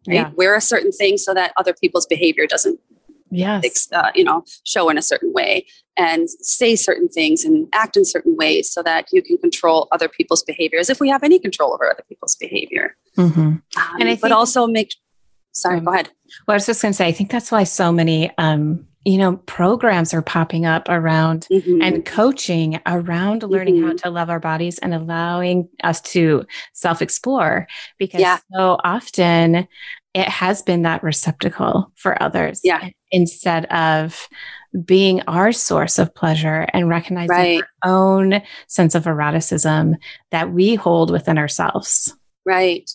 right? 0.07 0.15
Yeah. 0.15 0.31
wear 0.35 0.55
a 0.55 0.61
certain 0.61 0.93
thing 0.93 1.17
so 1.17 1.35
that 1.35 1.53
other 1.57 1.73
people's 1.73 2.07
behavior 2.07 2.47
doesn't 2.47 2.79
yes. 3.31 3.89
uh, 3.93 4.11
you 4.15 4.25
know 4.25 4.45
show 4.65 4.89
in 4.89 4.99
a 4.99 5.03
certain 5.03 5.33
way. 5.33 5.67
And 5.99 6.29
say 6.29 6.77
certain 6.77 7.09
things 7.09 7.43
and 7.43 7.69
act 7.73 7.97
in 7.97 8.05
certain 8.05 8.37
ways 8.37 8.71
so 8.71 8.83
that 8.83 9.07
you 9.13 9.23
can 9.23 9.39
control 9.39 9.89
other 9.93 10.09
people's 10.09 10.43
behavior 10.43 10.79
as 10.79 10.91
if 10.91 11.01
we 11.01 11.09
have 11.09 11.23
any 11.23 11.39
control 11.39 11.73
over 11.73 11.91
other 11.91 12.05
people's 12.07 12.37
behavior. 12.37 12.95
Mm-hmm. 13.17 13.41
um, 13.41 13.63
and 13.75 14.03
I 14.03 14.09
think, 14.09 14.21
but 14.21 14.31
also 14.31 14.67
make 14.67 14.95
sorry 15.53 15.79
um, 15.79 15.85
go 15.85 15.95
ahead. 15.95 16.11
well 16.47 16.53
i 16.53 16.57
was 16.57 16.67
just 16.67 16.83
going 16.83 16.93
to 16.93 16.97
say 16.97 17.07
i 17.07 17.13
think 17.13 17.31
that's 17.31 17.51
why 17.51 17.65
so 17.65 17.91
many 17.91 18.31
um, 18.37 18.87
you 19.07 19.19
know, 19.19 19.37
programs 19.37 20.13
are 20.13 20.21
popping 20.21 20.67
up 20.67 20.89
around 20.89 21.47
mm-hmm. 21.49 21.81
and 21.81 22.05
coaching 22.05 22.81
around 22.87 23.45
learning 23.45 23.77
mm-hmm. 23.77 23.87
how 23.87 23.95
to 23.95 24.11
love 24.11 24.29
our 24.29 24.41
bodies 24.41 24.81
and 24.81 24.93
allowing 24.93 25.69
us 25.85 26.01
to 26.01 26.45
self 26.73 27.01
explore 27.01 27.69
because 27.99 28.21
yeah. 28.21 28.39
so 28.53 28.77
often 28.83 29.69
it 30.13 30.29
has 30.29 30.61
been 30.61 30.83
that 30.83 31.05
receptacle 31.05 31.93
for 31.95 32.21
others. 32.21 32.61
Yeah. 32.65 32.89
Instead 33.13 33.67
of 33.67 34.29
being 34.85 35.23
our 35.29 35.53
source 35.53 36.01
of 36.01 36.13
pleasure 36.13 36.67
and 36.73 36.89
recognizing 36.89 37.29
right. 37.29 37.63
our 37.85 37.93
own 37.93 38.43
sense 38.67 38.97
of 38.97 39.07
eroticism 39.07 39.95
that 40.33 40.53
we 40.53 40.75
hold 40.75 41.13
within 41.13 41.39
ourselves. 41.39 42.13
Right. 42.45 42.91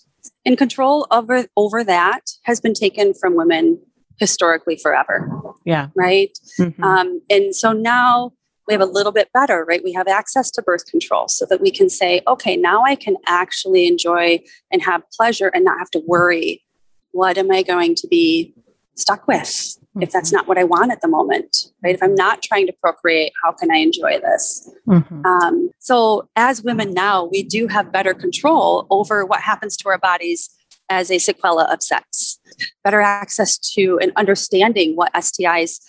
And 0.45 0.57
control 0.57 1.07
over 1.09 1.45
over 1.55 1.85
that 1.85 2.31
has 2.43 2.59
been 2.59 2.73
taken 2.73 3.13
from 3.13 3.35
women 3.35 3.79
historically 4.21 4.77
forever. 4.77 5.27
Yeah. 5.65 5.87
Right. 5.95 6.37
Mm-hmm. 6.59 6.83
Um, 6.83 7.21
and 7.29 7.55
so 7.55 7.73
now 7.73 8.31
we 8.67 8.73
have 8.73 8.81
a 8.81 8.85
little 8.85 9.11
bit 9.11 9.29
better, 9.33 9.65
right? 9.67 9.81
We 9.83 9.93
have 9.93 10.07
access 10.07 10.51
to 10.51 10.61
birth 10.61 10.85
control 10.85 11.27
so 11.27 11.47
that 11.49 11.59
we 11.59 11.71
can 11.71 11.89
say, 11.89 12.21
okay, 12.27 12.55
now 12.55 12.83
I 12.83 12.95
can 12.95 13.17
actually 13.25 13.87
enjoy 13.87 14.39
and 14.71 14.83
have 14.83 15.01
pleasure 15.11 15.47
and 15.47 15.65
not 15.65 15.79
have 15.79 15.89
to 15.91 16.03
worry. 16.05 16.63
What 17.11 17.39
am 17.39 17.51
I 17.51 17.63
going 17.63 17.95
to 17.95 18.07
be 18.07 18.53
stuck 18.93 19.27
with 19.27 19.39
mm-hmm. 19.39 20.03
if 20.03 20.11
that's 20.11 20.29
mm-hmm. 20.29 20.37
not 20.37 20.47
what 20.47 20.59
I 20.59 20.65
want 20.65 20.91
at 20.91 21.01
the 21.01 21.07
moment, 21.07 21.71
right? 21.83 21.95
If 21.95 22.03
I'm 22.03 22.13
not 22.13 22.43
trying 22.43 22.67
to 22.67 22.73
procreate, 22.73 23.33
how 23.43 23.53
can 23.53 23.71
I 23.71 23.77
enjoy 23.77 24.19
this? 24.19 24.69
Mm-hmm. 24.87 25.25
Um, 25.25 25.71
so, 25.79 26.29
as 26.35 26.61
women 26.61 26.93
now, 26.93 27.25
we 27.25 27.41
do 27.41 27.67
have 27.67 27.91
better 27.91 28.13
control 28.13 28.85
over 28.91 29.25
what 29.25 29.41
happens 29.41 29.75
to 29.77 29.89
our 29.89 29.97
bodies 29.97 30.49
as 30.91 31.09
a 31.09 31.15
sequela 31.15 31.71
of 31.73 31.81
sex, 31.81 32.37
better 32.83 32.99
access 32.99 33.57
to 33.57 33.97
and 34.01 34.11
understanding 34.17 34.95
what 34.95 35.13
STIs 35.13 35.79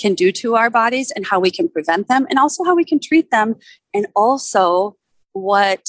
can 0.00 0.14
do 0.14 0.32
to 0.32 0.56
our 0.56 0.70
bodies 0.70 1.10
and 1.10 1.26
how 1.26 1.38
we 1.38 1.50
can 1.50 1.68
prevent 1.68 2.08
them 2.08 2.26
and 2.30 2.38
also 2.38 2.64
how 2.64 2.74
we 2.74 2.84
can 2.84 2.98
treat 2.98 3.30
them 3.30 3.56
and 3.92 4.06
also 4.16 4.96
what 5.32 5.86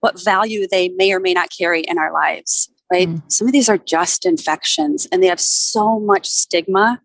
what 0.00 0.22
value 0.22 0.66
they 0.70 0.88
may 0.90 1.12
or 1.12 1.18
may 1.18 1.32
not 1.32 1.48
carry 1.56 1.80
in 1.80 1.98
our 1.98 2.12
lives 2.12 2.70
right 2.92 3.08
mm. 3.08 3.22
some 3.32 3.48
of 3.48 3.52
these 3.52 3.68
are 3.68 3.78
just 3.78 4.26
infections 4.26 5.06
and 5.10 5.22
they 5.22 5.26
have 5.26 5.40
so 5.40 5.98
much 5.98 6.26
stigma 6.28 7.00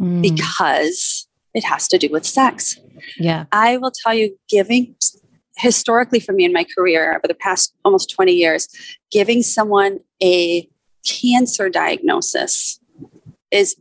mm. 0.00 0.22
because 0.22 1.26
it 1.54 1.64
has 1.64 1.88
to 1.88 1.98
do 1.98 2.08
with 2.10 2.24
sex 2.24 2.78
yeah 3.18 3.44
i 3.52 3.76
will 3.76 3.92
tell 4.02 4.14
you 4.14 4.38
giving 4.48 4.94
historically 5.56 6.20
for 6.20 6.32
me 6.32 6.44
in 6.44 6.52
my 6.52 6.64
career 6.64 7.14
over 7.14 7.26
the 7.26 7.34
past 7.34 7.74
almost 7.84 8.10
20 8.10 8.32
years, 8.32 8.68
giving 9.10 9.42
someone 9.42 10.00
a 10.22 10.68
cancer 11.04 11.68
diagnosis 11.68 12.80
is 13.50 13.76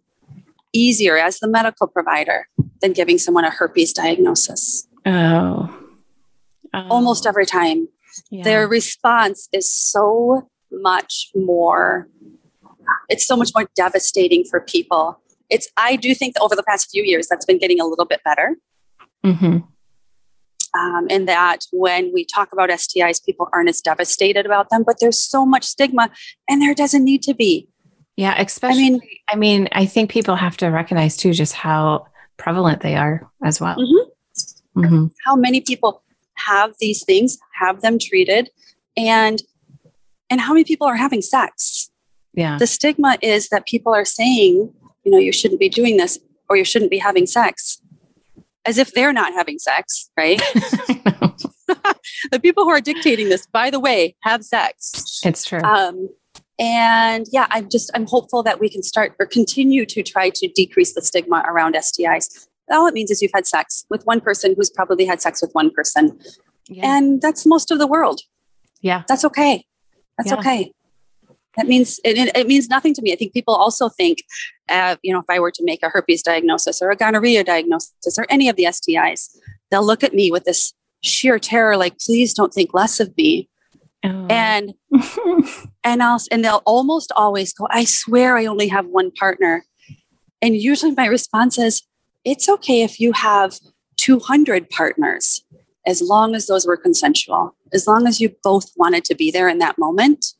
easier 0.74 1.18
as 1.18 1.40
the 1.40 1.48
medical 1.48 1.88
provider 1.88 2.48
than 2.82 2.94
giving 2.94 3.18
someone 3.18 3.46
a 3.46 3.50
herpes 3.50 3.94
diagnosis. 3.94 4.88
Oh. 5.06 5.76
oh. 6.74 6.88
Almost 6.90 7.26
every 7.26 7.46
time. 7.46 7.88
Yeah. 8.32 8.44
Their 8.44 8.68
response 8.68 9.50
is 9.52 9.70
so 9.70 10.50
much 10.72 11.30
more, 11.36 12.08
it's 13.10 13.26
so 13.26 13.36
much 13.36 13.52
more 13.56 13.68
devastating 13.76 14.46
for 14.50 14.62
people. 14.62 15.20
It's, 15.50 15.68
I 15.78 15.96
do 15.96 16.16
think 16.16 16.36
over 16.42 16.56
the 16.56 16.64
past 16.64 16.90
few 16.92 17.04
years, 17.04 17.28
that's 17.28 17.46
been 17.46 17.60
getting 17.60 17.80
a 17.80 17.86
little 17.86 18.06
bit 18.06 18.22
better. 18.24 18.56
Mm-hmm. 19.26 19.58
Um, 20.78 21.08
in 21.10 21.26
that 21.26 21.60
when 21.72 22.12
we 22.14 22.26
talk 22.26 22.52
about 22.52 22.70
STIs, 22.70 23.24
people 23.24 23.50
aren't 23.54 23.70
as 23.70 23.82
devastated 23.82 24.46
about 24.46 24.70
them, 24.70 24.84
but 24.84 24.98
there's 25.00 25.20
so 25.20 25.46
much 25.46 25.64
stigma 25.64 26.10
and 26.50 26.62
there 26.62 26.74
doesn't 26.74 27.04
need 27.04 27.24
to 27.24 27.34
be. 27.34 27.68
Yeah, 28.18 28.40
especially, 28.42 28.86
I 28.86 28.90
mean, 28.90 29.02
I 29.30 29.36
mean, 29.36 29.70
I 29.74 29.86
think 29.86 30.10
people 30.10 30.36
have 30.36 30.58
to 30.58 30.68
recognize 30.68 31.18
too 31.18 31.34
just 31.34 31.54
how 31.54 32.08
prevalent 32.38 32.82
they 32.82 32.96
are 32.96 33.30
as 33.44 33.60
well. 33.60 33.76
Mm-hmm. 33.76 34.82
Mm-hmm. 34.82 35.06
How 35.26 35.36
many 35.36 35.62
people 35.62 36.02
have 36.36 36.74
these 36.80 37.04
things, 37.04 37.38
have 37.60 37.82
them 37.82 37.98
treated, 38.00 38.50
and 38.96 39.42
and 40.30 40.42
how 40.42 40.54
many 40.54 40.64
people 40.64 40.88
are 40.88 40.96
having 40.96 41.22
sex? 41.22 41.90
Yeah. 42.34 42.58
The 42.58 42.68
stigma 42.68 43.18
is 43.22 43.50
that 43.50 43.66
people 43.66 43.94
are 43.94 44.06
saying, 44.06 44.74
you 45.04 45.12
know, 45.12 45.18
you 45.18 45.32
shouldn't 45.32 45.60
be 45.60 45.70
doing 45.70 45.98
this 45.98 46.20
or 46.50 46.58
you 46.58 46.66
shouldn't 46.66 46.92
be 46.92 46.98
having 46.98 47.26
sex 47.26 47.82
as 48.66 48.78
if 48.78 48.94
they're 48.94 49.14
not 49.14 49.34
having 49.34 49.60
sex, 49.60 50.10
right? 50.18 50.42
the 52.32 52.40
people 52.42 52.64
who 52.64 52.70
are 52.70 52.82
dictating 52.82 53.30
this, 53.30 53.46
by 53.48 53.70
the 53.70 53.80
way, 53.80 54.16
have 54.22 54.44
sex. 54.44 55.22
It's 55.24 55.46
true. 55.46 55.62
Um, 55.62 56.10
and 56.58 57.26
yeah, 57.32 57.48
I'm 57.50 57.70
just 57.70 57.92
I'm 57.94 58.08
hopeful 58.08 58.44
that 58.44 58.60
we 58.60 58.70
can 58.70 58.82
start 58.82 59.14
or 59.20 59.26
continue 59.26 59.86
to 59.88 60.04
try 60.04 60.30
to 60.30 60.48
decrease 60.48 60.94
the 60.94 61.02
stigma 61.02 61.44
around 61.48 61.76
STIs. 61.76 62.48
All 62.72 62.88
it 62.88 62.94
means 62.94 63.12
is 63.12 63.22
you've 63.22 63.32
had 63.34 63.46
sex 63.46 63.86
with 63.90 64.06
one 64.06 64.22
person 64.22 64.56
who's 64.56 64.70
probably 64.70 65.06
had 65.06 65.22
sex 65.22 65.42
with 65.42 65.52
one 65.54 65.70
person, 65.70 66.18
yeah. 66.68 66.98
and 66.98 67.22
that's 67.22 67.46
most 67.46 67.72
of 67.72 67.80
the 67.80 67.88
world. 67.88 68.22
Yeah, 68.82 69.04
that's 69.08 69.26
okay. 69.26 69.66
That's 70.18 70.32
yeah. 70.32 70.38
okay. 70.38 70.72
That 71.58 71.68
means 71.68 72.00
it, 72.04 72.36
it, 72.36 72.48
means 72.48 72.68
nothing 72.70 72.94
to 72.96 73.02
me. 73.02 73.14
I 73.14 73.16
think 73.16 73.34
people 73.34 73.56
also 73.56 73.90
think, 73.90 74.20
uh, 74.70 74.98
you 75.02 75.14
know, 75.14 75.20
if 75.20 75.26
I 75.30 75.40
were 75.40 75.52
to 75.52 75.64
make 75.64 75.84
a 75.84 75.90
herpes 75.90 76.22
diagnosis 76.22 76.82
or 76.82 76.90
a 76.90 76.96
gonorrhea 76.96 77.44
diagnosis 77.44 78.18
or 78.18 78.26
any 78.30 78.50
of 78.50 78.56
the 78.56 78.66
STIs, 78.66 79.36
they'll 79.72 79.86
look 79.86 80.04
at 80.04 80.14
me 80.14 80.32
with 80.32 80.44
this 80.44 80.74
sheer 81.02 81.40
terror, 81.40 81.78
like, 81.78 81.98
please 82.00 82.34
don't 82.34 82.54
think 82.54 82.74
less 82.74 83.00
of 83.00 83.16
me. 83.16 83.50
Oh. 84.04 84.28
And 84.30 84.74
and 85.84 86.04
I'll 86.04 86.20
and 86.32 86.44
they'll 86.44 86.62
almost 86.66 87.12
always 87.16 87.54
go, 87.54 87.68
I 87.72 87.86
swear 87.86 88.38
I 88.38 88.46
only 88.46 88.68
have 88.68 88.86
one 88.88 89.12
partner. 89.12 89.66
And 90.42 90.56
usually 90.56 90.92
my 90.92 91.08
response 91.08 91.58
is, 91.58 91.82
it's 92.24 92.50
okay 92.50 92.82
if 92.82 93.00
you 93.00 93.14
have 93.14 93.60
200 93.98 94.70
partners, 94.70 95.44
as 95.86 96.02
long 96.02 96.36
as 96.36 96.48
those 96.48 96.68
were 96.68 96.78
consensual, 96.78 97.56
as 97.74 97.88
long 97.88 98.08
as 98.08 98.20
you 98.20 98.36
both 98.44 98.72
wanted 98.76 99.06
to 99.06 99.16
be 99.16 99.32
there 99.32 99.48
in 99.48 99.60
that 99.60 99.78
moment 99.78 100.34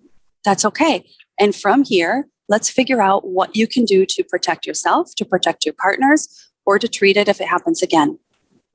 that's 0.46 0.66
okay. 0.66 1.06
And 1.40 1.54
from 1.56 1.84
here, 1.84 2.28
let's 2.48 2.70
figure 2.70 3.02
out 3.02 3.28
what 3.28 3.56
you 3.56 3.68
can 3.68 3.86
do 3.86 4.06
to 4.06 4.24
protect 4.24 4.66
yourself, 4.66 5.14
to 5.16 5.26
protect 5.26 5.66
your 5.66 5.74
partners, 5.78 6.50
or 6.66 6.80
to 6.80 6.88
treat 6.88 7.18
it 7.18 7.28
if 7.28 7.42
it 7.42 7.48
happens 7.48 7.82
again. 7.82 8.18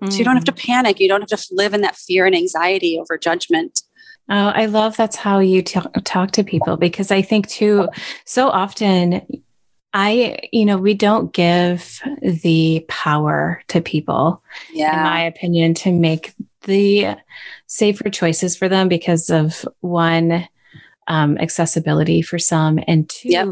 Mm-hmm. 0.02 0.10
So 0.10 0.18
you 0.18 0.24
don't 0.24 0.36
have 0.36 0.44
to 0.44 0.52
mm-hmm. 0.52 0.72
panic. 0.72 1.00
You 1.00 1.08
don't 1.08 1.20
have 1.20 1.40
to 1.40 1.46
live 1.52 1.74
in 1.74 1.80
that 1.82 1.96
fear 1.96 2.26
and 2.26 2.34
anxiety 2.34 2.98
over 2.98 3.16
judgment. 3.16 3.82
Oh, 4.28 4.48
I 4.48 4.66
love 4.66 4.96
that's 4.96 5.16
how 5.16 5.40
you 5.40 5.62
t- 5.62 5.80
talk 6.04 6.30
to 6.32 6.44
people 6.44 6.76
because 6.76 7.10
I 7.10 7.20
think 7.20 7.48
too, 7.48 7.88
so 8.24 8.48
often 8.48 9.42
I, 9.92 10.38
you 10.52 10.64
know, 10.64 10.76
we 10.78 10.94
don't 10.94 11.32
give 11.32 12.00
the 12.22 12.84
power 12.88 13.62
to 13.68 13.80
people, 13.80 14.40
yeah. 14.72 14.96
in 14.96 15.02
my 15.02 15.22
opinion, 15.22 15.74
to 15.74 15.90
make 15.90 16.32
the 16.62 17.16
safer 17.66 18.08
choices 18.08 18.56
for 18.56 18.68
them 18.68 18.88
because 18.88 19.30
of 19.30 19.66
one, 19.80 20.46
um, 21.10 21.36
accessibility 21.38 22.22
for 22.22 22.38
some, 22.38 22.78
and 22.86 23.08
two, 23.10 23.28
yep. 23.28 23.48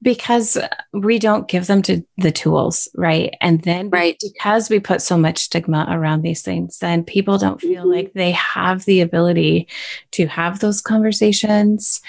because 0.00 0.56
we 0.94 1.18
don't 1.18 1.46
give 1.46 1.66
them 1.66 1.82
to 1.82 2.02
the 2.16 2.32
tools, 2.32 2.88
right? 2.96 3.34
And 3.42 3.60
then 3.62 3.90
right. 3.90 4.16
because 4.20 4.70
we 4.70 4.80
put 4.80 5.02
so 5.02 5.18
much 5.18 5.38
stigma 5.38 5.86
around 5.90 6.22
these 6.22 6.40
things, 6.40 6.78
then 6.78 7.04
people 7.04 7.36
don't 7.36 7.60
feel 7.60 7.82
mm-hmm. 7.82 7.92
like 7.92 8.12
they 8.14 8.30
have 8.30 8.86
the 8.86 9.02
ability 9.02 9.68
to 10.12 10.26
have 10.26 10.58
those 10.58 10.80
conversations. 10.80 12.00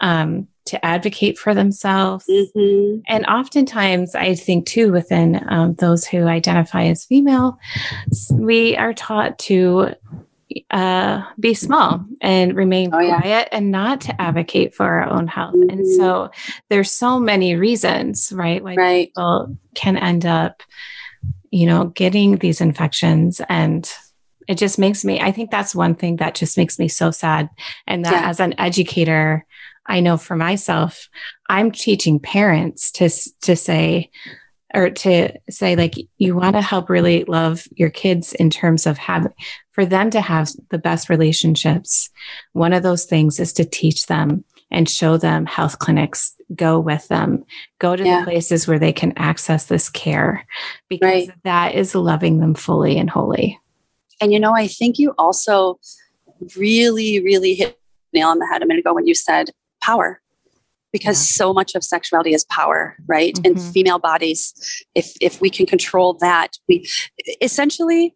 Um, 0.00 0.48
to 0.66 0.82
advocate 0.84 1.38
for 1.38 1.54
themselves. 1.54 2.24
Mm-hmm. 2.26 3.00
And 3.06 3.26
oftentimes, 3.26 4.14
I 4.14 4.34
think 4.34 4.66
too, 4.66 4.90
within 4.90 5.44
um, 5.48 5.74
those 5.74 6.06
who 6.06 6.24
identify 6.24 6.84
as 6.84 7.04
female, 7.04 7.58
we 8.32 8.74
are 8.76 8.94
taught 8.94 9.38
to 9.40 9.94
uh, 10.70 11.22
be 11.38 11.54
small 11.54 12.04
and 12.20 12.56
remain 12.56 12.88
oh, 12.94 12.98
quiet 12.98 13.24
yeah. 13.24 13.48
and 13.52 13.70
not 13.70 14.00
to 14.02 14.20
advocate 14.20 14.74
for 14.74 14.84
our 14.84 15.10
own 15.10 15.26
health. 15.26 15.54
Mm-hmm. 15.54 15.70
And 15.70 15.86
so 15.86 16.30
there's 16.68 16.90
so 16.90 17.18
many 17.18 17.54
reasons, 17.54 18.32
right, 18.32 18.62
why 18.62 18.74
right. 18.74 19.08
people 19.08 19.56
can 19.74 19.96
end 19.96 20.26
up, 20.26 20.62
you 21.50 21.66
know, 21.66 21.86
getting 21.86 22.36
these 22.36 22.60
infections 22.60 23.40
and 23.48 23.90
it 24.46 24.58
just 24.58 24.78
makes 24.78 25.06
me 25.06 25.20
i 25.20 25.32
think 25.32 25.50
that's 25.50 25.74
one 25.74 25.94
thing 25.94 26.16
that 26.16 26.34
just 26.34 26.58
makes 26.58 26.78
me 26.78 26.86
so 26.86 27.10
sad 27.10 27.48
and 27.86 28.04
that 28.04 28.12
yeah. 28.12 28.28
as 28.28 28.40
an 28.40 28.54
educator 28.58 29.46
i 29.86 30.00
know 30.00 30.18
for 30.18 30.36
myself 30.36 31.08
i'm 31.48 31.70
teaching 31.70 32.18
parents 32.18 32.90
to 32.90 33.08
to 33.40 33.56
say 33.56 34.10
or 34.74 34.90
to 34.90 35.30
say 35.48 35.76
like 35.76 35.94
you 36.18 36.34
want 36.34 36.56
to 36.56 36.62
help 36.62 36.90
really 36.90 37.24
love 37.24 37.66
your 37.74 37.90
kids 37.90 38.32
in 38.34 38.50
terms 38.50 38.86
of 38.86 38.98
having 38.98 39.32
for 39.72 39.84
them 39.84 40.10
to 40.10 40.20
have 40.20 40.50
the 40.70 40.78
best 40.78 41.08
relationships 41.08 42.10
one 42.52 42.72
of 42.72 42.82
those 42.82 43.04
things 43.04 43.40
is 43.40 43.52
to 43.52 43.64
teach 43.64 44.06
them 44.06 44.44
and 44.70 44.88
show 44.88 45.16
them 45.16 45.46
health 45.46 45.78
clinics 45.78 46.34
go 46.54 46.78
with 46.78 47.06
them 47.08 47.44
go 47.78 47.96
to 47.96 48.04
yeah. 48.04 48.20
the 48.20 48.24
places 48.24 48.66
where 48.66 48.78
they 48.78 48.92
can 48.92 49.12
access 49.16 49.66
this 49.66 49.88
care 49.88 50.44
because 50.88 51.28
right. 51.28 51.42
that 51.44 51.74
is 51.74 51.94
loving 51.94 52.40
them 52.40 52.54
fully 52.54 52.98
and 52.98 53.10
wholly 53.10 53.58
and 54.20 54.32
you 54.32 54.40
know 54.40 54.54
i 54.54 54.66
think 54.66 54.98
you 54.98 55.14
also 55.18 55.78
really 56.56 57.22
really 57.22 57.54
hit 57.54 57.78
nail 58.12 58.28
on 58.28 58.38
the 58.38 58.46
head 58.46 58.62
a 58.62 58.66
minute 58.66 58.80
ago 58.80 58.94
when 58.94 59.06
you 59.06 59.14
said 59.14 59.50
power 59.80 60.20
because 60.94 61.18
yeah. 61.18 61.44
so 61.44 61.52
much 61.52 61.74
of 61.74 61.82
sexuality 61.82 62.32
is 62.32 62.44
power 62.44 62.96
right 63.06 63.34
mm-hmm. 63.34 63.58
in 63.58 63.72
female 63.72 63.98
bodies 63.98 64.84
if 64.94 65.12
if 65.20 65.40
we 65.40 65.50
can 65.50 65.66
control 65.66 66.14
that 66.14 66.56
we 66.68 66.88
essentially 67.42 68.14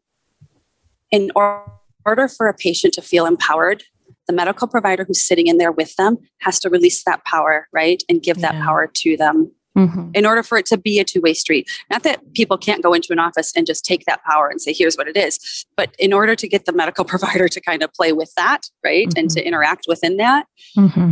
in 1.10 1.30
order 1.34 2.28
for 2.28 2.48
a 2.48 2.54
patient 2.54 2.94
to 2.94 3.02
feel 3.02 3.26
empowered 3.26 3.82
the 4.28 4.32
medical 4.32 4.68
provider 4.68 5.04
who's 5.04 5.22
sitting 5.22 5.48
in 5.48 5.58
there 5.58 5.72
with 5.72 5.96
them 5.96 6.16
has 6.40 6.60
to 6.60 6.70
release 6.70 7.02
that 7.04 7.22
power 7.24 7.66
right 7.72 8.02
and 8.08 8.22
give 8.22 8.38
yeah. 8.38 8.52
that 8.52 8.62
power 8.62 8.88
to 8.94 9.16
them 9.16 9.50
mm-hmm. 9.76 10.10
in 10.14 10.24
order 10.24 10.44
for 10.44 10.56
it 10.56 10.66
to 10.66 10.78
be 10.78 11.00
a 11.00 11.04
two-way 11.04 11.34
street 11.34 11.68
not 11.90 12.04
that 12.04 12.32
people 12.34 12.56
can't 12.56 12.80
go 12.80 12.92
into 12.92 13.08
an 13.10 13.18
office 13.18 13.52
and 13.56 13.66
just 13.66 13.84
take 13.84 14.04
that 14.04 14.22
power 14.22 14.48
and 14.48 14.60
say 14.60 14.72
here's 14.72 14.96
what 14.96 15.08
it 15.08 15.16
is 15.16 15.66
but 15.76 15.96
in 15.98 16.12
order 16.12 16.36
to 16.36 16.46
get 16.46 16.64
the 16.64 16.72
medical 16.72 17.04
provider 17.12 17.48
to 17.48 17.60
kind 17.60 17.82
of 17.82 17.92
play 17.92 18.12
with 18.12 18.32
that 18.36 18.70
right 18.84 19.08
mm-hmm. 19.08 19.18
and 19.18 19.30
to 19.30 19.44
interact 19.44 19.86
within 19.88 20.16
that 20.16 20.46
mm-hmm 20.76 21.10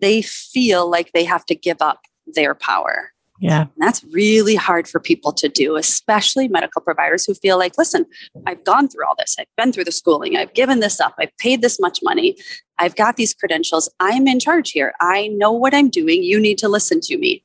they 0.00 0.22
feel 0.22 0.88
like 0.88 1.12
they 1.12 1.24
have 1.24 1.46
to 1.46 1.54
give 1.54 1.80
up 1.80 2.00
their 2.26 2.54
power. 2.54 3.12
Yeah. 3.38 3.62
And 3.62 3.70
that's 3.78 4.02
really 4.12 4.54
hard 4.54 4.88
for 4.88 4.98
people 4.98 5.32
to 5.34 5.48
do, 5.48 5.76
especially 5.76 6.48
medical 6.48 6.80
providers 6.80 7.26
who 7.26 7.34
feel 7.34 7.58
like, 7.58 7.76
listen, 7.76 8.06
I've 8.46 8.64
gone 8.64 8.88
through 8.88 9.06
all 9.06 9.14
this. 9.18 9.36
I've 9.38 9.46
been 9.56 9.72
through 9.72 9.84
the 9.84 9.92
schooling. 9.92 10.36
I've 10.36 10.54
given 10.54 10.80
this 10.80 11.00
up. 11.00 11.14
I've 11.18 11.36
paid 11.38 11.60
this 11.60 11.78
much 11.78 12.00
money. 12.02 12.36
I've 12.78 12.96
got 12.96 13.16
these 13.16 13.34
credentials. 13.34 13.90
I'm 14.00 14.26
in 14.26 14.40
charge 14.40 14.70
here. 14.70 14.94
I 15.00 15.28
know 15.28 15.52
what 15.52 15.74
I'm 15.74 15.90
doing. 15.90 16.22
You 16.22 16.40
need 16.40 16.58
to 16.58 16.68
listen 16.68 17.00
to 17.02 17.18
me. 17.18 17.44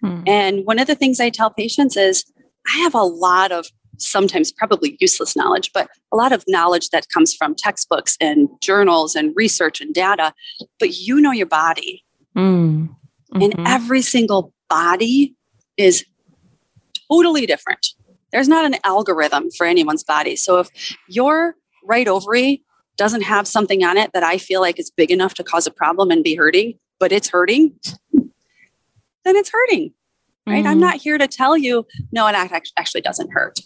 Hmm. 0.00 0.22
And 0.26 0.66
one 0.66 0.78
of 0.78 0.86
the 0.86 0.94
things 0.94 1.18
I 1.18 1.30
tell 1.30 1.50
patients 1.50 1.96
is 1.96 2.24
I 2.72 2.78
have 2.78 2.94
a 2.94 3.02
lot 3.02 3.50
of 3.50 3.66
sometimes 3.98 4.52
probably 4.52 4.96
useless 5.00 5.36
knowledge, 5.36 5.70
but 5.72 5.88
a 6.12 6.16
lot 6.16 6.32
of 6.32 6.44
knowledge 6.48 6.90
that 6.90 7.08
comes 7.08 7.34
from 7.34 7.54
textbooks 7.54 8.16
and 8.20 8.48
journals 8.60 9.14
and 9.14 9.32
research 9.36 9.80
and 9.80 9.94
data. 9.94 10.32
But 10.78 10.96
you 10.96 11.20
know 11.20 11.32
your 11.32 11.46
body. 11.46 12.02
Mm. 12.36 12.88
Mm-hmm. 12.88 13.42
And 13.42 13.54
every 13.66 14.02
single 14.02 14.52
body 14.68 15.34
is 15.76 16.04
totally 17.10 17.46
different. 17.46 17.88
There's 18.32 18.48
not 18.48 18.64
an 18.64 18.76
algorithm 18.84 19.50
for 19.50 19.66
anyone's 19.66 20.04
body. 20.04 20.36
So 20.36 20.58
if 20.58 20.68
your 21.08 21.54
right 21.84 22.08
ovary 22.08 22.62
doesn't 22.96 23.22
have 23.22 23.46
something 23.46 23.84
on 23.84 23.96
it 23.96 24.12
that 24.12 24.22
I 24.22 24.38
feel 24.38 24.60
like 24.60 24.78
is 24.78 24.90
big 24.90 25.10
enough 25.10 25.34
to 25.34 25.44
cause 25.44 25.66
a 25.66 25.70
problem 25.70 26.10
and 26.10 26.22
be 26.22 26.34
hurting, 26.34 26.78
but 26.98 27.12
it's 27.12 27.28
hurting, 27.28 27.78
then 28.12 29.36
it's 29.36 29.50
hurting 29.50 29.92
right? 30.46 30.64
Mm. 30.64 30.68
I'm 30.68 30.80
not 30.80 30.96
here 30.96 31.18
to 31.18 31.26
tell 31.26 31.56
you, 31.56 31.86
no, 32.12 32.26
it 32.26 32.34
actually 32.34 33.00
doesn't 33.00 33.32
hurt. 33.32 33.58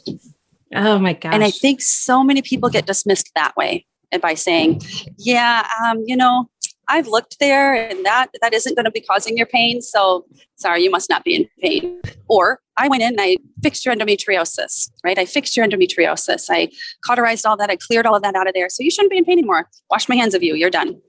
Oh 0.74 0.98
my 0.98 1.14
gosh. 1.14 1.34
And 1.34 1.42
I 1.42 1.50
think 1.50 1.80
so 1.80 2.22
many 2.22 2.42
people 2.42 2.68
get 2.68 2.86
dismissed 2.86 3.30
that 3.34 3.56
way 3.56 3.86
and 4.12 4.20
by 4.20 4.34
saying, 4.34 4.82
yeah, 5.16 5.66
um, 5.82 6.02
you 6.06 6.16
know, 6.16 6.48
I've 6.90 7.06
looked 7.06 7.38
there 7.38 7.74
and 7.74 8.04
that 8.06 8.28
that 8.40 8.54
isn't 8.54 8.74
going 8.74 8.86
to 8.86 8.90
be 8.90 9.02
causing 9.02 9.36
your 9.36 9.46
pain. 9.46 9.82
So 9.82 10.24
sorry, 10.56 10.82
you 10.82 10.90
must 10.90 11.10
not 11.10 11.22
be 11.22 11.34
in 11.34 11.48
pain. 11.60 12.00
Or 12.28 12.60
I 12.78 12.88
went 12.88 13.02
in 13.02 13.10
and 13.10 13.20
I 13.20 13.36
fixed 13.62 13.84
your 13.84 13.94
endometriosis, 13.94 14.90
right? 15.04 15.18
I 15.18 15.26
fixed 15.26 15.56
your 15.56 15.66
endometriosis. 15.66 16.46
I 16.48 16.70
cauterized 17.04 17.44
all 17.44 17.56
that. 17.58 17.70
I 17.70 17.76
cleared 17.76 18.06
all 18.06 18.14
of 18.14 18.22
that 18.22 18.34
out 18.34 18.46
of 18.46 18.54
there. 18.54 18.70
So 18.70 18.82
you 18.82 18.90
shouldn't 18.90 19.10
be 19.10 19.18
in 19.18 19.24
pain 19.24 19.38
anymore. 19.38 19.68
Wash 19.90 20.08
my 20.08 20.14
hands 20.14 20.34
of 20.34 20.42
you. 20.42 20.54
You're 20.54 20.70
done. 20.70 21.00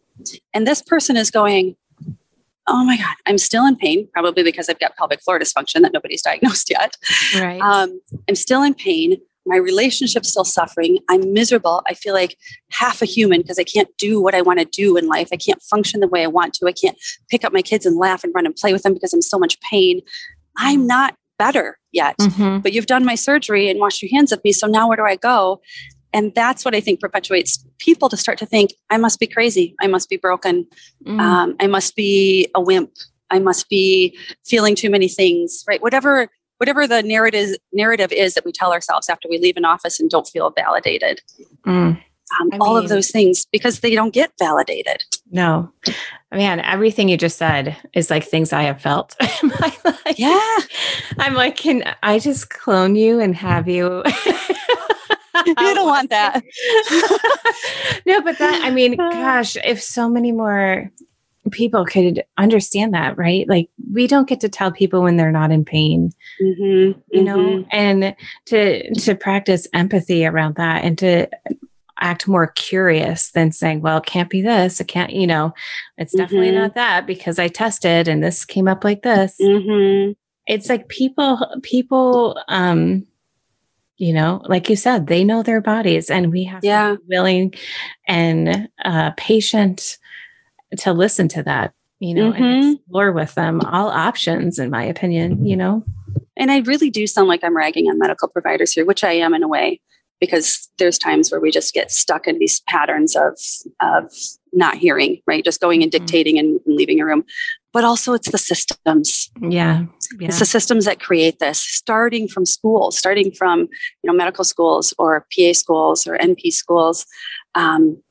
And 0.53 0.67
this 0.67 0.81
person 0.81 1.15
is 1.15 1.31
going, 1.31 1.77
oh 2.69 2.83
my 2.85 2.97
God, 2.97 3.15
I'm 3.25 3.37
still 3.37 3.65
in 3.65 3.75
pain, 3.75 4.07
probably 4.13 4.43
because 4.43 4.69
I've 4.69 4.79
got 4.79 4.95
pelvic 4.95 5.21
floor 5.21 5.39
dysfunction 5.39 5.81
that 5.81 5.91
nobody's 5.91 6.21
diagnosed 6.29 6.69
yet. 6.69 6.95
Right. 7.35 7.59
Um, 7.59 7.99
I'm 8.27 8.35
still 8.35 8.63
in 8.63 8.73
pain. 8.73 9.17
my 9.45 9.55
relationship's 9.55 10.29
still 10.29 10.45
suffering. 10.45 10.99
I'm 11.09 11.33
miserable. 11.33 11.81
I 11.87 11.95
feel 11.95 12.13
like 12.13 12.37
half 12.71 13.01
a 13.01 13.05
human 13.05 13.41
because 13.41 13.59
I 13.59 13.63
can't 13.63 13.89
do 13.97 14.21
what 14.21 14.35
I 14.35 14.41
want 14.41 14.59
to 14.59 14.65
do 14.65 14.95
in 14.95 15.07
life. 15.07 15.29
I 15.33 15.37
can't 15.37 15.61
function 15.61 15.99
the 15.99 16.07
way 16.07 16.23
I 16.23 16.27
want 16.27 16.53
to. 16.55 16.67
I 16.67 16.71
can't 16.71 16.97
pick 17.29 17.43
up 17.43 17.51
my 17.51 17.61
kids 17.61 17.85
and 17.85 17.97
laugh 17.97 18.23
and 18.23 18.33
run 18.33 18.45
and 18.45 18.55
play 18.55 18.73
with 18.73 18.83
them 18.83 18.93
because 18.93 19.13
I'm 19.13 19.21
so 19.21 19.39
much 19.39 19.59
pain. 19.61 20.01
I'm 20.57 20.85
not 20.85 21.15
better 21.39 21.79
yet. 21.91 22.15
Mm-hmm. 22.19 22.59
But 22.59 22.73
you've 22.73 22.85
done 22.85 23.05
my 23.05 23.15
surgery 23.15 23.69
and 23.69 23.79
washed 23.79 24.03
your 24.03 24.11
hands 24.11 24.31
of 24.31 24.43
me. 24.43 24.51
So 24.51 24.67
now 24.67 24.87
where 24.87 24.97
do 24.97 25.03
I 25.03 25.15
go? 25.15 25.61
And 26.13 26.33
that's 26.33 26.65
what 26.65 26.73
I 26.73 26.79
think 26.79 26.99
perpetuates 26.99 27.63
people 27.77 28.09
to 28.09 28.17
start 28.17 28.37
to 28.39 28.45
think, 28.45 28.73
I 28.89 28.97
must 28.97 29.19
be 29.19 29.27
crazy. 29.27 29.75
I 29.79 29.87
must 29.87 30.09
be 30.09 30.17
broken. 30.17 30.67
Mm. 31.05 31.19
Um, 31.19 31.55
I 31.59 31.67
must 31.67 31.95
be 31.95 32.49
a 32.55 32.61
wimp. 32.61 32.91
I 33.29 33.39
must 33.39 33.69
be 33.69 34.17
feeling 34.43 34.75
too 34.75 34.89
many 34.89 35.07
things, 35.07 35.63
right? 35.67 35.81
Whatever 35.81 36.29
whatever 36.57 36.85
the 36.85 37.01
narrative 37.01 37.55
narrative 37.71 38.11
is 38.11 38.33
that 38.33 38.45
we 38.45 38.51
tell 38.51 38.73
ourselves 38.73 39.09
after 39.09 39.29
we 39.29 39.37
leave 39.37 39.55
an 39.57 39.65
office 39.65 39.99
and 39.99 40.09
don't 40.09 40.27
feel 40.27 40.51
validated. 40.51 41.21
Mm. 41.65 42.01
Um, 42.39 42.49
all 42.61 42.75
mean, 42.75 42.83
of 42.83 42.89
those 42.89 43.09
things 43.09 43.47
because 43.51 43.79
they 43.79 43.95
don't 43.95 44.13
get 44.13 44.31
validated. 44.37 45.03
No, 45.31 45.71
man, 46.31 46.59
everything 46.59 47.09
you 47.09 47.17
just 47.17 47.37
said 47.37 47.75
is 47.93 48.11
like 48.11 48.23
things 48.23 48.53
I 48.53 48.63
have 48.63 48.81
felt 48.81 49.15
in 49.41 49.49
my 49.49 49.77
life. 49.83 50.19
Yeah, 50.19 50.57
I'm 51.17 51.33
like, 51.33 51.55
can 51.55 51.95
I 52.03 52.19
just 52.19 52.51
clone 52.51 52.95
you 52.95 53.19
and 53.19 53.35
have 53.35 53.67
you? 53.67 54.03
you 55.45 55.55
don't 55.55 55.87
want 55.87 56.09
that. 56.09 56.43
no, 58.05 58.21
but 58.21 58.37
that, 58.37 58.61
I 58.63 58.71
mean, 58.71 58.95
gosh, 58.97 59.57
if 59.63 59.81
so 59.81 60.09
many 60.09 60.31
more 60.31 60.91
people 61.51 61.85
could 61.85 62.23
understand 62.37 62.93
that, 62.93 63.17
right? 63.17 63.47
Like, 63.47 63.69
we 63.91 64.07
don't 64.07 64.27
get 64.27 64.41
to 64.41 64.49
tell 64.49 64.71
people 64.71 65.01
when 65.01 65.17
they're 65.17 65.31
not 65.31 65.51
in 65.51 65.65
pain, 65.65 66.11
mm-hmm, 66.41 66.99
you 67.11 67.23
know, 67.23 67.37
mm-hmm. 67.37 67.69
and 67.71 68.15
to, 68.45 68.93
to 68.93 69.15
practice 69.15 69.67
empathy 69.73 70.25
around 70.25 70.55
that 70.55 70.83
and 70.83 70.97
to, 70.99 71.27
act 71.99 72.27
more 72.27 72.47
curious 72.47 73.31
than 73.31 73.51
saying, 73.51 73.81
well, 73.81 73.97
it 73.97 74.05
can't 74.05 74.29
be 74.29 74.41
this. 74.41 74.79
It 74.79 74.87
can't, 74.87 75.11
you 75.11 75.27
know, 75.27 75.53
it's 75.97 76.15
definitely 76.15 76.47
mm-hmm. 76.49 76.59
not 76.59 76.75
that 76.75 77.05
because 77.05 77.39
I 77.39 77.47
tested 77.47 78.07
and 78.07 78.23
this 78.23 78.45
came 78.45 78.67
up 78.67 78.83
like 78.83 79.03
this. 79.03 79.35
Mm-hmm. 79.41 80.13
It's 80.47 80.69
like 80.69 80.87
people, 80.87 81.45
people, 81.61 82.41
um, 82.47 83.05
you 83.99 84.13
know 84.13 84.41
like 84.45 84.69
you 84.69 84.75
said 84.75 85.05
they 85.07 85.23
know 85.23 85.43
their 85.43 85.61
bodies 85.61 86.09
and 86.09 86.31
we 86.31 86.45
have 86.45 86.63
yeah. 86.63 86.91
to 86.91 86.97
be 86.97 87.03
willing 87.09 87.53
and 88.07 88.67
uh, 88.83 89.11
patient 89.17 89.97
to 90.77 90.91
listen 90.93 91.27
to 91.27 91.43
that 91.43 91.73
you 91.99 92.13
know 92.15 92.31
mm-hmm. 92.31 92.43
and 92.43 92.77
explore 92.77 93.11
with 93.11 93.35
them 93.35 93.59
all 93.61 93.89
options 93.89 94.57
in 94.57 94.71
my 94.71 94.83
opinion 94.83 95.45
you 95.45 95.55
know 95.55 95.83
and 96.37 96.49
i 96.49 96.59
really 96.59 96.89
do 96.89 97.05
sound 97.05 97.27
like 97.27 97.43
i'm 97.43 97.55
ragging 97.55 97.87
on 97.87 97.99
medical 97.99 98.27
providers 98.27 98.73
here 98.73 98.85
which 98.85 99.03
i 99.03 99.11
am 99.11 99.33
in 99.33 99.43
a 99.43 99.47
way 99.47 99.79
because 100.19 100.69
there's 100.77 100.97
times 100.97 101.31
where 101.31 101.39
we 101.39 101.51
just 101.51 101.73
get 101.73 101.91
stuck 101.91 102.27
in 102.27 102.39
these 102.39 102.61
patterns 102.61 103.15
of 103.15 103.37
of 103.81 104.11
not 104.53 104.75
hearing 104.75 105.21
right 105.27 105.43
just 105.43 105.61
going 105.61 105.83
and 105.83 105.91
mm-hmm. 105.91 106.05
dictating 106.05 106.39
and 106.39 106.59
leaving 106.65 107.01
a 107.01 107.05
room 107.05 107.23
but 107.73 107.83
also 107.83 108.13
it's 108.13 108.31
the 108.31 108.37
systems 108.37 109.29
yeah 109.41 109.83
yeah. 110.17 110.27
It's 110.27 110.39
the 110.39 110.45
systems 110.45 110.85
that 110.85 110.99
create 110.99 111.39
this, 111.39 111.61
starting 111.61 112.27
from 112.27 112.45
schools, 112.45 112.97
starting 112.97 113.31
from 113.31 113.61
you 113.61 114.05
know 114.05 114.13
medical 114.13 114.43
schools 114.43 114.93
or 114.97 115.25
PA 115.35 115.53
schools 115.53 116.07
or 116.07 116.17
NP 116.17 116.51
schools, 116.51 117.05
um, 117.55 118.01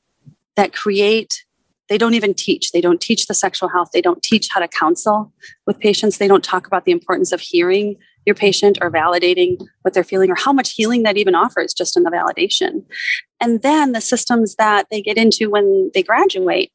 that 0.55 0.73
create. 0.73 1.43
They 1.89 1.97
don't 1.97 2.13
even 2.13 2.35
teach. 2.35 2.71
They 2.71 2.81
don't 2.81 3.01
teach 3.01 3.25
the 3.25 3.33
sexual 3.33 3.67
health. 3.67 3.89
They 3.91 4.01
don't 4.01 4.21
teach 4.21 4.49
how 4.51 4.59
to 4.59 4.67
counsel 4.67 5.33
with 5.65 5.79
patients. 5.79 6.19
They 6.19 6.27
don't 6.27 6.43
talk 6.43 6.67
about 6.67 6.85
the 6.85 6.91
importance 6.91 7.31
of 7.31 7.41
hearing 7.41 7.95
your 8.27 8.35
patient 8.35 8.77
or 8.79 8.91
validating 8.91 9.59
what 9.81 9.95
they're 9.95 10.03
feeling 10.03 10.29
or 10.29 10.35
how 10.35 10.53
much 10.53 10.73
healing 10.73 11.01
that 11.01 11.17
even 11.17 11.33
offers 11.33 11.73
just 11.73 11.97
in 11.97 12.03
the 12.03 12.11
validation. 12.11 12.83
And 13.41 13.63
then 13.63 13.93
the 13.93 14.01
systems 14.01 14.55
that 14.55 14.85
they 14.91 15.01
get 15.01 15.17
into 15.17 15.49
when 15.49 15.89
they 15.95 16.03
graduate 16.03 16.71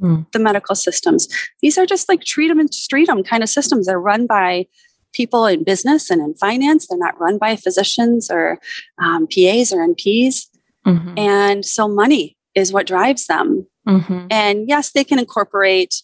mm. 0.00 0.30
the 0.32 0.38
medical 0.38 0.74
systems. 0.74 1.28
These 1.62 1.78
are 1.78 1.86
just 1.86 2.08
like 2.08 2.22
treat 2.22 2.48
them 2.48 2.60
and 2.60 2.70
treat 2.72 3.06
them 3.06 3.22
kind 3.22 3.42
of 3.42 3.48
systems. 3.48 3.86
They're 3.86 4.00
run 4.00 4.26
by 4.26 4.66
people 5.12 5.46
in 5.46 5.64
business 5.64 6.10
and 6.10 6.20
in 6.20 6.34
finance. 6.34 6.86
They're 6.86 6.98
not 6.98 7.18
run 7.20 7.38
by 7.38 7.56
physicians 7.56 8.30
or 8.30 8.58
um, 8.98 9.26
PAs 9.26 9.72
or 9.72 9.86
NPs. 9.86 10.46
Mm-hmm. 10.86 11.18
And 11.18 11.64
so 11.64 11.88
money 11.88 12.36
is 12.54 12.72
what 12.72 12.86
drives 12.86 13.26
them. 13.26 13.66
Mm-hmm. 13.88 14.26
And 14.30 14.68
yes, 14.68 14.92
they 14.92 15.04
can 15.04 15.18
incorporate 15.18 16.02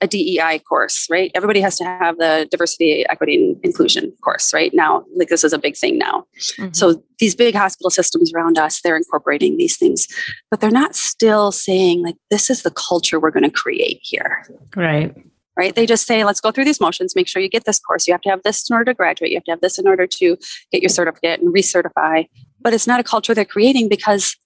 a 0.00 0.06
DEI 0.06 0.60
course, 0.60 1.06
right? 1.10 1.30
Everybody 1.34 1.60
has 1.60 1.76
to 1.76 1.84
have 1.84 2.16
the 2.16 2.48
diversity, 2.50 3.04
equity, 3.08 3.34
and 3.36 3.60
inclusion 3.62 4.12
course, 4.22 4.54
right? 4.54 4.72
Now, 4.72 5.04
like 5.16 5.28
this 5.28 5.44
is 5.44 5.52
a 5.52 5.58
big 5.58 5.76
thing 5.76 5.98
now. 5.98 6.26
Mm-hmm. 6.58 6.72
So 6.72 7.02
these 7.18 7.34
big 7.34 7.54
hospital 7.54 7.90
systems 7.90 8.32
around 8.32 8.58
us, 8.58 8.80
they're 8.80 8.96
incorporating 8.96 9.56
these 9.56 9.76
things, 9.76 10.08
but 10.50 10.60
they're 10.60 10.70
not 10.70 10.94
still 10.94 11.52
saying 11.52 12.02
like 12.02 12.16
this 12.30 12.48
is 12.48 12.62
the 12.62 12.70
culture 12.70 13.20
we're 13.20 13.30
going 13.30 13.44
to 13.44 13.50
create 13.50 14.00
here. 14.02 14.46
Right. 14.74 15.14
Right. 15.56 15.74
They 15.74 15.84
just 15.84 16.06
say, 16.06 16.24
let's 16.24 16.40
go 16.40 16.50
through 16.50 16.64
these 16.64 16.80
motions, 16.80 17.14
make 17.14 17.28
sure 17.28 17.42
you 17.42 17.48
get 17.48 17.64
this 17.66 17.78
course. 17.78 18.06
You 18.06 18.14
have 18.14 18.22
to 18.22 18.30
have 18.30 18.42
this 18.44 18.70
in 18.70 18.74
order 18.74 18.92
to 18.92 18.94
graduate. 18.94 19.30
You 19.30 19.36
have 19.36 19.44
to 19.44 19.50
have 19.50 19.60
this 19.60 19.78
in 19.78 19.86
order 19.86 20.06
to 20.06 20.38
get 20.72 20.80
your 20.80 20.88
certificate 20.88 21.40
and 21.40 21.54
recertify. 21.54 22.28
But 22.62 22.72
it's 22.72 22.86
not 22.86 23.00
a 23.00 23.02
culture 23.02 23.34
they're 23.34 23.44
creating 23.44 23.90
because 23.90 24.36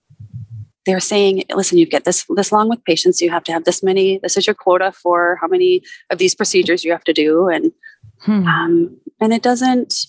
they're 0.87 1.01
saying, 1.01 1.45
listen, 1.55 1.78
you 1.78 1.87
get 1.87 2.05
this 2.05 2.24
this 2.37 2.53
long 2.53 2.68
with 2.68 2.85
patients. 2.85 3.20
You 3.20 3.30
have 3.30 3.45
to 3.45 3.53
have 3.53 3.64
this 3.64 3.82
many. 3.82 4.18
This 4.18 4.37
is 4.37 4.47
your 4.47 4.55
quota 4.55 4.93
for 4.93 5.39
how 5.41 5.49
many 5.49 5.82
of 6.11 6.18
these 6.18 6.35
procedures 6.35 6.85
you 6.85 6.93
have 6.93 7.05
to 7.05 7.12
do, 7.12 7.49
and 7.49 7.72
hmm. 8.20 8.47
um, 8.47 8.97
and 9.20 9.32
it 9.32 9.43
doesn't 9.43 10.07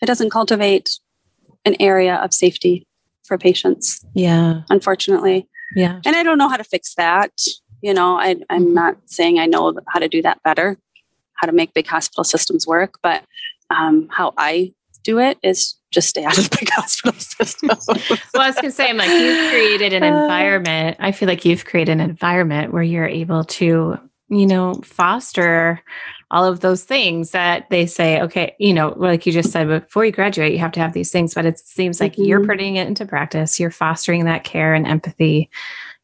it 0.00 0.06
doesn't 0.06 0.30
cultivate 0.30 0.98
an 1.64 1.76
area 1.80 2.16
of 2.16 2.32
safety 2.32 2.86
for 3.24 3.38
patients. 3.38 4.04
Yeah, 4.14 4.62
unfortunately. 4.70 5.48
Yeah, 5.74 6.00
and 6.06 6.16
I 6.16 6.22
don't 6.22 6.38
know 6.38 6.48
how 6.48 6.56
to 6.56 6.64
fix 6.64 6.94
that. 6.94 7.32
You 7.82 7.94
know, 7.94 8.18
I, 8.18 8.36
I'm 8.50 8.66
mm-hmm. 8.66 8.74
not 8.74 8.96
saying 9.06 9.38
I 9.38 9.46
know 9.46 9.78
how 9.88 10.00
to 10.00 10.08
do 10.08 10.22
that 10.22 10.42
better, 10.42 10.76
how 11.34 11.46
to 11.46 11.52
make 11.52 11.74
big 11.74 11.86
hospital 11.86 12.24
systems 12.24 12.66
work, 12.66 12.98
but 13.02 13.24
um, 13.70 14.08
how 14.10 14.32
I 14.36 14.72
do 15.02 15.18
it 15.18 15.38
is 15.42 15.76
just 15.90 16.08
stay 16.08 16.24
out 16.24 16.38
of 16.38 16.50
the 16.50 16.70
hospital 16.72 17.18
system. 17.18 17.68
well, 17.68 18.42
I 18.42 18.48
was 18.48 18.56
to 18.56 18.70
say, 18.70 18.90
I'm 18.90 18.96
like, 18.96 19.10
you've 19.10 19.50
created 19.50 19.92
an 19.92 20.02
uh. 20.02 20.22
environment. 20.22 20.96
I 21.00 21.12
feel 21.12 21.28
like 21.28 21.44
you've 21.44 21.64
created 21.64 21.92
an 21.92 22.00
environment 22.00 22.72
where 22.72 22.82
you're 22.82 23.06
able 23.06 23.44
to, 23.44 23.98
you 24.28 24.46
know, 24.46 24.74
foster 24.84 25.82
all 26.30 26.44
of 26.44 26.60
those 26.60 26.84
things 26.84 27.30
that 27.30 27.70
they 27.70 27.86
say, 27.86 28.20
okay, 28.20 28.54
you 28.58 28.74
know, 28.74 28.92
like 28.96 29.24
you 29.24 29.32
just 29.32 29.50
said, 29.50 29.66
before 29.66 30.04
you 30.04 30.12
graduate, 30.12 30.52
you 30.52 30.58
have 30.58 30.72
to 30.72 30.80
have 30.80 30.92
these 30.92 31.10
things, 31.10 31.34
but 31.34 31.46
it 31.46 31.58
seems 31.58 32.00
like 32.00 32.12
mm-hmm. 32.12 32.24
you're 32.24 32.44
putting 32.44 32.76
it 32.76 32.86
into 32.86 33.06
practice. 33.06 33.58
You're 33.58 33.70
fostering 33.70 34.26
that 34.26 34.44
care 34.44 34.74
and 34.74 34.86
empathy. 34.86 35.48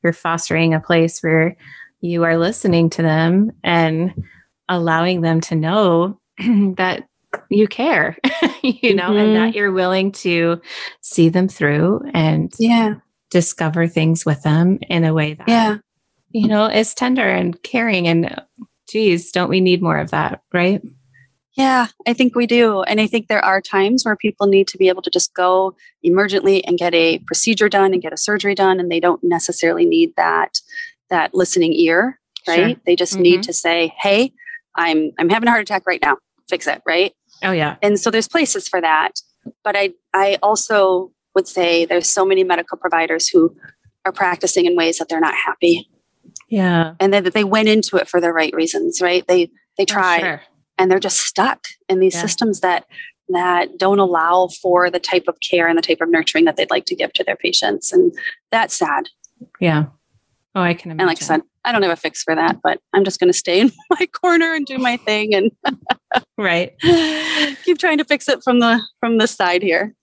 You're 0.03 0.15
fostering 0.15 0.73
a 0.73 0.81
place 0.81 1.23
where 1.23 1.57
you 2.01 2.25
are 2.25 2.39
listening 2.39 2.91
to 2.91 3.03
them 3.03 3.53
and 3.63 4.25
allowing 4.69 5.21
them 5.21 5.41
to 5.43 5.55
know 5.55 6.21
that 6.39 7.07
you 7.51 7.67
care, 7.69 8.17
you 8.63 8.95
know, 8.95 9.11
mm-hmm. 9.11 9.17
and 9.17 9.37
that 9.37 9.49
mm-hmm. 9.49 9.57
you're 9.57 9.73
willing 9.73 10.13
to 10.13 10.61
see 11.01 11.29
them 11.29 11.49
through 11.49 12.03
and 12.13 12.53
yeah, 12.59 12.95
discover 13.31 13.87
things 13.87 14.25
with 14.25 14.43
them 14.43 14.79
in 14.89 15.05
a 15.05 15.15
way 15.15 15.35
that 15.35 15.49
yeah, 15.49 15.79
you 16.31 16.49
know, 16.49 16.67
is 16.67 16.95
tender 16.95 17.29
and 17.29 17.63
caring. 17.63 18.09
And 18.09 18.43
geez, 18.89 19.31
don't 19.31 19.49
we 19.51 19.61
need 19.61 19.83
more 19.83 19.99
of 19.99 20.11
that, 20.11 20.43
right? 20.53 20.83
Yeah, 21.57 21.87
I 22.07 22.15
think 22.15 22.35
we 22.35 22.47
do. 22.47 22.83
And 22.83 23.01
I 23.01 23.07
think 23.07 23.29
there 23.29 23.45
are 23.45 23.61
times 23.61 24.05
where 24.05 24.17
people 24.17 24.49
need 24.49 24.67
to 24.69 24.79
be 24.79 24.89
able 24.89 25.03
to 25.03 25.11
just 25.11 25.35
go 25.35 25.77
emergently 26.05 26.63
and 26.67 26.77
get 26.77 26.95
a 26.95 27.21
procedure 27.21 27.69
done 27.69 27.93
and 27.93 28.03
get 28.03 28.13
a 28.13 28.17
surgery 28.17 28.57
done. 28.57 28.81
And 28.81 28.91
they 28.91 28.99
don't 28.99 29.23
necessarily 29.23 29.85
need 29.85 30.15
that 30.17 30.59
that 31.11 31.33
listening 31.33 31.73
ear, 31.75 32.19
right? 32.49 32.71
Sure. 32.77 32.81
They 32.87 32.97
just 32.97 33.15
mm-hmm. 33.15 33.23
need 33.23 33.43
to 33.45 33.53
say, 33.53 33.95
Hey, 33.97 34.33
I'm 34.75 35.13
I'm 35.19 35.29
having 35.29 35.47
a 35.47 35.51
heart 35.53 35.63
attack 35.63 35.87
right 35.87 36.03
now. 36.03 36.19
Fix 36.49 36.67
it, 36.67 36.83
right? 36.85 37.13
Oh 37.43 37.53
yeah. 37.53 37.77
And 37.83 37.99
so 37.99 38.11
there's 38.11 38.29
places 38.29 38.69
for 38.69 38.81
that. 38.81 39.13
But 39.63 39.77
I 39.77 39.91
I 40.13 40.39
also 40.43 41.13
would 41.35 41.49
say 41.49 41.85
there's 41.85 42.09
so 42.09 42.25
many 42.25 42.45
medical 42.45 42.79
providers 42.79 43.29
who 43.29 43.55
are 44.05 44.13
practicing 44.13 44.67
in 44.67 44.77
ways 44.77 44.99
that 44.99 45.09
they're 45.09 45.21
not 45.21 45.35
happy. 45.35 45.89
Yeah. 46.49 46.95
And 47.01 47.13
that 47.13 47.33
they 47.33 47.45
went 47.45 47.69
into 47.69 47.97
it 47.97 48.09
for 48.09 48.21
the 48.21 48.33
right 48.33 48.55
reasons, 48.55 49.01
right? 49.01 49.27
They 49.27 49.51
they 49.77 49.85
try 49.85 50.19
oh, 50.19 50.21
sure. 50.21 50.43
and 50.79 50.91
they're 50.91 51.01
just 51.01 51.21
stuck 51.21 51.67
in 51.89 51.99
these 52.01 52.15
yeah. 52.15 52.23
systems 52.23 52.61
that 52.61 52.85
that 53.31 53.79
don't 53.79 53.99
allow 53.99 54.49
for 54.61 54.91
the 54.91 55.01
type 55.01 55.25
of 55.29 55.41
care 55.41 55.67
and 55.67 55.79
the 55.79 55.83
type 55.83 56.01
of 56.01 56.11
nurturing 56.11 56.45
that 56.45 56.57
they'd 56.57 56.71
like 56.71 56.85
to 56.87 56.95
give 56.95 57.13
to 57.15 57.25
their 57.25 57.37
patients. 57.37 57.93
And 57.93 58.13
that's 58.51 58.75
sad. 58.75 59.09
Yeah. 59.61 59.87
Oh, 60.55 60.63
I 60.63 60.75
can 60.75 60.93
imagine. 60.93 61.01
And 61.01 61.09
like 61.09 61.23
I 61.23 61.25
said, 61.25 61.41
I 61.65 61.73
don't 61.73 61.83
have 61.83 61.91
a 61.91 61.97
fix 61.97 62.23
for 62.23 62.35
that, 62.35 62.59
but 62.63 62.81
I'm 62.93 63.05
just 63.05 63.19
going 63.19 63.29
to 63.29 63.37
stay 63.37 63.61
in 63.61 63.73
my 63.91 64.07
corner 64.07 64.55
and 64.55 64.65
do 64.65 64.79
my 64.79 64.97
thing 64.99 65.35
and 65.35 65.51
right. 66.39 66.73
Keep 67.65 67.79
trying 67.79 67.99
to 67.99 68.05
fix 68.05 68.29
it 68.29 68.43
from 68.45 68.61
the 68.61 68.81
from 69.01 69.19
the 69.19 69.27
side 69.27 69.63
here. 69.63 69.95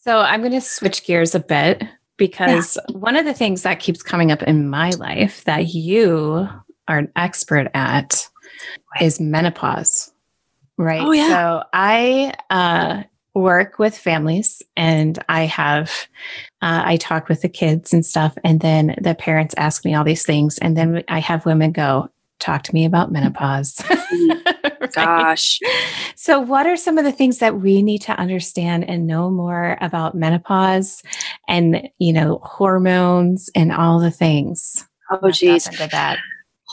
So 0.00 0.18
I'm 0.18 0.40
going 0.40 0.52
to 0.52 0.60
switch 0.60 1.04
gears 1.04 1.34
a 1.34 1.40
bit 1.40 1.82
because 2.16 2.76
yeah. 2.76 2.96
one 2.96 3.16
of 3.16 3.24
the 3.24 3.34
things 3.34 3.62
that 3.62 3.80
keeps 3.80 4.02
coming 4.02 4.30
up 4.30 4.42
in 4.42 4.68
my 4.68 4.90
life 4.90 5.44
that 5.44 5.74
you 5.74 6.48
are 6.88 6.98
an 6.98 7.10
expert 7.16 7.70
at 7.74 8.28
is 9.00 9.20
menopause. 9.20 10.12
Right. 10.76 11.02
Oh, 11.02 11.12
yeah. 11.12 11.28
So 11.28 11.64
I 11.72 12.34
uh 12.50 13.02
work 13.34 13.78
with 13.78 13.96
families 13.96 14.62
and 14.76 15.18
I 15.28 15.42
have, 15.46 15.90
uh, 16.62 16.82
I 16.84 16.96
talk 16.96 17.28
with 17.28 17.42
the 17.42 17.48
kids 17.48 17.92
and 17.92 18.06
stuff. 18.06 18.36
And 18.44 18.60
then 18.60 18.94
the 19.00 19.14
parents 19.14 19.54
ask 19.56 19.84
me 19.84 19.94
all 19.94 20.04
these 20.04 20.24
things. 20.24 20.58
And 20.58 20.76
then 20.76 21.02
I 21.08 21.18
have 21.18 21.44
women 21.44 21.72
go, 21.72 22.08
talk 22.38 22.62
to 22.64 22.74
me 22.74 22.84
about 22.84 23.10
menopause. 23.10 23.80
right? 23.90 24.92
Gosh. 24.92 25.58
So, 26.14 26.40
what 26.40 26.66
are 26.66 26.76
some 26.76 26.98
of 26.98 27.04
the 27.04 27.12
things 27.12 27.38
that 27.38 27.60
we 27.60 27.82
need 27.82 28.00
to 28.02 28.12
understand 28.12 28.88
and 28.88 29.06
know 29.06 29.30
more 29.30 29.78
about 29.80 30.14
menopause 30.14 31.02
and, 31.48 31.88
you 31.98 32.12
know, 32.12 32.40
hormones 32.42 33.50
and 33.54 33.72
all 33.72 33.98
the 33.98 34.10
things? 34.10 34.84
Oh, 35.10 35.30
geez. 35.30 35.64
that. 35.64 36.18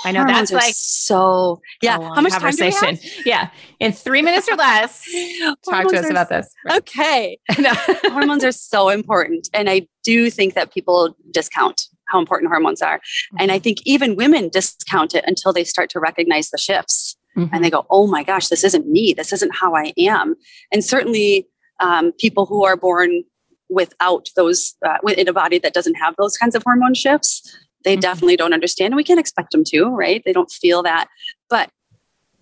I 0.04 0.12
know 0.12 0.26
that's 0.26 0.52
like 0.52 0.74
so. 0.76 1.62
Yeah. 1.82 1.98
How 2.00 2.22
much 2.22 2.34
conversation? 2.34 3.00
Yeah, 3.26 3.50
in 3.80 3.92
three 3.92 4.22
minutes 4.22 4.48
or 4.50 4.56
less. 4.56 5.06
talk 5.70 5.88
to 5.90 6.00
us 6.00 6.10
about 6.10 6.30
this. 6.30 6.54
Right. 6.66 6.78
Okay. 6.78 7.40
hormones 8.06 8.44
are 8.44 8.52
so 8.52 8.90
important, 8.90 9.50
and 9.54 9.70
I 9.70 9.88
do 10.04 10.30
think 10.30 10.54
that 10.56 10.74
people 10.74 11.16
discount 11.32 11.88
how 12.08 12.20
important 12.20 12.50
hormones 12.50 12.82
are, 12.82 12.98
mm-hmm. 12.98 13.38
and 13.40 13.52
I 13.52 13.56
mm-hmm. 13.56 13.64
think 13.64 13.78
even 13.86 14.16
women 14.16 14.50
discount 14.50 15.14
it 15.14 15.24
until 15.28 15.54
they 15.54 15.64
start 15.64 15.90
to 15.92 16.00
recognize 16.00 16.50
the 16.50 16.58
shifts, 16.58 17.16
mm-hmm. 17.38 17.54
and 17.54 17.64
they 17.64 17.70
go, 17.70 17.86
"Oh 17.90 18.08
my 18.08 18.24
gosh, 18.24 18.48
this 18.48 18.64
isn't 18.64 18.88
me. 18.88 19.14
This 19.14 19.32
isn't 19.34 19.56
how 19.56 19.76
I 19.76 19.94
am." 19.98 20.36
And 20.72 20.84
certainly, 20.84 21.48
um, 21.80 22.12
people 22.14 22.46
who 22.46 22.64
are 22.64 22.78
born 22.78 23.24
without 23.70 24.30
those 24.36 24.76
uh, 24.86 24.98
in 25.16 25.28
a 25.28 25.34
body 25.34 25.60
that 25.60 25.74
doesn't 25.74 25.96
have 25.96 26.16
those 26.18 26.38
kinds 26.38 26.56
of 26.56 26.64
hormone 26.64 26.94
shifts 26.94 27.58
they 27.84 27.94
mm-hmm. 27.94 28.02
definitely 28.02 28.38
don't 28.38 28.54
understand. 28.54 28.88
And 28.88 28.96
we 28.96 29.04
can't 29.04 29.20
expect 29.20 29.52
them 29.52 29.64
to, 29.66 29.86
right? 29.86 30.22
They 30.26 30.34
don't 30.34 30.52
feel 30.52 30.84
that. 30.84 31.08
But 31.50 31.70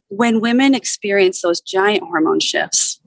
when 0.09 0.41
women 0.41 0.73
experience 0.73 1.41
those 1.41 1.61
giant 1.61 2.03
hormone 2.03 2.39
shifts, 2.39 2.99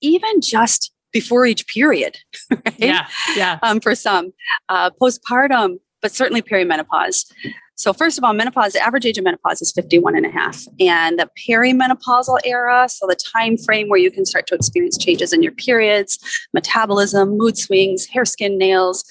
even 0.00 0.40
just 0.40 0.92
before 1.12 1.46
each 1.46 1.66
period, 1.66 2.18
right? 2.50 2.74
Yeah, 2.78 3.06
yeah. 3.36 3.58
Um, 3.62 3.80
for 3.80 3.94
some, 3.94 4.32
uh, 4.68 4.90
postpartum, 5.00 5.78
but 6.02 6.12
certainly 6.12 6.42
perimenopause. 6.42 7.32
So, 7.76 7.92
first 7.92 8.18
of 8.18 8.24
all, 8.24 8.34
menopause, 8.34 8.74
the 8.74 8.80
average 8.80 9.04
age 9.04 9.18
of 9.18 9.24
menopause 9.24 9.60
is 9.60 9.72
51 9.72 10.16
and 10.16 10.24
a 10.24 10.30
half. 10.30 10.64
And 10.78 11.18
the 11.18 11.28
perimenopausal 11.48 12.38
era, 12.44 12.88
so 12.88 13.06
the 13.06 13.16
time 13.16 13.56
frame 13.56 13.88
where 13.88 13.98
you 13.98 14.12
can 14.12 14.24
start 14.24 14.46
to 14.48 14.54
experience 14.54 14.96
changes 14.96 15.32
in 15.32 15.42
your 15.42 15.52
periods, 15.52 16.18
metabolism, 16.52 17.36
mood 17.36 17.58
swings, 17.58 18.06
hair, 18.06 18.24
skin, 18.24 18.58
nails, 18.58 19.04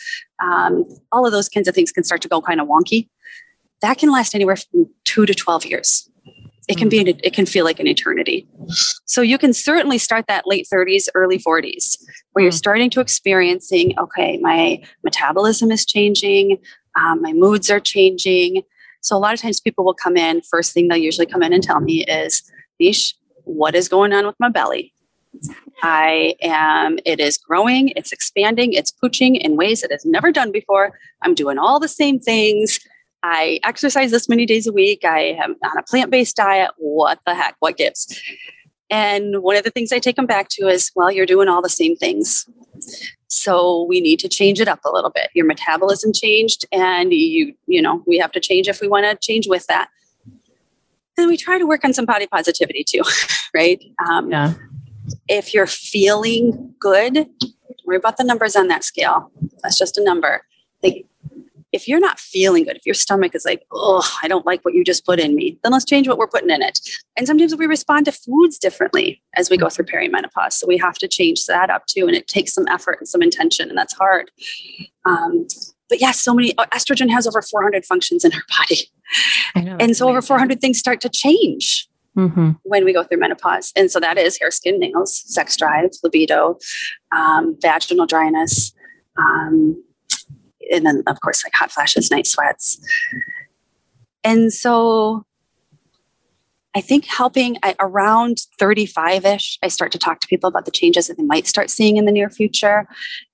um, 0.44 0.86
all 1.12 1.26
of 1.26 1.32
those 1.32 1.50
kinds 1.50 1.68
of 1.68 1.76
things 1.76 1.92
can 1.92 2.04
start 2.04 2.22
to 2.22 2.28
go 2.28 2.42
kind 2.42 2.60
of 2.60 2.68
wonky. 2.68 3.08
That 3.82 3.98
can 3.98 4.12
last 4.12 4.36
anywhere 4.36 4.58
from 4.58 4.90
two 5.04 5.26
to 5.26 5.34
12 5.34 5.66
years. 5.66 6.10
It 6.70 6.78
can 6.78 6.88
be, 6.88 7.00
an, 7.00 7.08
it 7.08 7.34
can 7.34 7.46
feel 7.46 7.66
like 7.66 7.80
an 7.80 7.88
eternity. 7.88 8.48
So 9.06 9.22
you 9.22 9.38
can 9.38 9.52
certainly 9.54 9.98
start 9.98 10.28
that 10.28 10.48
late 10.48 10.66
30s, 10.74 11.10
early 11.14 11.38
40s, 11.38 11.98
where 12.32 12.44
you're 12.44 12.52
hmm. 12.52 12.58
starting 12.58 12.90
to 12.92 13.02
experiencing, 13.02 13.98
okay, 14.00 14.38
my 14.38 14.82
metabolism 15.04 15.72
is 15.72 15.86
changing, 15.86 16.60
um, 16.98 17.22
my 17.22 17.34
moods 17.34 17.70
are 17.70 17.82
changing. 17.82 18.64
So 19.02 19.18
a 19.18 19.20
lot 19.20 19.34
of 19.34 19.42
times 19.42 19.60
people 19.60 19.84
will 19.84 19.94
come 19.94 20.16
in, 20.16 20.42
first 20.42 20.74
thing 20.74 20.88
they'll 20.88 20.98
usually 20.98 21.26
come 21.26 21.44
in 21.44 21.52
and 21.52 21.62
tell 21.62 21.82
me 21.82 22.06
is, 22.06 22.50
Nish, 22.80 23.16
what 23.44 23.76
is 23.76 23.90
going 23.90 24.14
on 24.14 24.26
with 24.26 24.36
my 24.40 24.50
belly? 24.50 24.94
I 25.82 26.36
am, 26.42 27.00
it 27.06 27.20
is 27.20 27.38
growing, 27.38 27.90
it's 27.96 28.12
expanding, 28.12 28.74
it's 28.74 28.92
pooching 28.92 29.38
in 29.38 29.58
ways 29.58 29.84
it 29.84 29.92
has 29.92 30.06
never 30.06 30.32
done 30.32 30.52
before. 30.52 31.00
I'm 31.22 31.34
doing 31.34 31.58
all 31.58 31.80
the 31.80 31.88
same 31.88 32.20
things. 32.20 32.80
I 33.24 33.60
exercise 33.64 34.12
this 34.12 34.30
many 34.30 34.46
days 34.46 34.68
a 34.68 34.74
week. 34.74 35.06
I 35.06 35.38
am 35.42 35.56
on 35.64 35.78
a 35.78 35.84
plant 35.84 36.12
based 36.12 36.36
diet. 36.36 36.72
What 36.78 37.20
the 37.26 37.34
heck? 37.34 37.56
What 37.60 37.78
gives? 37.78 38.22
And 38.90 39.42
one 39.42 39.56
of 39.56 39.64
the 39.64 39.72
things 39.72 39.92
I 39.92 40.00
take 40.00 40.18
them 40.18 40.26
back 40.26 40.50
to 40.50 40.68
is, 40.68 40.92
well, 40.96 41.12
you're 41.12 41.26
doing 41.26 41.48
all 41.48 41.62
the 41.62 41.70
same 41.70 41.96
things. 41.96 42.48
So 43.28 43.84
we 43.84 44.02
need 44.02 44.20
to 44.20 44.30
change 44.30 44.60
it 44.60 44.68
up 44.68 44.82
a 44.86 44.92
little 44.92 45.10
bit. 45.10 45.30
Your 45.34 45.46
metabolism 45.46 46.14
changed, 46.14 46.66
and 46.72 47.12
you, 47.12 47.56
you 47.66 47.82
know, 47.82 48.04
we 48.06 48.20
have 48.20 48.32
to 48.34 48.40
change 48.40 48.68
if 48.68 48.82
we 48.82 48.88
want 48.88 49.06
to 49.06 49.16
change 49.26 49.48
with 49.48 49.66
that. 49.68 49.90
Then 51.18 51.28
we 51.28 51.38
try 51.38 51.58
to 51.58 51.66
work 51.66 51.84
on 51.84 51.94
some 51.94 52.06
body 52.06 52.28
positivity 52.28 52.84
too, 52.84 53.02
right? 53.54 53.82
Um, 54.08 54.30
yeah 54.30 54.54
if 55.28 55.54
you're 55.54 55.68
feeling 55.68 56.74
good, 56.80 57.28
worry 57.86 57.98
about 57.98 58.18
the 58.18 58.24
numbers 58.24 58.56
on 58.56 58.68
that 58.68 58.84
scale. 58.84 59.32
That's 59.62 59.78
just 59.78 59.98
a 59.98 60.04
number. 60.04 60.42
Like, 60.82 61.06
if 61.72 61.88
you're 61.88 62.00
not 62.00 62.20
feeling 62.20 62.66
good, 62.66 62.78
if 62.78 62.86
your 62.86 62.94
stomach 62.94 63.34
is 63.34 63.46
like, 63.46 63.66
oh, 63.72 64.08
I 64.22 64.28
don't 64.28 64.46
like 64.46 64.64
what 64.64 64.76
you 64.76 64.84
just 64.84 65.06
put 65.06 65.20
in 65.20 65.36
me, 65.36 65.58
then 65.64 65.72
let's 65.72 65.86
change 65.86 66.08
what 66.08 66.20
we're 66.20 66.28
putting 66.28 66.52
in 66.52 66.62
it. 66.62 66.80
And 67.18 67.26
sometimes 67.26 67.56
we 67.56 67.66
respond 67.66 68.06
to 68.06 68.12
foods 68.12 68.60
differently 68.60 69.22
as 69.36 69.50
we 69.50 69.58
go 69.58 69.70
through 69.70 69.86
perimenopause. 69.86 70.54
So 70.54 70.68
we 70.68 70.78
have 70.78 71.00
to 71.00 71.08
change 71.08 71.46
that 71.48 71.72
up 71.72 71.88
too. 71.88 72.06
And 72.06 72.16
it 72.16 72.28
takes 72.28 72.54
some 72.54 72.68
effort 72.68 72.98
and 73.00 73.08
some 73.08 73.24
intention, 73.24 73.70
and 73.70 73.78
that's 73.78 73.94
hard. 73.94 74.30
Um, 75.06 75.48
but 75.90 76.00
yeah, 76.00 76.12
so 76.12 76.34
many 76.36 76.56
uh, 76.58 76.68
estrogen 76.68 77.10
has 77.10 77.26
over 77.26 77.42
400 77.42 77.86
functions 77.86 78.24
in 78.24 78.32
her 78.32 78.44
body. 78.58 78.90
Know, 79.56 79.78
and 79.80 79.96
so 79.96 80.06
amazing. 80.06 80.08
over 80.10 80.22
400 80.22 80.62
things 80.62 80.80
start 80.80 81.02
to 81.02 81.10
change 81.10 81.88
mm-hmm. 82.18 82.52
when 82.64 82.86
we 82.86 82.94
go 82.94 83.04
through 83.04 83.20
menopause. 83.20 83.72
And 83.76 83.92
so 83.92 84.00
that 84.00 84.18
is 84.18 84.40
hair, 84.40 84.52
skin, 84.52 84.80
nails, 84.80 85.24
sex 85.26 85.58
drive, 85.58 85.92
libido, 86.04 86.58
um, 87.16 87.58
vaginal 87.62 88.06
dryness, 88.06 88.74
um, 89.18 89.82
and 90.72 90.86
then, 90.86 91.04
of 91.08 91.20
course, 91.22 91.44
like 91.44 91.54
hot 91.54 91.72
flashes, 91.72 92.10
night 92.10 92.26
sweats. 92.26 92.80
And 94.24 94.54
so 94.54 95.26
I 96.76 96.82
think 96.82 97.06
helping 97.06 97.58
around 97.80 98.40
35 98.58 99.26
ish, 99.26 99.60
I 99.62 99.68
start 99.68 99.92
to 99.92 100.00
talk 100.00 100.20
to 100.22 100.28
people 100.28 100.48
about 100.48 100.66
the 100.66 100.72
changes 100.72 101.08
that 101.08 101.18
they 101.18 101.24
might 101.24 101.48
start 101.48 101.70
seeing 101.70 101.98
in 101.98 102.06
the 102.06 102.12
near 102.12 102.30
future 102.30 102.88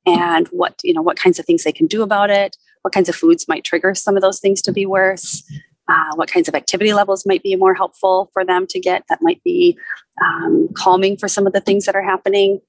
and 0.06 0.48
what, 0.48 0.80
you 0.84 0.94
know, 0.94 1.02
what 1.02 1.18
kinds 1.18 1.40
of 1.40 1.46
things 1.46 1.64
they 1.64 1.72
can 1.72 1.88
do 1.88 2.02
about 2.02 2.30
it, 2.30 2.58
what 2.82 2.94
kinds 2.94 3.08
of 3.08 3.16
foods 3.16 3.48
might 3.48 3.64
trigger 3.64 3.94
some 3.96 4.16
of 4.16 4.22
those 4.22 4.40
things 4.40 4.62
to 4.64 4.74
be 4.74 4.86
worse 4.86 5.44
uh, 5.90 6.16
what 6.16 6.32
kinds 6.32 6.48
of 6.48 6.56
activity 6.56 6.94
levels 6.94 7.26
might 7.26 7.42
be 7.42 7.56
more 7.56 7.74
helpful 7.74 8.30
for 8.34 8.46
them 8.46 8.68
to 8.68 8.80
get 8.80 9.04
that 9.10 9.20
might 9.22 9.44
be 9.44 9.78
um, 10.24 10.70
calming 10.76 11.18
for 11.18 11.28
some 11.28 11.48
of 11.48 11.54
the 11.54 11.62
things 11.62 11.86
that 11.86 11.96
are 11.96 12.04
happening. 12.04 12.62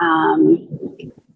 Um, 0.00 0.68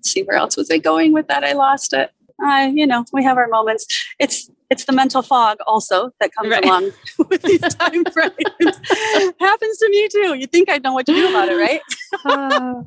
see 0.03 0.23
where 0.23 0.37
else 0.37 0.57
was 0.57 0.71
I 0.71 0.79
going 0.79 1.13
with 1.13 1.29
that? 1.29 1.43
I 1.43 1.53
lost 1.53 1.93
it. 1.93 2.11
Uh, 2.45 2.71
you 2.73 2.87
know, 2.87 3.05
we 3.13 3.25
have 3.25 3.39
our 3.39 3.49
moments. 3.49 3.87
It's 4.19 4.51
it's 4.69 4.85
the 4.85 4.93
mental 4.93 5.23
fog 5.23 5.59
also 5.67 6.11
that 6.21 6.35
comes 6.35 6.51
right. 6.51 6.65
along 6.65 6.91
with 7.31 7.43
these 7.43 7.61
time 7.61 8.05
frames. 8.07 8.35
Happens 9.41 9.79
to 9.79 9.89
me 9.89 10.09
too. 10.09 10.35
You 10.35 10.47
think 10.47 10.69
I 10.71 10.79
know 10.79 10.93
what 10.93 11.07
to 11.07 11.13
do 11.13 11.29
about 11.29 11.49
it, 11.49 11.57
right? 11.57 12.87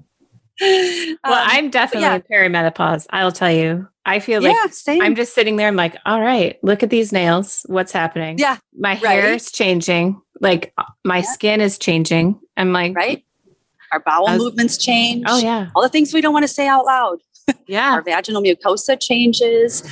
well, 0.62 1.16
um, 1.24 1.48
I'm 1.48 1.70
definitely 1.70 2.08
yeah. 2.08 2.20
perimenopause. 2.20 3.08
I'll 3.12 3.32
tell 3.32 3.52
you. 3.52 3.88
I 4.06 4.20
feel 4.20 4.42
like 4.42 4.56
yeah, 4.56 4.98
I'm 5.04 5.16
just 5.16 5.36
sitting 5.36 5.58
there. 5.58 5.68
I'm 5.68 5.76
like, 5.76 5.96
all 6.06 6.20
right, 6.20 6.58
look 6.64 6.82
at 6.82 6.90
these 6.90 7.12
nails. 7.12 7.64
What's 7.68 7.92
happening? 7.92 8.40
Yeah. 8.40 8.58
My 8.76 8.92
right. 8.94 9.00
hair 9.00 9.34
is 9.34 9.52
changing. 9.52 10.20
Like 10.42 10.74
uh, 10.78 10.84
my 11.06 11.18
yeah. 11.18 11.24
skin 11.24 11.62
is 11.62 11.78
changing. 11.78 12.40
I'm 12.58 12.74
like, 12.74 12.96
right. 12.96 13.24
Our 13.92 14.00
bowel 14.00 14.26
was, 14.26 14.40
movements 14.40 14.78
change. 14.78 15.26
Oh, 15.28 15.40
yeah. 15.40 15.70
All 15.76 15.82
the 15.82 15.90
things 15.90 16.14
we 16.14 16.22
don't 16.22 16.34
want 16.34 16.44
to 16.44 16.48
say 16.48 16.68
out 16.68 16.86
loud. 16.86 17.20
Yeah. 17.68 17.94
Our 17.94 18.02
vaginal 18.04 18.42
mucosa 18.44 19.00
changes. 19.00 19.84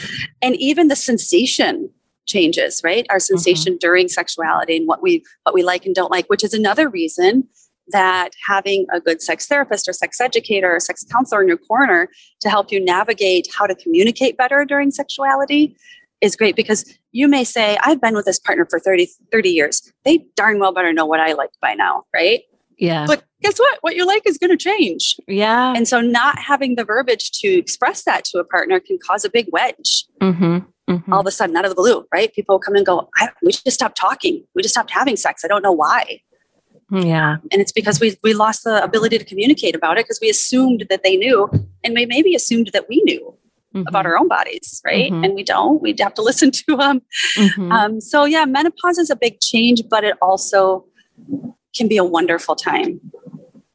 And 0.41 0.55
even 0.57 0.87
the 0.87 0.95
sensation 0.95 1.89
changes, 2.27 2.81
right? 2.83 3.05
Our 3.09 3.17
mm-hmm. 3.17 3.21
sensation 3.21 3.73
mm-hmm. 3.73 3.79
during 3.79 4.07
sexuality 4.07 4.77
and 4.77 4.87
what 4.87 5.01
we 5.01 5.23
what 5.43 5.55
we 5.55 5.63
like 5.63 5.85
and 5.85 5.95
don't 5.95 6.11
like, 6.11 6.27
which 6.27 6.43
is 6.43 6.53
another 6.53 6.89
reason 6.89 7.47
that 7.89 8.31
having 8.45 8.85
a 8.91 8.99
good 8.99 9.21
sex 9.21 9.47
therapist 9.47 9.87
or 9.87 9.93
sex 9.93 10.19
educator 10.19 10.75
or 10.75 10.79
sex 10.79 11.05
counselor 11.11 11.41
in 11.41 11.47
your 11.47 11.57
corner 11.57 12.09
to 12.41 12.49
help 12.49 12.71
you 12.71 12.83
navigate 12.83 13.47
how 13.57 13.65
to 13.65 13.75
communicate 13.75 14.37
better 14.37 14.65
during 14.65 14.91
sexuality 14.91 15.75
is 16.21 16.35
great 16.35 16.55
because 16.55 16.97
you 17.11 17.27
may 17.27 17.43
say, 17.43 17.77
I've 17.83 18.01
been 18.01 18.15
with 18.15 18.25
this 18.25 18.39
partner 18.39 18.65
for 18.69 18.79
30, 18.79 19.07
30 19.31 19.49
years. 19.49 19.93
They 20.03 20.25
darn 20.35 20.59
well 20.59 20.73
better 20.73 20.91
know 20.93 21.05
what 21.05 21.19
I 21.19 21.33
like 21.33 21.51
by 21.61 21.73
now, 21.73 22.03
right? 22.13 22.41
Yeah. 22.77 23.05
But 23.07 23.23
guess 23.41 23.57
what? 23.57 23.77
What 23.81 23.95
you 23.95 24.05
like 24.05 24.23
is 24.25 24.37
going 24.37 24.51
to 24.51 24.57
change. 24.57 25.17
Yeah. 25.27 25.73
And 25.75 25.87
so 25.87 26.01
not 26.01 26.39
having 26.39 26.75
the 26.75 26.83
verbiage 26.83 27.31
to 27.39 27.47
express 27.47 28.03
that 28.03 28.23
to 28.25 28.39
a 28.39 28.43
partner 28.43 28.79
can 28.79 28.99
cause 29.05 29.25
a 29.25 29.29
big 29.29 29.47
wedge. 29.51 30.05
Mm-hmm. 30.21 30.59
Mm-hmm. 30.89 31.11
All 31.11 31.19
of 31.19 31.27
a 31.27 31.31
sudden, 31.31 31.55
out 31.57 31.65
of 31.65 31.71
the 31.71 31.75
blue, 31.75 32.05
right? 32.13 32.33
People 32.33 32.59
come 32.59 32.75
and 32.75 32.85
go, 32.85 33.09
we 33.43 33.51
just 33.51 33.73
stopped 33.73 33.97
talking. 33.97 34.43
We 34.55 34.61
just 34.61 34.73
stopped 34.73 34.91
having 34.91 35.17
sex. 35.17 35.43
I 35.43 35.47
don't 35.49 35.61
know 35.61 35.71
why. 35.71 36.21
Yeah. 36.91 37.37
And 37.51 37.61
it's 37.61 37.71
because 37.71 37.99
we, 37.99 38.17
we 38.23 38.33
lost 38.33 38.63
the 38.63 38.83
ability 38.83 39.17
to 39.17 39.25
communicate 39.25 39.75
about 39.75 39.97
it 39.97 40.05
because 40.05 40.19
we 40.21 40.29
assumed 40.29 40.85
that 40.89 41.03
they 41.03 41.17
knew 41.17 41.49
and 41.83 41.93
we 41.93 42.05
maybe 42.05 42.33
assumed 42.33 42.69
that 42.73 42.87
we 42.87 43.01
knew 43.03 43.35
mm-hmm. 43.75 43.87
about 43.87 44.05
our 44.05 44.17
own 44.17 44.27
bodies, 44.27 44.81
right? 44.85 45.11
Mm-hmm. 45.11 45.23
And 45.23 45.35
we 45.35 45.43
don't. 45.43 45.81
We'd 45.81 45.99
have 45.99 46.13
to 46.15 46.21
listen 46.29 46.51
to 46.51 46.77
them. 46.77 47.01
Mm-hmm. 47.37 47.71
Um, 47.71 48.01
so, 48.01 48.25
yeah, 48.25 48.45
menopause 48.45 48.97
is 48.97 49.09
a 49.09 49.15
big 49.15 49.39
change, 49.41 49.83
but 49.89 50.03
it 50.03 50.15
also 50.21 50.85
can 51.75 51.87
be 51.87 51.97
a 51.97 52.03
wonderful 52.03 52.55
time. 52.55 52.99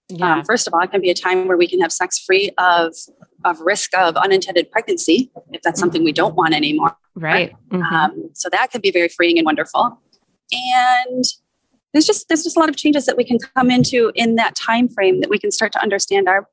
Yeah. 0.09 0.35
Um, 0.35 0.45
first 0.45 0.67
of 0.67 0.75
all, 0.75 0.81
it 0.81 0.91
can 0.91 1.01
be 1.01 1.11
a 1.11 1.15
time 1.15 1.49
where 1.49 1.57
we 1.57 1.67
can 1.67 1.81
have 1.81 1.93
sex 1.93 2.19
free 2.19 2.51
of 2.59 2.95
of 3.45 3.61
risk 3.61 3.91
of 3.97 4.17
unintended 4.17 4.71
pregnancy 4.71 5.29
if 5.51 5.63
that's 5.63 5.81
something 5.81 6.05
we 6.05 6.13
don't 6.13 6.37
want 6.37 6.55
anymore. 6.55 6.97
Right. 7.17 7.53
Mm-hmm. 7.71 7.83
Um, 7.83 8.31
so 8.35 8.49
that 8.51 8.71
can 8.71 8.81
be 8.81 8.93
very 8.93 9.09
freeing 9.09 9.39
and 9.39 9.45
wonderful. 9.45 9.99
And 10.53 11.25
there's 11.93 12.07
just 12.07 12.29
there's 12.29 12.45
just 12.45 12.57
a 12.57 12.61
lot 12.61 12.69
of 12.69 12.77
changes 12.77 13.07
that 13.07 13.17
we 13.17 13.25
can 13.25 13.39
come 13.55 13.71
into 13.71 14.13
in 14.15 14.37
that 14.37 14.55
time 14.55 14.89
frame 14.89 15.21
that 15.21 15.31
we 15.31 15.39
can 15.39 15.51
start 15.51 15.73
to 15.73 15.83
understand 15.83 16.29
our 16.29 16.49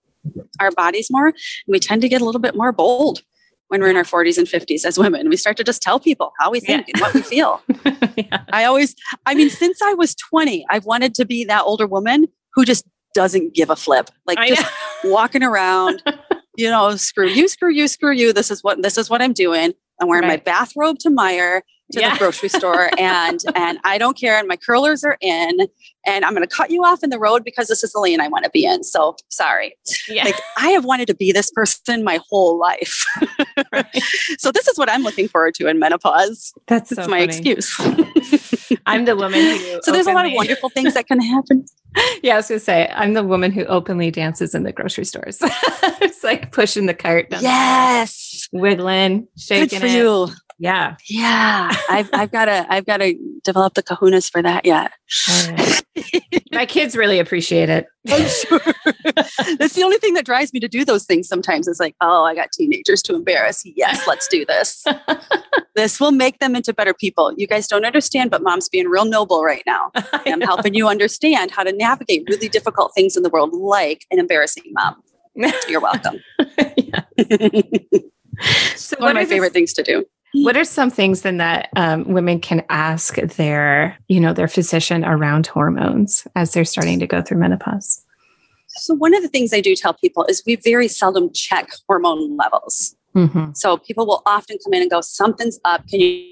our 0.59 0.71
bodies 0.71 1.07
more 1.09 1.27
and 1.27 1.35
we 1.67 1.79
tend 1.79 2.01
to 2.01 2.09
get 2.09 2.21
a 2.21 2.25
little 2.25 2.41
bit 2.41 2.55
more 2.55 2.71
bold 2.71 3.21
when 3.69 3.81
we're 3.81 3.89
in 3.89 3.97
our 3.97 4.03
40s 4.03 4.37
and 4.37 4.47
50s 4.47 4.83
as 4.83 4.97
women. 4.97 5.29
We 5.29 5.37
start 5.37 5.55
to 5.57 5.63
just 5.63 5.81
tell 5.81 5.99
people 5.99 6.33
how 6.39 6.51
we 6.51 6.59
think 6.59 6.87
yeah. 6.87 6.93
and 6.93 7.01
what 7.01 7.13
we 7.13 7.21
feel. 7.21 7.61
yeah. 8.17 8.43
I 8.51 8.65
always, 8.65 8.95
I 9.25 9.35
mean, 9.35 9.49
since 9.49 9.79
I 9.81 9.93
was 9.93 10.15
20, 10.15 10.65
I've 10.69 10.85
wanted 10.85 11.13
to 11.15 11.25
be 11.25 11.45
that 11.45 11.63
older 11.63 11.87
woman 11.87 12.25
who 12.55 12.65
just 12.65 12.83
doesn't 13.13 13.53
give 13.53 13.69
a 13.69 13.75
flip, 13.75 14.09
like 14.25 14.39
I 14.39 14.49
just 14.49 14.71
walking 15.03 15.43
around, 15.43 16.01
you 16.57 16.69
know, 16.69 16.95
screw 16.95 17.27
you, 17.27 17.47
screw 17.47 17.71
you, 17.71 17.87
screw 17.87 18.11
you. 18.11 18.33
This 18.33 18.51
is 18.51 18.63
what, 18.63 18.81
this 18.81 18.97
is 18.97 19.09
what 19.09 19.21
I'm 19.21 19.33
doing. 19.33 19.73
I'm 20.01 20.07
wearing 20.07 20.27
right. 20.27 20.39
my 20.39 20.51
bathrobe 20.51 20.97
to 20.99 21.09
Meijer 21.09 21.61
to 21.91 21.99
yeah. 21.99 22.13
the 22.13 22.19
grocery 22.19 22.49
store 22.59 22.89
and 22.97 23.39
and 23.55 23.79
I 23.83 23.97
don't 23.97 24.17
care 24.17 24.37
and 24.37 24.47
my 24.47 24.57
curlers 24.57 25.03
are 25.03 25.17
in 25.21 25.67
and 26.05 26.25
I'm 26.25 26.33
going 26.33 26.47
to 26.47 26.55
cut 26.55 26.71
you 26.71 26.83
off 26.83 27.03
in 27.03 27.09
the 27.09 27.19
road 27.19 27.43
because 27.43 27.67
this 27.67 27.83
is 27.83 27.91
the 27.91 27.99
lane 27.99 28.21
I 28.21 28.27
want 28.27 28.45
to 28.45 28.49
be 28.49 28.65
in. 28.65 28.83
So 28.83 29.15
sorry. 29.29 29.75
Yeah. 30.07 30.25
Like 30.25 30.39
I 30.57 30.69
have 30.69 30.85
wanted 30.85 31.07
to 31.07 31.15
be 31.15 31.31
this 31.31 31.51
person 31.51 32.03
my 32.03 32.19
whole 32.29 32.57
life. 32.57 33.05
right. 33.73 33.85
So 34.37 34.51
this 34.51 34.67
is 34.67 34.77
what 34.77 34.89
I'm 34.89 35.03
looking 35.03 35.27
forward 35.27 35.55
to 35.55 35.67
in 35.67 35.79
menopause. 35.79 36.53
That's 36.67 36.89
so 36.89 37.07
my 37.07 37.19
funny. 37.19 37.23
excuse. 37.25 37.75
I'm 38.85 39.05
the 39.05 39.15
woman 39.15 39.39
who 39.39 39.79
So 39.83 39.91
there's 39.91 40.07
openly... 40.07 40.11
a 40.11 40.15
lot 40.15 40.25
of 40.25 40.33
wonderful 40.33 40.69
things 40.69 40.93
that 40.93 41.07
can 41.07 41.21
happen. 41.21 41.65
Yeah, 42.21 42.33
I 42.33 42.37
was 42.37 42.47
gonna 42.47 42.59
say 42.59 42.87
I'm 42.93 43.13
the 43.13 43.23
woman 43.23 43.51
who 43.51 43.65
openly 43.65 44.11
dances 44.11 44.53
in 44.53 44.63
the 44.63 44.71
grocery 44.71 45.05
stores. 45.05 45.39
it's 45.41 46.23
like 46.23 46.51
pushing 46.51 46.85
the 46.85 46.93
cart. 46.93 47.27
yes, 47.31 48.47
wiggling, 48.51 49.27
shaking 49.37 49.79
Good 49.79 49.79
for 49.79 49.85
it. 49.87 49.93
you. 49.93 50.27
Yeah. 50.59 50.97
Yeah. 51.07 51.71
I've 51.89 52.09
I've 52.13 52.31
gotta 52.31 52.65
I've 52.69 52.85
gotta 52.85 53.15
develop 53.43 53.73
the 53.73 53.83
kahunas 53.83 54.29
for 54.29 54.41
that 54.43 54.65
yet. 54.65 54.91
My 56.51 56.65
kids 56.65 56.95
really 56.95 57.19
appreciate 57.19 57.69
it. 57.69 57.87
I'm 58.09 58.27
sure. 58.27 58.59
That's 59.57 59.73
the 59.73 59.83
only 59.83 59.97
thing 59.97 60.13
that 60.15 60.25
drives 60.25 60.53
me 60.53 60.59
to 60.59 60.67
do 60.67 60.83
those 60.83 61.05
things 61.05 61.27
sometimes 61.27 61.67
It's 61.67 61.79
like, 61.79 61.95
oh, 62.01 62.25
I 62.25 62.35
got 62.35 62.51
teenagers 62.51 63.01
to 63.03 63.15
embarrass. 63.15 63.61
Yes, 63.65 64.05
let's 64.07 64.27
do 64.27 64.45
this. 64.45 64.83
this 65.75 65.99
will 65.99 66.11
make 66.11 66.39
them 66.39 66.55
into 66.55 66.73
better 66.73 66.93
people. 66.93 67.33
You 67.37 67.47
guys 67.47 67.67
don't 67.67 67.85
understand, 67.85 68.31
but 68.31 68.43
mom's 68.43 68.67
being 68.67 68.87
real 68.87 69.05
noble 69.05 69.43
right 69.43 69.63
now. 69.65 69.91
I'm 70.25 70.41
helping 70.41 70.73
you 70.73 70.87
understand 70.87 71.51
how 71.51 71.63
to 71.63 71.71
navigate 71.71 72.23
really 72.27 72.49
difficult 72.49 72.93
things 72.93 73.15
in 73.15 73.23
the 73.23 73.29
world, 73.29 73.53
like 73.53 74.05
an 74.11 74.19
embarrassing 74.19 74.63
mom. 74.71 75.01
You're 75.69 75.81
welcome. 75.81 76.19
so 78.75 78.97
one 78.99 79.11
of 79.11 79.15
my 79.15 79.25
favorite 79.25 79.53
things 79.53 79.73
to 79.73 79.83
do. 79.83 80.05
What 80.33 80.55
are 80.55 80.63
some 80.63 80.91
things 80.91 81.21
then 81.21 81.37
that 81.37 81.69
um, 81.75 82.03
women 82.05 82.39
can 82.39 82.63
ask 82.69 83.15
their, 83.15 83.97
you 84.07 84.19
know, 84.19 84.33
their 84.33 84.47
physician 84.47 85.03
around 85.03 85.47
hormones 85.47 86.27
as 86.35 86.53
they're 86.53 86.65
starting 86.65 86.99
to 86.99 87.07
go 87.07 87.21
through 87.21 87.39
menopause? 87.39 88.05
So 88.67 88.93
one 88.93 89.15
of 89.15 89.23
the 89.23 89.27
things 89.27 89.53
I 89.53 89.61
do 89.61 89.75
tell 89.75 89.93
people 89.93 90.25
is 90.29 90.43
we 90.45 90.55
very 90.55 90.87
seldom 90.87 91.31
check 91.33 91.69
hormone 91.87 92.37
levels. 92.37 92.95
Mm-hmm. 93.15 93.53
So 93.53 93.77
people 93.77 94.05
will 94.05 94.21
often 94.25 94.57
come 94.63 94.73
in 94.73 94.83
and 94.83 94.91
go, 94.91 95.01
"Something's 95.01 95.59
up. 95.65 95.87
Can 95.87 95.99
you, 95.99 96.23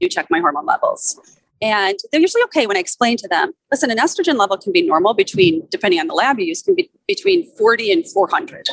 you 0.00 0.08
check 0.08 0.26
my 0.30 0.40
hormone 0.40 0.66
levels?" 0.66 1.18
And 1.62 1.98
they're 2.10 2.20
usually 2.20 2.42
okay 2.44 2.66
when 2.66 2.76
I 2.76 2.80
explain 2.80 3.16
to 3.18 3.28
them, 3.28 3.52
listen, 3.70 3.90
an 3.90 3.98
estrogen 3.98 4.38
level 4.38 4.56
can 4.56 4.72
be 4.72 4.82
normal 4.82 5.12
between, 5.12 5.66
depending 5.70 6.00
on 6.00 6.06
the 6.06 6.14
lab 6.14 6.38
you 6.38 6.46
use, 6.46 6.62
can 6.62 6.74
be 6.74 6.90
between 7.06 7.44
40 7.56 7.92
and 7.92 8.08
400. 8.08 8.68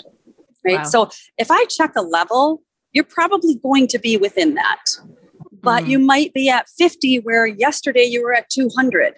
Right. 0.65 0.77
Wow. 0.77 0.83
So 0.83 1.09
if 1.37 1.51
I 1.51 1.65
check 1.65 1.93
a 1.97 2.01
level, 2.01 2.61
you're 2.93 3.03
probably 3.03 3.55
going 3.55 3.87
to 3.87 3.99
be 3.99 4.17
within 4.17 4.55
that. 4.55 4.85
But 5.61 5.83
mm. 5.83 5.89
you 5.89 5.99
might 5.99 6.33
be 6.33 6.49
at 6.49 6.67
50 6.69 7.19
where 7.19 7.45
yesterday 7.45 8.03
you 8.03 8.23
were 8.23 8.33
at 8.33 8.49
200. 8.49 9.15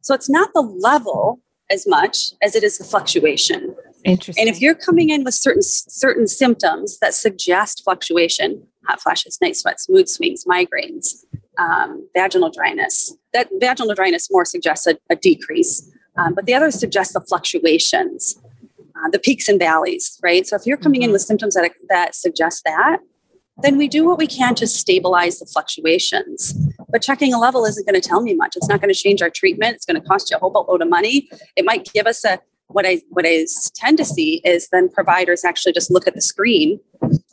So 0.00 0.14
it's 0.14 0.28
not 0.28 0.50
the 0.54 0.60
level 0.60 1.40
as 1.70 1.86
much 1.86 2.32
as 2.42 2.54
it 2.54 2.62
is 2.62 2.78
the 2.78 2.84
fluctuation. 2.84 3.74
Interesting. 4.04 4.46
And 4.46 4.54
if 4.54 4.60
you're 4.60 4.74
coming 4.74 5.08
in 5.08 5.24
with 5.24 5.34
certain 5.34 5.62
certain 5.62 6.26
symptoms 6.26 6.98
that 6.98 7.14
suggest 7.14 7.82
fluctuation, 7.84 8.66
hot 8.86 9.00
flashes, 9.00 9.38
night 9.40 9.56
sweats, 9.56 9.88
mood 9.88 10.08
swings, 10.08 10.44
migraines, 10.44 11.24
um, 11.58 12.06
vaginal 12.14 12.50
dryness, 12.50 13.16
that 13.32 13.48
vaginal 13.60 13.94
dryness 13.94 14.28
more 14.30 14.44
suggests 14.44 14.86
a, 14.86 14.98
a 15.08 15.16
decrease, 15.16 15.90
um, 16.16 16.34
but 16.34 16.44
the 16.44 16.52
others 16.52 16.78
suggest 16.78 17.14
the 17.14 17.20
fluctuations 17.20 18.38
uh, 19.04 19.10
the 19.10 19.18
peaks 19.18 19.48
and 19.48 19.58
valleys, 19.58 20.18
right? 20.22 20.46
So 20.46 20.56
if 20.56 20.66
you're 20.66 20.76
coming 20.76 21.02
in 21.02 21.08
mm-hmm. 21.08 21.12
with 21.14 21.22
symptoms 21.22 21.54
that, 21.54 21.70
that 21.88 22.14
suggest 22.14 22.64
that, 22.64 22.98
then 23.62 23.78
we 23.78 23.86
do 23.86 24.04
what 24.04 24.18
we 24.18 24.26
can 24.26 24.54
to 24.56 24.66
stabilize 24.66 25.38
the 25.38 25.46
fluctuations. 25.46 26.54
But 26.88 27.02
checking 27.02 27.32
a 27.32 27.38
level 27.38 27.64
isn't 27.64 27.86
going 27.86 28.00
to 28.00 28.06
tell 28.06 28.20
me 28.20 28.34
much. 28.34 28.56
It's 28.56 28.68
not 28.68 28.80
going 28.80 28.92
to 28.92 28.98
change 28.98 29.22
our 29.22 29.30
treatment. 29.30 29.76
It's 29.76 29.86
going 29.86 30.00
to 30.00 30.06
cost 30.06 30.30
you 30.30 30.36
a 30.36 30.40
whole 30.40 30.50
boatload 30.50 30.82
of 30.82 30.88
money. 30.88 31.28
It 31.56 31.64
might 31.64 31.88
give 31.92 32.06
us 32.06 32.24
a 32.24 32.40
what 32.68 32.86
I 32.86 33.02
what 33.10 33.24
I 33.26 33.46
tend 33.74 33.98
to 33.98 34.04
see 34.04 34.40
is 34.44 34.68
then 34.72 34.88
providers 34.88 35.44
actually 35.44 35.72
just 35.72 35.90
look 35.90 36.06
at 36.06 36.14
the 36.14 36.22
screen 36.22 36.80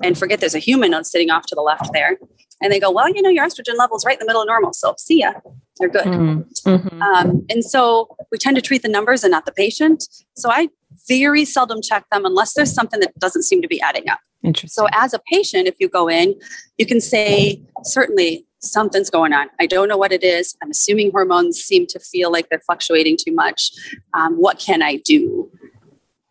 and 0.03 0.17
forget 0.17 0.39
there's 0.39 0.55
a 0.55 0.59
human 0.59 0.93
on 0.93 1.03
sitting 1.03 1.29
off 1.29 1.45
to 1.47 1.55
the 1.55 1.61
left 1.61 1.91
there, 1.93 2.17
and 2.61 2.71
they 2.71 2.79
go, 2.79 2.91
well, 2.91 3.09
you 3.09 3.21
know, 3.21 3.29
your 3.29 3.45
estrogen 3.45 3.77
level's 3.77 4.05
right 4.05 4.15
in 4.15 4.19
the 4.19 4.25
middle 4.25 4.41
of 4.41 4.47
normal, 4.47 4.73
so 4.73 4.93
see 4.97 5.19
ya. 5.21 5.34
They're 5.77 5.89
good. 5.89 6.05
Mm-hmm. 6.05 6.69
mm-hmm. 6.69 7.01
Um, 7.01 7.45
and 7.49 7.63
so 7.65 8.15
we 8.32 8.38
tend 8.38 8.55
to 8.55 8.61
treat 8.61 8.84
the 8.84 8.89
numbers 8.89 9.23
and 9.23 9.32
not 9.32 9.45
the 9.45 9.51
patient. 9.51 10.03
So 10.36 10.51
I 10.51 10.69
very 11.07 11.45
seldom 11.45 11.82
check 11.82 12.05
them 12.11 12.25
unless 12.25 12.53
there's 12.53 12.73
something 12.73 12.99
that 12.99 13.17
doesn't 13.17 13.43
seem 13.43 13.61
to 13.61 13.67
be 13.67 13.82
adding 13.82 14.09
up. 14.09 14.19
Interesting. 14.43 14.84
So, 14.84 14.88
as 14.91 15.13
a 15.13 15.19
patient, 15.32 15.67
if 15.67 15.75
you 15.79 15.88
go 15.88 16.09
in, 16.09 16.36
you 16.77 16.86
can 16.86 16.99
say, 16.99 17.61
certainly 17.84 18.45
something's 18.62 19.09
going 19.09 19.34
on. 19.34 19.49
I 19.59 19.66
don't 19.66 19.88
know 19.88 19.97
what 19.97 20.12
it 20.12 20.24
is. 20.24 20.55
I'm 20.62 20.72
assuming 20.72 21.12
hormones 21.12 21.59
seem 21.59 21.88
to 21.88 21.99
feel 21.99 22.32
like 22.32 22.49
they're 22.49 22.62
fluctuating 22.66 23.18
too 23.18 23.34
much. 23.34 23.72
Um, 24.14 24.36
what 24.36 24.59
can 24.59 24.82
I 24.82 24.97
do? 24.97 25.49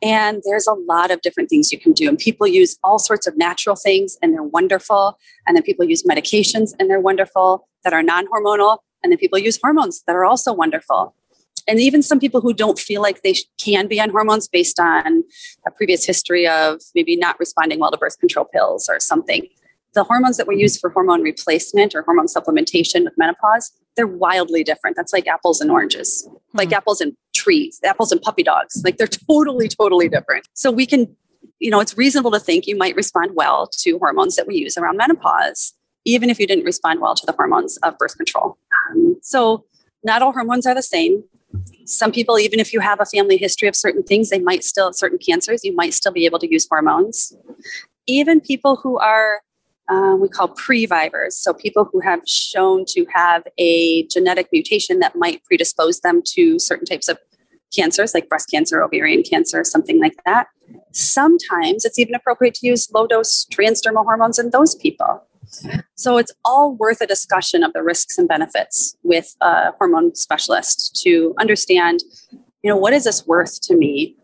And 0.02 0.42
there's 0.46 0.66
a 0.66 0.72
lot 0.72 1.10
of 1.10 1.20
different 1.20 1.50
things 1.50 1.70
you 1.72 1.78
can 1.78 1.92
do. 1.92 2.08
And 2.08 2.18
people 2.18 2.46
use 2.46 2.78
all 2.82 2.98
sorts 2.98 3.26
of 3.26 3.36
natural 3.36 3.76
things 3.76 4.16
and 4.22 4.32
they're 4.32 4.42
wonderful. 4.42 5.18
And 5.46 5.56
then 5.56 5.62
people 5.62 5.84
use 5.84 6.04
medications 6.04 6.72
and 6.78 6.88
they're 6.88 7.00
wonderful 7.00 7.68
that 7.84 7.92
are 7.92 8.02
non 8.02 8.26
hormonal. 8.28 8.78
And 9.02 9.12
then 9.12 9.18
people 9.18 9.38
use 9.38 9.58
hormones 9.62 10.02
that 10.06 10.16
are 10.16 10.24
also 10.24 10.52
wonderful 10.52 11.14
and 11.70 11.78
even 11.78 12.02
some 12.02 12.18
people 12.18 12.40
who 12.40 12.52
don't 12.52 12.78
feel 12.78 13.00
like 13.00 13.22
they 13.22 13.34
can 13.58 13.86
be 13.86 14.00
on 14.00 14.10
hormones 14.10 14.48
based 14.48 14.80
on 14.80 15.22
a 15.66 15.70
previous 15.70 16.04
history 16.04 16.46
of 16.46 16.80
maybe 16.94 17.16
not 17.16 17.38
responding 17.38 17.78
well 17.78 17.90
to 17.90 17.96
birth 17.96 18.18
control 18.18 18.44
pills 18.44 18.88
or 18.88 18.98
something 18.98 19.46
the 19.94 20.04
hormones 20.04 20.36
that 20.36 20.46
we 20.46 20.56
use 20.56 20.78
for 20.78 20.90
hormone 20.90 21.22
replacement 21.22 21.94
or 21.94 22.02
hormone 22.02 22.26
supplementation 22.26 23.04
with 23.04 23.14
menopause 23.16 23.72
they're 23.96 24.06
wildly 24.06 24.62
different. 24.62 24.96
That's 24.96 25.12
like 25.12 25.26
apples 25.26 25.60
and 25.60 25.70
oranges. 25.70 26.26
Hmm. 26.26 26.58
like 26.58 26.72
apples 26.72 27.00
and 27.00 27.16
trees 27.34 27.80
apples 27.84 28.12
and 28.12 28.22
puppy 28.22 28.42
dogs. 28.42 28.80
Like 28.84 28.96
they're 28.96 29.06
totally 29.06 29.68
totally 29.68 30.08
different. 30.08 30.46
So 30.54 30.70
we 30.70 30.86
can 30.86 31.14
you 31.58 31.70
know 31.70 31.80
it's 31.80 31.96
reasonable 31.96 32.30
to 32.30 32.40
think 32.40 32.66
you 32.66 32.76
might 32.76 32.96
respond 32.96 33.32
well 33.34 33.68
to 33.80 33.98
hormones 33.98 34.36
that 34.36 34.46
we 34.46 34.56
use 34.56 34.76
around 34.78 34.96
menopause 34.96 35.74
even 36.04 36.30
if 36.30 36.40
you 36.40 36.46
didn't 36.46 36.64
respond 36.64 37.00
well 37.00 37.14
to 37.14 37.26
the 37.26 37.32
hormones 37.32 37.76
of 37.78 37.96
birth 37.98 38.16
control. 38.16 38.56
Um, 38.90 39.16
so 39.22 39.64
not 40.02 40.22
all 40.22 40.32
hormones 40.32 40.66
are 40.66 40.74
the 40.74 40.82
same. 40.82 41.24
Some 41.84 42.12
people, 42.12 42.38
even 42.38 42.60
if 42.60 42.72
you 42.72 42.80
have 42.80 43.00
a 43.00 43.04
family 43.04 43.36
history 43.36 43.68
of 43.68 43.76
certain 43.76 44.02
things, 44.02 44.30
they 44.30 44.38
might 44.38 44.64
still, 44.64 44.92
certain 44.92 45.18
cancers, 45.18 45.64
you 45.64 45.74
might 45.74 45.92
still 45.92 46.12
be 46.12 46.24
able 46.24 46.38
to 46.38 46.50
use 46.50 46.66
hormones. 46.68 47.32
Even 48.06 48.40
people 48.40 48.76
who 48.76 48.98
are, 48.98 49.42
uh, 49.90 50.16
we 50.16 50.28
call 50.28 50.48
previvors, 50.48 51.36
so 51.36 51.52
people 51.52 51.88
who 51.90 52.00
have 52.00 52.20
shown 52.26 52.84
to 52.86 53.04
have 53.12 53.42
a 53.58 54.04
genetic 54.04 54.48
mutation 54.52 55.00
that 55.00 55.16
might 55.16 55.42
predispose 55.44 56.00
them 56.00 56.22
to 56.24 56.58
certain 56.58 56.86
types 56.86 57.08
of 57.08 57.18
cancers, 57.74 58.14
like 58.14 58.28
breast 58.28 58.50
cancer, 58.50 58.82
ovarian 58.82 59.22
cancer, 59.22 59.64
something 59.64 60.00
like 60.00 60.16
that. 60.24 60.46
Sometimes 60.92 61.84
it's 61.84 61.98
even 61.98 62.14
appropriate 62.14 62.54
to 62.54 62.66
use 62.66 62.90
low 62.92 63.06
dose 63.06 63.46
transdermal 63.52 64.04
hormones 64.04 64.38
in 64.38 64.50
those 64.50 64.74
people. 64.76 65.24
So 65.96 66.16
it's 66.18 66.32
all 66.44 66.76
worth 66.76 67.00
a 67.00 67.06
discussion 67.06 67.64
of 67.64 67.72
the 67.72 67.82
risks 67.82 68.16
and 68.16 68.28
benefits 68.28 68.96
with 69.02 69.34
a 69.40 69.72
hormone 69.72 70.14
specialist 70.14 71.00
to 71.02 71.34
understand, 71.38 72.04
you 72.62 72.70
know, 72.70 72.76
what 72.76 72.92
is 72.92 73.04
this 73.04 73.26
worth 73.26 73.60
to 73.62 73.76
me? 73.76 74.16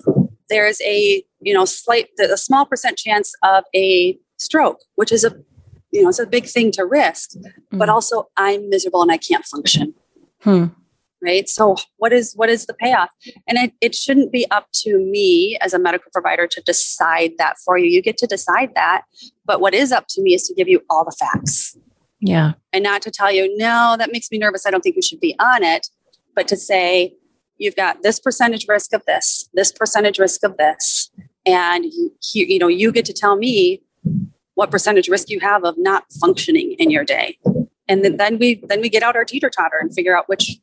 There's 0.49 0.81
a, 0.83 1.25
you 1.41 1.53
know, 1.53 1.65
slight, 1.65 2.11
a 2.21 2.37
small 2.37 2.65
percent 2.65 2.97
chance 2.97 3.35
of 3.43 3.65
a 3.75 4.17
stroke, 4.37 4.79
which 4.95 5.11
is 5.11 5.25
a, 5.25 5.37
you 5.97 6.03
know, 6.03 6.11
it's 6.11 6.19
a 6.19 6.27
big 6.27 6.47
thing 6.47 6.71
to 6.73 6.85
risk, 6.85 7.31
mm-hmm. 7.33 7.79
but 7.79 7.89
also 7.89 8.29
I'm 8.37 8.69
miserable 8.69 9.03
and 9.03 9.11
I 9.11 9.17
can't 9.17 9.45
function. 9.45 9.95
Hmm. 10.43 10.67
Right? 11.23 11.49
So 11.49 11.77
what 11.97 12.13
is 12.13 12.35
what 12.37 12.51
is 12.51 12.67
the 12.67 12.75
payoff? 12.75 13.09
And 13.49 13.59
it, 13.59 13.73
it 13.81 13.95
shouldn't 13.95 14.31
be 14.31 14.49
up 14.51 14.69
to 14.85 14.99
me 14.99 15.59
as 15.61 15.73
a 15.73 15.79
medical 15.79 16.11
provider 16.13 16.47
to 16.47 16.61
decide 16.61 17.33
that 17.39 17.57
for 17.65 17.79
you. 17.79 17.87
You 17.87 18.03
get 18.03 18.19
to 18.19 18.27
decide 18.27 18.75
that 18.75 19.03
but 19.45 19.61
what 19.61 19.75
is 19.75 19.93
up 19.93 20.07
to 20.11 20.23
me 20.23 20.35
is 20.35 20.47
to 20.47 20.55
give 20.55 20.69
you 20.69 20.83
all 20.91 21.05
the 21.05 21.17
facts. 21.19 21.77
Yeah. 22.21 22.53
And 22.73 22.85
not 22.85 23.03
to 23.03 23.11
tell 23.11 23.33
you 23.33 23.57
no 23.57 23.97
that 23.99 24.13
makes 24.13 24.31
me 24.31 24.39
nervous. 24.39 24.67
I 24.67 24.71
don't 24.71 24.83
think 24.83 24.95
you 24.95 25.03
should 25.03 25.21
be 25.21 25.35
on 25.41 25.65
it 25.65 25.89
but 26.35 26.47
to 26.49 26.57
say 26.57 27.15
you've 27.59 27.77
got 27.77 28.03
this 28.03 28.21
percentage 28.21 28.67
risk 28.69 28.93
of 28.93 29.03
this 29.07 29.49
this 29.55 29.73
percentage 29.73 30.19
risk 30.19 30.45
of 30.45 30.59
this 30.59 31.11
and 31.47 31.87
you, 31.87 32.13
you 32.35 32.59
know 32.59 32.69
you 32.69 32.93
get 32.93 33.07
to 33.07 33.13
tell 33.13 33.37
me 33.37 33.83
what 34.57 34.71
percentage 34.71 35.09
risk 35.09 35.31
you 35.31 35.39
have 35.39 35.65
of 35.65 35.77
not 35.79 36.05
functioning 36.21 36.75
in 36.79 36.91
your 36.91 37.05
day. 37.05 37.39
And 37.89 38.05
then, 38.05 38.17
then 38.17 38.39
we 38.39 38.57
then 38.65 38.81
we 38.81 38.89
get 38.89 39.05
out 39.05 39.15
our 39.15 39.25
teeter 39.25 39.49
totter 39.49 39.77
and 39.81 39.95
figure 39.95 40.17
out 40.17 40.29
which 40.29 40.59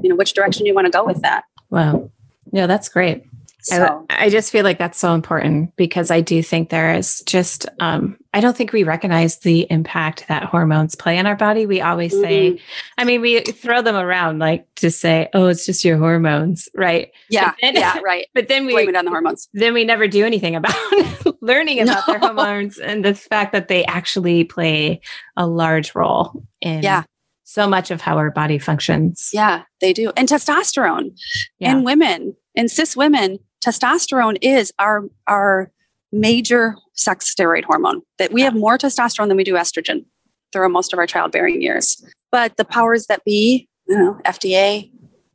you 0.00 0.08
know 0.08 0.14
which 0.14 0.32
direction 0.32 0.64
you 0.64 0.74
want 0.74 0.86
to 0.86 0.92
go 0.92 1.04
with 1.04 1.20
that. 1.22 1.44
Wow. 1.70 2.10
Yeah 2.52 2.68
that's 2.68 2.88
great. 2.88 3.24
So. 3.60 4.06
I, 4.08 4.26
I, 4.26 4.28
just 4.30 4.52
feel 4.52 4.62
like 4.62 4.78
that's 4.78 4.98
so 4.98 5.14
important 5.14 5.74
because 5.76 6.10
I 6.10 6.20
do 6.20 6.42
think 6.42 6.70
there 6.70 6.94
is 6.94 7.22
just, 7.26 7.66
um, 7.80 8.16
I 8.38 8.40
don't 8.40 8.56
think 8.56 8.72
we 8.72 8.84
recognize 8.84 9.38
the 9.38 9.66
impact 9.68 10.28
that 10.28 10.44
hormones 10.44 10.94
play 10.94 11.18
in 11.18 11.26
our 11.26 11.34
body. 11.34 11.66
We 11.66 11.80
always 11.80 12.12
mm-hmm. 12.12 12.22
say, 12.22 12.60
I 12.96 13.02
mean, 13.02 13.20
we 13.20 13.40
throw 13.40 13.82
them 13.82 13.96
around 13.96 14.38
like 14.38 14.64
to 14.76 14.92
say, 14.92 15.28
oh, 15.34 15.48
it's 15.48 15.66
just 15.66 15.84
your 15.84 15.98
hormones, 15.98 16.68
right? 16.76 17.10
Yeah. 17.30 17.54
Then, 17.60 17.74
yeah, 17.74 17.98
right. 18.04 18.26
But 18.34 18.46
then 18.46 18.64
we 18.64 18.74
blame 18.74 18.90
it 18.90 18.94
on 18.94 19.06
the 19.06 19.10
hormones. 19.10 19.48
Then 19.54 19.74
we 19.74 19.82
never 19.82 20.06
do 20.06 20.24
anything 20.24 20.54
about 20.54 20.72
learning 21.40 21.80
about 21.80 22.06
no. 22.06 22.12
their 22.12 22.20
hormones 22.20 22.78
and 22.78 23.04
the 23.04 23.12
fact 23.12 23.50
that 23.54 23.66
they 23.66 23.84
actually 23.86 24.44
play 24.44 25.00
a 25.36 25.44
large 25.44 25.96
role 25.96 26.40
in 26.60 26.84
yeah 26.84 27.02
so 27.42 27.66
much 27.66 27.90
of 27.90 28.02
how 28.02 28.18
our 28.18 28.30
body 28.30 28.58
functions. 28.58 29.30
Yeah, 29.32 29.62
they 29.80 29.94
do. 29.94 30.12
And 30.18 30.28
testosterone 30.28 31.18
yeah. 31.58 31.72
in 31.72 31.82
women, 31.82 32.36
in 32.54 32.68
cis 32.68 32.94
women, 32.94 33.38
testosterone 33.64 34.36
is 34.42 34.70
our 34.78 35.08
our 35.26 35.72
major 36.12 36.76
sex 36.98 37.32
steroid 37.32 37.64
hormone. 37.64 38.02
That 38.18 38.32
we 38.32 38.42
have 38.42 38.54
more 38.54 38.76
testosterone 38.76 39.28
than 39.28 39.36
we 39.36 39.44
do 39.44 39.54
estrogen 39.54 40.04
through 40.52 40.68
most 40.68 40.92
of 40.92 40.98
our 40.98 41.06
childbearing 41.06 41.62
years. 41.62 42.04
But 42.30 42.56
the 42.56 42.64
powers 42.64 43.06
that 43.06 43.24
be, 43.24 43.68
you 43.86 43.96
know, 43.96 44.20
FDA, 44.24 44.90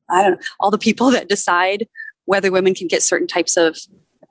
I 0.10 0.22
don't 0.22 0.32
know, 0.32 0.46
all 0.60 0.72
the 0.72 0.78
people 0.78 1.12
that 1.12 1.30
decide 1.30 1.88
whether 2.26 2.52
women 2.52 2.74
can 2.76 2.88
get 2.88 3.04
certain 3.04 3.28
types 3.28 3.58
of 3.58 3.78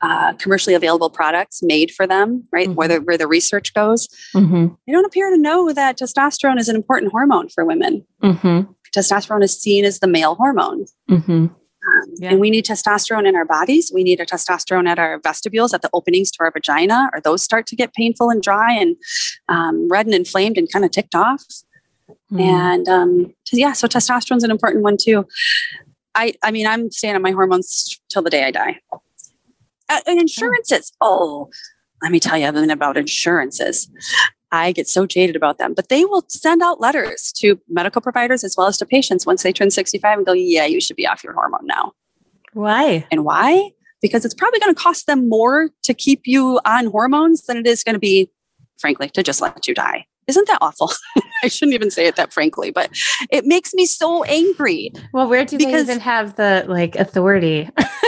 uh, 0.00 0.32
commercially 0.34 0.74
available 0.74 1.10
products 1.10 1.62
made 1.62 1.92
for 1.92 2.06
them, 2.06 2.44
right? 2.50 2.66
Mm-hmm. 2.68 2.74
Where, 2.74 2.88
the, 2.88 2.96
where 2.98 3.18
the 3.18 3.28
research 3.28 3.72
goes. 3.72 4.08
Mm-hmm. 4.34 4.68
They 4.86 4.92
don't 4.92 5.04
appear 5.04 5.30
to 5.30 5.38
know 5.38 5.72
that 5.72 5.98
testosterone 5.98 6.58
is 6.58 6.68
an 6.68 6.74
important 6.74 7.12
hormone 7.12 7.48
for 7.48 7.64
women. 7.64 8.04
Mm-hmm. 8.22 8.72
Testosterone 8.94 9.44
is 9.44 9.58
seen 9.58 9.84
as 9.84 10.00
the 10.00 10.08
male 10.08 10.34
hormone. 10.34 10.86
Um, 11.86 12.14
yeah. 12.16 12.30
And 12.30 12.40
we 12.40 12.50
need 12.50 12.64
testosterone 12.64 13.26
in 13.26 13.34
our 13.34 13.44
bodies. 13.44 13.90
We 13.92 14.04
need 14.04 14.20
a 14.20 14.26
testosterone 14.26 14.88
at 14.88 14.98
our 14.98 15.18
vestibules, 15.18 15.74
at 15.74 15.82
the 15.82 15.90
openings 15.92 16.30
to 16.32 16.44
our 16.44 16.50
vagina, 16.50 17.10
or 17.12 17.20
those 17.20 17.42
start 17.42 17.66
to 17.68 17.76
get 17.76 17.92
painful 17.94 18.30
and 18.30 18.42
dry 18.42 18.72
and 18.72 18.96
um, 19.48 19.88
red 19.88 20.06
and 20.06 20.14
inflamed 20.14 20.58
and 20.58 20.70
kind 20.70 20.84
of 20.84 20.90
ticked 20.90 21.14
off. 21.14 21.44
Mm. 22.30 22.40
And 22.40 22.88
um, 22.88 23.34
yeah, 23.52 23.72
so 23.72 23.88
testosterone 23.88 24.36
is 24.36 24.44
an 24.44 24.50
important 24.50 24.84
one 24.84 24.96
too. 24.96 25.26
I, 26.14 26.34
I 26.42 26.50
mean, 26.50 26.66
I'm 26.66 26.90
staying 26.90 27.14
on 27.14 27.22
my 27.22 27.32
hormones 27.32 28.00
till 28.08 28.22
the 28.22 28.30
day 28.30 28.44
I 28.44 28.50
die. 28.50 28.78
Uh, 29.88 30.00
and 30.06 30.20
insurances. 30.20 30.92
Oh, 31.00 31.50
let 32.02 32.12
me 32.12 32.20
tell 32.20 32.38
you 32.38 32.46
something 32.46 32.70
about 32.70 32.96
insurances. 32.96 33.88
I 34.52 34.72
get 34.72 34.86
so 34.86 35.06
jaded 35.06 35.34
about 35.34 35.58
them, 35.58 35.72
but 35.74 35.88
they 35.88 36.04
will 36.04 36.24
send 36.28 36.62
out 36.62 36.80
letters 36.80 37.32
to 37.38 37.58
medical 37.68 38.02
providers 38.02 38.44
as 38.44 38.54
well 38.56 38.66
as 38.66 38.76
to 38.78 38.86
patients 38.86 39.26
once 39.26 39.42
they 39.42 39.52
turn 39.52 39.70
65 39.70 40.18
and 40.18 40.26
go, 40.26 40.32
yeah, 40.32 40.66
you 40.66 40.80
should 40.80 40.96
be 40.96 41.06
off 41.06 41.24
your 41.24 41.32
hormone 41.32 41.66
now. 41.66 41.92
Why? 42.52 43.06
And 43.10 43.24
why? 43.24 43.70
Because 44.02 44.24
it's 44.24 44.34
probably 44.34 44.60
going 44.60 44.74
to 44.74 44.80
cost 44.80 45.06
them 45.06 45.28
more 45.28 45.70
to 45.84 45.94
keep 45.94 46.22
you 46.26 46.60
on 46.66 46.86
hormones 46.86 47.46
than 47.46 47.56
it 47.56 47.66
is 47.66 47.82
going 47.82 47.94
to 47.94 48.00
be, 48.00 48.30
frankly, 48.78 49.08
to 49.10 49.22
just 49.22 49.40
let 49.40 49.66
you 49.66 49.74
die. 49.74 50.06
Isn't 50.28 50.46
that 50.48 50.58
awful? 50.60 50.92
I 51.42 51.48
shouldn't 51.48 51.74
even 51.74 51.90
say 51.90 52.06
it 52.06 52.16
that 52.16 52.32
frankly, 52.32 52.70
but 52.70 52.90
it 53.30 53.44
makes 53.44 53.74
me 53.74 53.86
so 53.86 54.22
angry. 54.24 54.92
Well, 55.12 55.28
where 55.28 55.44
do 55.44 55.58
because, 55.58 55.86
they 55.86 55.92
even 55.92 56.00
have 56.00 56.36
the 56.36 56.64
like 56.68 56.94
authority 56.94 57.68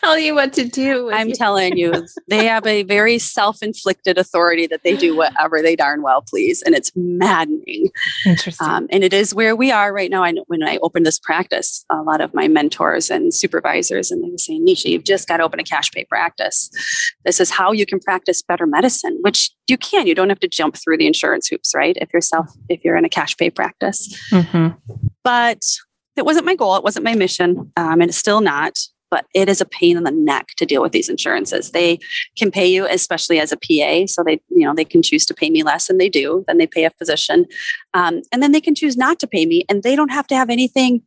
tell 0.00 0.18
you 0.18 0.34
what 0.34 0.52
to 0.54 0.64
do? 0.64 1.10
I'm 1.12 1.28
you? 1.28 1.34
telling 1.34 1.76
you, 1.76 2.06
they 2.28 2.46
have 2.46 2.66
a 2.66 2.82
very 2.82 3.18
self-inflicted 3.18 4.18
authority 4.18 4.66
that 4.66 4.82
they 4.82 4.96
do 4.96 5.16
whatever 5.16 5.62
they 5.62 5.76
darn 5.76 6.02
well 6.02 6.22
please, 6.22 6.62
and 6.62 6.74
it's 6.74 6.92
maddening. 6.94 7.90
Interesting. 8.26 8.66
Um, 8.66 8.88
and 8.90 9.04
it 9.04 9.12
is 9.12 9.34
where 9.34 9.54
we 9.54 9.70
are 9.70 9.92
right 9.92 10.10
now. 10.10 10.22
I 10.22 10.32
know 10.32 10.44
when 10.46 10.62
I 10.62 10.78
opened 10.78 11.06
this 11.06 11.18
practice, 11.18 11.84
a 11.90 12.02
lot 12.02 12.20
of 12.20 12.34
my 12.34 12.48
mentors 12.48 13.10
and 13.10 13.32
supervisors, 13.34 14.10
and 14.10 14.22
they 14.22 14.30
were 14.30 14.38
saying, 14.38 14.66
"Nisha, 14.66 14.86
you've 14.90 15.04
just 15.04 15.28
got 15.28 15.38
to 15.38 15.44
open 15.44 15.60
a 15.60 15.64
cash 15.64 15.90
pay 15.90 16.04
practice. 16.04 16.70
This 17.24 17.40
is 17.40 17.50
how 17.50 17.72
you 17.72 17.86
can 17.86 18.00
practice 18.00 18.42
better 18.42 18.66
medicine, 18.66 19.18
which 19.22 19.50
you 19.68 19.78
can. 19.78 20.06
You 20.06 20.14
don't 20.14 20.28
have 20.28 20.40
to 20.40 20.48
jump 20.48 20.76
through 20.76 20.98
the 20.98 21.06
insurance 21.06 21.48
hoops, 21.48 21.74
right? 21.74 21.96
If 22.00 22.10
you're 22.12 22.20
self 22.20 22.50
if 22.68 22.84
you're 22.84 22.96
in 22.96 23.04
a 23.04 23.08
cash 23.08 23.36
pay 23.36 23.50
practice. 23.50 24.08
Mm-hmm. 24.32 24.68
But 25.22 25.62
it 26.16 26.24
wasn't 26.24 26.46
my 26.46 26.54
goal. 26.54 26.76
It 26.76 26.84
wasn't 26.84 27.04
my 27.04 27.14
mission. 27.14 27.72
Um, 27.76 28.00
and 28.00 28.04
it's 28.04 28.18
still 28.18 28.40
not. 28.40 28.78
But 29.10 29.26
it 29.34 29.48
is 29.48 29.60
a 29.60 29.64
pain 29.64 29.96
in 29.96 30.04
the 30.04 30.10
neck 30.10 30.48
to 30.56 30.66
deal 30.66 30.82
with 30.82 30.92
these 30.92 31.08
insurances. 31.08 31.72
They 31.72 31.98
can 32.36 32.50
pay 32.50 32.66
you, 32.66 32.86
especially 32.86 33.40
as 33.40 33.52
a 33.52 33.56
PA. 33.56 34.06
So 34.06 34.22
they, 34.22 34.40
you 34.48 34.64
know, 34.64 34.74
they 34.74 34.84
can 34.84 35.02
choose 35.02 35.26
to 35.26 35.34
pay 35.34 35.50
me 35.50 35.62
less, 35.62 35.90
and 35.90 36.00
they 36.00 36.08
do. 36.08 36.44
Then 36.46 36.58
they 36.58 36.66
pay 36.66 36.84
a 36.84 36.90
physician, 36.90 37.46
um, 37.94 38.22
and 38.32 38.42
then 38.42 38.52
they 38.52 38.60
can 38.60 38.74
choose 38.74 38.96
not 38.96 39.18
to 39.20 39.26
pay 39.26 39.46
me, 39.46 39.64
and 39.68 39.82
they 39.82 39.96
don't 39.96 40.12
have 40.12 40.26
to 40.28 40.36
have 40.36 40.50
anything 40.50 41.02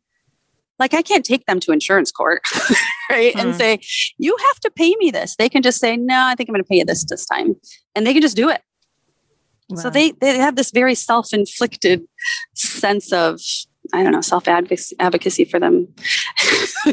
like 0.78 0.94
I 0.94 1.02
can't 1.02 1.24
take 1.24 1.46
them 1.46 1.60
to 1.60 1.72
insurance 1.72 2.10
court, 2.10 2.42
right? 3.10 3.34
Mm. 3.34 3.40
And 3.40 3.54
say, 3.54 3.80
you 4.18 4.36
have 4.48 4.60
to 4.60 4.70
pay 4.70 4.94
me 4.96 5.10
this. 5.10 5.36
They 5.36 5.48
can 5.48 5.62
just 5.62 5.78
say, 5.78 5.96
no, 5.96 6.24
I 6.26 6.34
think 6.34 6.48
I'm 6.48 6.54
going 6.54 6.64
to 6.64 6.68
pay 6.68 6.78
you 6.78 6.84
this 6.84 7.04
this 7.04 7.26
time. 7.26 7.54
And 7.94 8.06
they 8.06 8.12
can 8.12 8.22
just 8.22 8.36
do 8.36 8.48
it. 8.48 8.60
Wow. 9.68 9.82
So 9.82 9.90
they 9.90 10.12
they 10.12 10.36
have 10.36 10.56
this 10.56 10.70
very 10.70 10.94
self-inflicted 10.94 12.02
sense 12.54 13.12
of 13.12 13.40
I 13.92 14.02
don't 14.02 14.12
know 14.12 14.20
self 14.20 14.48
advocacy 14.48 15.44
for 15.44 15.60
them. 15.60 15.88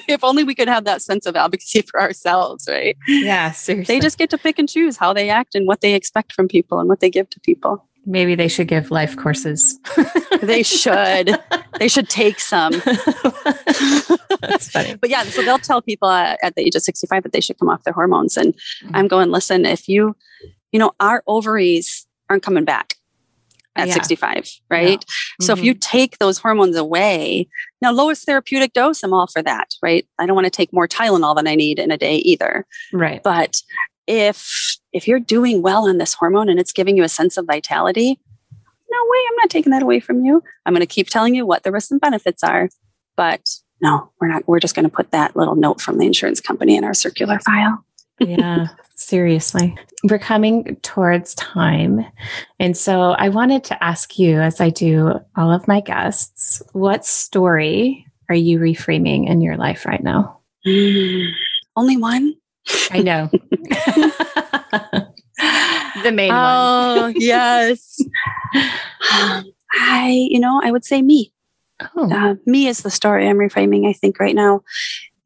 if 0.07 0.23
only 0.23 0.43
we 0.43 0.55
could 0.55 0.67
have 0.67 0.83
that 0.85 1.01
sense 1.01 1.25
of 1.25 1.35
advocacy 1.35 1.81
for 1.89 2.01
ourselves, 2.01 2.67
right? 2.69 2.97
Yeah, 3.07 3.51
seriously. 3.51 3.95
They 3.95 4.01
just 4.01 4.17
get 4.17 4.29
to 4.31 4.37
pick 4.37 4.59
and 4.59 4.67
choose 4.67 4.97
how 4.97 5.13
they 5.13 5.29
act 5.29 5.55
and 5.55 5.67
what 5.67 5.81
they 5.81 5.93
expect 5.93 6.33
from 6.33 6.47
people 6.47 6.79
and 6.79 6.89
what 6.89 6.99
they 6.99 7.09
give 7.09 7.29
to 7.31 7.39
people. 7.39 7.87
Maybe 8.05 8.33
they 8.33 8.47
should 8.47 8.67
give 8.67 8.89
life 8.89 9.15
courses. 9.15 9.79
they 10.41 10.63
should. 10.63 11.37
They 11.77 11.87
should 11.87 12.09
take 12.09 12.39
some. 12.39 12.71
That's 14.41 14.71
funny. 14.71 14.95
but 14.95 15.11
yeah, 15.11 15.23
so 15.23 15.43
they'll 15.43 15.59
tell 15.59 15.83
people 15.83 16.09
at, 16.09 16.39
at 16.41 16.55
the 16.55 16.63
age 16.63 16.75
of 16.75 16.81
65 16.81 17.21
that 17.21 17.31
they 17.31 17.41
should 17.41 17.59
come 17.59 17.69
off 17.69 17.83
their 17.83 17.93
hormones. 17.93 18.37
And 18.37 18.55
mm-hmm. 18.55 18.95
I'm 18.95 19.07
going, 19.07 19.29
listen, 19.29 19.67
if 19.67 19.87
you, 19.87 20.15
you 20.71 20.79
know, 20.79 20.93
our 20.99 21.23
ovaries 21.27 22.07
aren't 22.27 22.41
coming 22.41 22.65
back 22.65 22.95
at 23.75 23.87
yeah. 23.87 23.93
65, 23.93 24.49
right? 24.69 24.99
Mm-hmm. 24.99 25.43
So 25.43 25.53
if 25.53 25.63
you 25.63 25.73
mm-hmm. 25.73 25.79
take 25.79 26.17
those 26.17 26.37
hormones 26.37 26.75
away, 26.75 27.47
now 27.81 27.91
lowest 27.91 28.25
therapeutic 28.25 28.73
dose, 28.73 29.01
I'm 29.03 29.13
all 29.13 29.27
for 29.27 29.41
that, 29.43 29.73
right? 29.81 30.05
I 30.19 30.25
don't 30.25 30.35
want 30.35 30.45
to 30.45 30.51
take 30.51 30.73
more 30.73 30.87
Tylenol 30.87 31.35
than 31.35 31.47
I 31.47 31.55
need 31.55 31.79
in 31.79 31.91
a 31.91 31.97
day 31.97 32.17
either. 32.17 32.65
Right. 32.91 33.21
But 33.23 33.61
if 34.07 34.77
if 34.91 35.07
you're 35.07 35.19
doing 35.19 35.61
well 35.61 35.87
on 35.87 35.97
this 35.97 36.13
hormone 36.13 36.49
and 36.49 36.59
it's 36.59 36.73
giving 36.73 36.97
you 36.97 37.03
a 37.03 37.09
sense 37.09 37.37
of 37.37 37.45
vitality, 37.45 38.19
no 38.91 38.97
way, 39.09 39.19
I'm 39.29 39.35
not 39.37 39.49
taking 39.49 39.71
that 39.71 39.83
away 39.83 39.99
from 39.99 40.25
you. 40.25 40.43
I'm 40.65 40.73
going 40.73 40.81
to 40.81 40.85
keep 40.85 41.07
telling 41.07 41.33
you 41.33 41.45
what 41.45 41.63
the 41.63 41.71
risks 41.71 41.91
and 41.91 42.01
benefits 42.01 42.43
are. 42.43 42.69
But 43.15 43.49
no, 43.81 44.11
we're 44.19 44.27
not, 44.27 44.47
we're 44.47 44.59
just 44.59 44.75
going 44.75 44.89
to 44.89 44.95
put 44.95 45.11
that 45.11 45.35
little 45.35 45.55
note 45.55 45.79
from 45.79 45.97
the 45.97 46.05
insurance 46.05 46.41
company 46.41 46.75
in 46.75 46.83
our 46.83 46.93
circular 46.93 47.39
file. 47.39 47.85
Yeah. 48.27 48.67
Seriously. 48.95 49.77
We're 50.03 50.19
coming 50.19 50.77
towards 50.83 51.35
time. 51.35 52.05
And 52.59 52.77
so 52.77 53.11
I 53.11 53.29
wanted 53.29 53.63
to 53.65 53.83
ask 53.83 54.19
you, 54.19 54.39
as 54.39 54.61
I 54.61 54.69
do 54.69 55.19
all 55.35 55.51
of 55.51 55.67
my 55.67 55.81
guests, 55.81 56.61
what 56.73 57.05
story 57.05 58.05
are 58.29 58.35
you 58.35 58.59
reframing 58.59 59.27
in 59.27 59.41
your 59.41 59.57
life 59.57 59.85
right 59.85 60.03
now? 60.03 60.39
Only 61.75 61.97
one? 61.97 62.35
I 62.91 62.99
know. 62.99 63.29
the 66.03 66.11
main 66.11 66.31
oh, 66.31 67.01
one. 67.01 67.13
yes. 67.17 67.97
I, 69.73 70.27
you 70.29 70.39
know, 70.39 70.61
I 70.63 70.71
would 70.71 70.85
say 70.85 71.01
me. 71.01 71.33
Oh. 71.95 72.11
Uh, 72.11 72.35
me 72.45 72.67
is 72.67 72.83
the 72.83 72.91
story 72.91 73.27
I'm 73.27 73.37
reframing, 73.37 73.87
I 73.87 73.93
think, 73.93 74.19
right 74.19 74.35
now. 74.35 74.61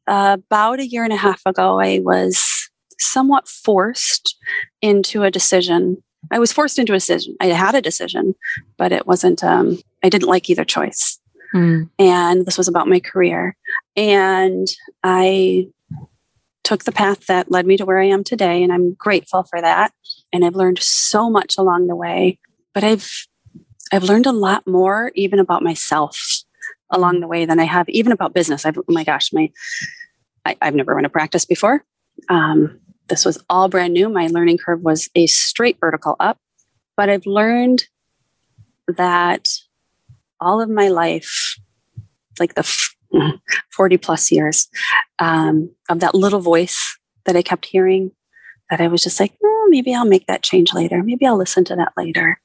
Uh, 0.06 0.38
about 0.38 0.80
a 0.80 0.86
year 0.86 1.04
and 1.04 1.12
a 1.12 1.16
half 1.16 1.42
ago, 1.44 1.80
I 1.80 2.00
was 2.02 2.70
somewhat 2.98 3.48
forced 3.48 4.36
into 4.82 5.22
a 5.22 5.30
decision. 5.30 6.02
I 6.30 6.38
was 6.38 6.52
forced 6.52 6.78
into 6.78 6.92
a 6.92 6.96
decision. 6.96 7.36
I 7.40 7.46
had 7.46 7.74
a 7.74 7.82
decision, 7.82 8.34
but 8.76 8.92
it 8.92 9.06
wasn't, 9.06 9.44
um, 9.44 9.78
I 10.02 10.08
didn't 10.08 10.28
like 10.28 10.50
either 10.50 10.64
choice. 10.64 11.18
Mm. 11.54 11.88
And 11.98 12.46
this 12.46 12.58
was 12.58 12.68
about 12.68 12.88
my 12.88 13.00
career. 13.00 13.56
And 13.96 14.68
I 15.02 15.68
took 16.64 16.84
the 16.84 16.92
path 16.92 17.26
that 17.26 17.50
led 17.50 17.66
me 17.66 17.76
to 17.76 17.84
where 17.84 18.00
I 18.00 18.06
am 18.06 18.24
today. 18.24 18.62
And 18.62 18.72
I'm 18.72 18.94
grateful 18.94 19.44
for 19.44 19.60
that. 19.60 19.92
And 20.32 20.44
I've 20.44 20.56
learned 20.56 20.80
so 20.80 21.30
much 21.30 21.56
along 21.56 21.86
the 21.86 21.94
way. 21.94 22.38
But 22.74 22.82
I've, 22.82 23.08
I've 23.92 24.02
learned 24.02 24.26
a 24.26 24.32
lot 24.32 24.66
more 24.66 25.12
even 25.14 25.38
about 25.38 25.62
myself 25.62 26.18
along 26.90 27.20
the 27.20 27.28
way 27.28 27.44
than 27.44 27.60
I 27.60 27.64
have 27.64 27.88
even 27.88 28.12
about 28.12 28.34
business. 28.34 28.66
I've, 28.66 28.78
oh 28.78 28.84
my 28.88 29.04
gosh, 29.04 29.32
my, 29.32 29.50
I, 30.44 30.56
have 30.60 30.74
never 30.74 30.94
run 30.94 31.04
a 31.04 31.08
practice 31.08 31.44
before. 31.44 31.84
Um, 32.28 32.80
this 33.08 33.24
was 33.24 33.42
all 33.48 33.68
brand 33.68 33.94
new. 33.94 34.08
My 34.08 34.26
learning 34.26 34.58
curve 34.58 34.82
was 34.82 35.08
a 35.14 35.26
straight 35.26 35.78
vertical 35.80 36.16
up, 36.20 36.38
but 36.96 37.08
I've 37.08 37.26
learned 37.26 37.84
that 38.88 39.48
all 40.40 40.60
of 40.60 40.68
my 40.68 40.88
life, 40.88 41.58
like 42.38 42.54
the 42.54 42.62
40 43.70 43.96
plus 43.98 44.30
years 44.30 44.68
um, 45.18 45.70
of 45.88 46.00
that 46.00 46.14
little 46.14 46.40
voice 46.40 46.98
that 47.24 47.36
I 47.36 47.42
kept 47.42 47.66
hearing, 47.66 48.12
that 48.70 48.80
I 48.80 48.88
was 48.88 49.02
just 49.02 49.20
like, 49.20 49.32
oh, 49.42 49.68
maybe 49.70 49.94
I'll 49.94 50.04
make 50.04 50.26
that 50.26 50.42
change 50.42 50.74
later. 50.74 51.02
Maybe 51.02 51.26
I'll 51.26 51.36
listen 51.36 51.64
to 51.66 51.76
that 51.76 51.92
later. 51.96 52.40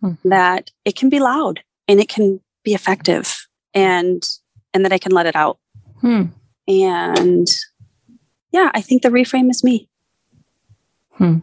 Hmm. 0.00 0.12
That 0.24 0.70
it 0.84 0.96
can 0.96 1.08
be 1.08 1.20
loud 1.20 1.60
and 1.88 2.00
it 2.00 2.08
can 2.08 2.40
be 2.64 2.74
effective 2.74 3.46
and 3.72 4.22
and 4.74 4.84
that 4.84 4.92
I 4.92 4.98
can 4.98 5.12
let 5.12 5.26
it 5.26 5.36
out. 5.36 5.58
Hmm. 6.00 6.24
And 6.68 7.48
yeah, 8.52 8.70
I 8.74 8.80
think 8.80 9.02
the 9.02 9.08
reframe 9.08 9.50
is 9.50 9.64
me. 9.64 9.88
Hmm. 11.16 11.38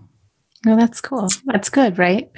No, 0.65 0.76
that's 0.76 1.01
cool. 1.01 1.28
That's 1.45 1.69
good, 1.69 1.97
right? 1.97 2.32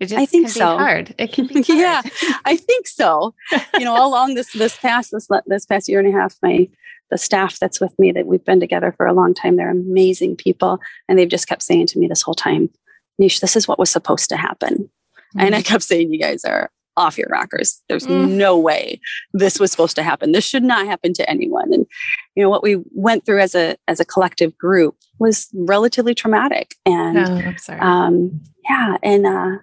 It 0.00 0.06
just 0.06 0.20
I 0.20 0.26
think 0.26 0.48
so. 0.48 0.78
hard. 0.78 1.14
It 1.18 1.32
can 1.32 1.46
be 1.46 1.64
yeah, 1.68 2.02
I 2.44 2.56
think 2.56 2.86
so. 2.86 3.34
You 3.74 3.84
know, 3.84 3.94
all 3.94 4.08
along 4.08 4.34
this 4.34 4.52
this 4.52 4.76
past 4.76 5.10
this 5.10 5.28
this 5.46 5.66
past 5.66 5.88
year 5.88 5.98
and 5.98 6.08
a 6.08 6.18
half, 6.18 6.36
my 6.42 6.68
the 7.10 7.18
staff 7.18 7.58
that's 7.58 7.80
with 7.80 7.98
me 7.98 8.12
that 8.12 8.26
we've 8.26 8.44
been 8.44 8.60
together 8.60 8.92
for 8.92 9.06
a 9.06 9.12
long 9.12 9.34
time, 9.34 9.56
they're 9.56 9.70
amazing 9.70 10.36
people, 10.36 10.78
and 11.08 11.18
they've 11.18 11.28
just 11.28 11.48
kept 11.48 11.62
saying 11.62 11.86
to 11.88 11.98
me 11.98 12.06
this 12.06 12.22
whole 12.22 12.34
time, 12.34 12.70
Nish, 13.18 13.40
this 13.40 13.56
is 13.56 13.66
what 13.66 13.78
was 13.78 13.90
supposed 13.90 14.28
to 14.28 14.36
happen. 14.36 14.76
Mm-hmm. 14.76 15.40
And 15.40 15.54
I 15.54 15.62
kept 15.62 15.82
saying, 15.82 16.12
you 16.12 16.20
guys 16.20 16.44
are 16.44 16.70
off 16.98 17.16
your 17.16 17.28
rockers. 17.30 17.80
There's 17.88 18.06
mm. 18.06 18.32
no 18.32 18.58
way 18.58 19.00
this 19.32 19.60
was 19.60 19.70
supposed 19.70 19.96
to 19.96 20.02
happen. 20.02 20.32
This 20.32 20.44
should 20.44 20.64
not 20.64 20.86
happen 20.86 21.12
to 21.14 21.30
anyone. 21.30 21.72
And 21.72 21.86
you 22.34 22.42
know 22.42 22.50
what 22.50 22.62
we 22.62 22.82
went 22.92 23.24
through 23.24 23.40
as 23.40 23.54
a 23.54 23.76
as 23.86 24.00
a 24.00 24.04
collective 24.04 24.56
group 24.58 24.96
was 25.18 25.48
relatively 25.54 26.14
traumatic. 26.14 26.74
And 26.84 27.18
oh, 27.18 27.76
um, 27.78 28.40
yeah, 28.68 28.96
and 29.02 29.26
uh, 29.26 29.58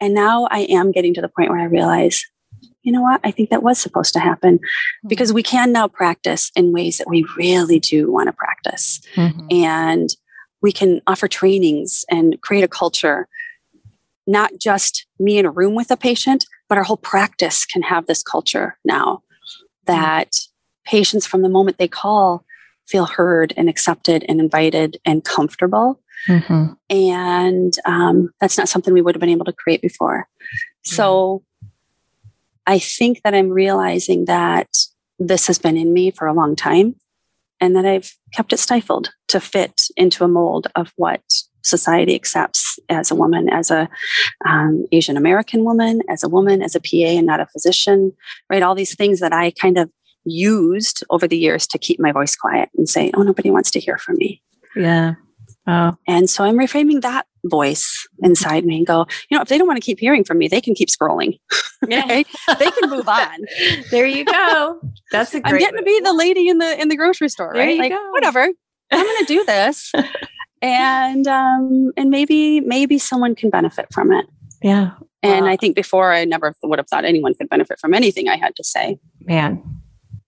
and 0.00 0.14
now 0.14 0.48
I 0.50 0.60
am 0.60 0.92
getting 0.92 1.14
to 1.14 1.20
the 1.20 1.28
point 1.28 1.50
where 1.50 1.60
I 1.60 1.64
realize, 1.64 2.24
you 2.82 2.92
know 2.92 3.02
what? 3.02 3.20
I 3.22 3.30
think 3.30 3.50
that 3.50 3.62
was 3.62 3.78
supposed 3.78 4.12
to 4.14 4.20
happen 4.20 4.56
mm-hmm. 4.58 5.08
because 5.08 5.32
we 5.32 5.42
can 5.42 5.72
now 5.72 5.88
practice 5.88 6.50
in 6.56 6.72
ways 6.72 6.98
that 6.98 7.08
we 7.08 7.26
really 7.36 7.78
do 7.78 8.10
want 8.10 8.28
to 8.28 8.32
practice, 8.32 9.00
mm-hmm. 9.14 9.46
and 9.50 10.08
we 10.62 10.72
can 10.72 11.00
offer 11.06 11.28
trainings 11.28 12.04
and 12.10 12.40
create 12.42 12.64
a 12.64 12.68
culture 12.68 13.28
not 14.30 14.52
just 14.58 15.06
me 15.18 15.38
in 15.38 15.46
a 15.46 15.50
room 15.50 15.74
with 15.74 15.90
a 15.90 15.96
patient, 15.96 16.46
but 16.68 16.78
our 16.78 16.84
whole 16.84 16.96
practice 16.96 17.64
can 17.64 17.82
have 17.82 18.06
this 18.06 18.22
culture 18.22 18.78
now 18.84 19.22
that 19.86 20.36
patients 20.86 21.26
from 21.26 21.42
the 21.42 21.48
moment 21.48 21.78
they 21.78 21.88
call 21.88 22.44
feel 22.86 23.06
heard 23.06 23.52
and 23.56 23.68
accepted 23.68 24.24
and 24.28 24.40
invited 24.40 24.98
and 25.04 25.24
comfortable. 25.24 26.00
Mm-hmm. 26.28 26.72
And 26.90 27.72
um, 27.84 28.30
that's 28.40 28.58
not 28.58 28.68
something 28.68 28.92
we 28.92 29.02
would 29.02 29.14
have 29.14 29.20
been 29.20 29.28
able 29.28 29.44
to 29.44 29.52
create 29.52 29.82
before. 29.82 30.28
Mm-hmm. 30.28 30.94
So 30.94 31.42
I 32.66 32.78
think 32.78 33.22
that 33.22 33.34
I'm 33.34 33.50
realizing 33.50 34.26
that 34.26 34.68
this 35.18 35.46
has 35.46 35.58
been 35.58 35.76
in 35.76 35.92
me 35.92 36.10
for 36.10 36.26
a 36.26 36.34
long 36.34 36.56
time 36.56 36.96
and 37.60 37.76
that 37.76 37.84
I've 37.84 38.16
kept 38.32 38.52
it 38.52 38.58
stifled 38.58 39.10
to 39.28 39.40
fit 39.40 39.82
into 39.96 40.24
a 40.24 40.28
mold 40.28 40.68
of 40.74 40.92
what 40.96 41.22
society 41.62 42.14
accepts 42.14 42.78
as 42.88 43.10
a 43.10 43.14
woman, 43.14 43.48
as 43.48 43.70
a 43.70 43.88
um, 44.46 44.84
Asian 44.92 45.16
American 45.16 45.64
woman, 45.64 46.02
as 46.08 46.22
a 46.22 46.28
woman, 46.28 46.62
as 46.62 46.74
a 46.74 46.80
PA 46.80 47.18
and 47.18 47.26
not 47.26 47.40
a 47.40 47.46
physician, 47.46 48.12
right? 48.48 48.62
All 48.62 48.74
these 48.74 48.94
things 48.94 49.20
that 49.20 49.32
I 49.32 49.50
kind 49.52 49.78
of 49.78 49.90
used 50.24 51.02
over 51.10 51.26
the 51.26 51.38
years 51.38 51.66
to 51.68 51.78
keep 51.78 51.98
my 51.98 52.12
voice 52.12 52.36
quiet 52.36 52.68
and 52.76 52.88
say, 52.88 53.10
oh, 53.14 53.22
nobody 53.22 53.50
wants 53.50 53.70
to 53.72 53.80
hear 53.80 53.98
from 53.98 54.16
me. 54.16 54.42
Yeah. 54.76 55.14
Oh. 55.66 55.96
And 56.06 56.28
so 56.28 56.44
I'm 56.44 56.56
reframing 56.56 57.00
that 57.02 57.26
voice 57.44 58.06
inside 58.22 58.64
me 58.64 58.78
and 58.78 58.86
go, 58.86 59.06
you 59.28 59.36
know, 59.36 59.42
if 59.42 59.48
they 59.48 59.58
don't 59.58 59.66
want 59.66 59.78
to 59.78 59.84
keep 59.84 59.98
hearing 59.98 60.24
from 60.24 60.38
me, 60.38 60.48
they 60.48 60.60
can 60.60 60.74
keep 60.74 60.88
scrolling. 60.88 61.38
Yeah. 61.88 62.22
They 62.58 62.70
can 62.70 62.90
move 62.90 63.08
on. 63.08 63.38
there 63.90 64.04
you 64.04 64.26
go. 64.26 64.80
That's 65.12 65.34
a 65.34 65.40
I'm 65.46 65.56
getting 65.56 65.78
to 65.78 65.82
be 65.82 65.98
the 66.00 66.12
lady 66.12 66.46
in 66.46 66.58
the 66.58 66.78
in 66.78 66.88
the 66.88 66.96
grocery 66.96 67.30
store, 67.30 67.52
there 67.54 67.66
right? 67.66 67.78
like 67.78 67.90
go. 67.90 68.10
whatever. 68.10 68.46
I'm 68.90 69.02
going 69.02 69.18
to 69.20 69.24
do 69.24 69.44
this. 69.46 69.90
and 70.62 71.26
um, 71.26 71.92
and 71.96 72.10
maybe 72.10 72.60
maybe 72.60 72.98
someone 72.98 73.34
can 73.34 73.50
benefit 73.50 73.86
from 73.92 74.12
it. 74.12 74.26
Yeah. 74.62 74.92
And 75.22 75.44
wow. 75.44 75.52
I 75.52 75.56
think 75.56 75.76
before 75.76 76.12
I 76.12 76.24
never 76.24 76.54
would 76.62 76.78
have 76.78 76.88
thought 76.88 77.04
anyone 77.04 77.34
could 77.34 77.48
benefit 77.48 77.78
from 77.78 77.94
anything 77.94 78.28
I 78.28 78.36
had 78.36 78.56
to 78.56 78.64
say. 78.64 78.98
Man. 79.20 79.62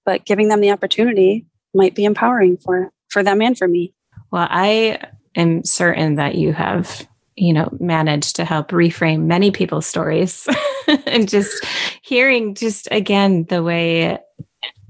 But 0.04 0.24
giving 0.24 0.48
them 0.48 0.60
the 0.60 0.70
opportunity 0.70 1.46
might 1.74 1.94
be 1.94 2.04
empowering 2.04 2.56
for 2.56 2.92
for 3.08 3.22
them 3.22 3.40
and 3.40 3.56
for 3.56 3.68
me. 3.68 3.94
Well, 4.30 4.46
I 4.50 4.98
am 5.36 5.64
certain 5.64 6.16
that 6.16 6.34
you 6.34 6.52
have, 6.52 7.06
you 7.36 7.52
know, 7.52 7.68
managed 7.80 8.36
to 8.36 8.44
help 8.44 8.70
reframe 8.70 9.24
many 9.24 9.50
people's 9.50 9.86
stories 9.86 10.48
and 11.06 11.28
just 11.28 11.64
hearing 12.02 12.54
just 12.54 12.88
again 12.90 13.44
the 13.48 13.62
way 13.62 14.18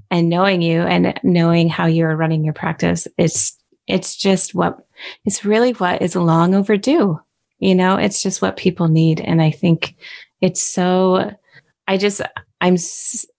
and 0.09 0.29
knowing 0.29 0.61
you 0.61 0.81
and 0.81 1.19
knowing 1.23 1.69
how 1.69 1.85
you're 1.85 2.15
running 2.15 2.43
your 2.43 2.53
practice 2.53 3.07
it's 3.17 3.57
it's 3.87 4.15
just 4.15 4.53
what 4.53 4.82
it's 5.25 5.45
really 5.45 5.71
what 5.73 6.01
is 6.01 6.15
long 6.15 6.55
overdue. 6.55 7.19
You 7.59 7.75
know, 7.75 7.95
it's 7.95 8.21
just 8.21 8.41
what 8.41 8.57
people 8.57 8.87
need. 8.87 9.21
And 9.21 9.41
I 9.41 9.51
think 9.51 9.95
it's 10.41 10.61
so, 10.61 11.31
I 11.87 11.97
just, 11.97 12.21
I'm, 12.59 12.77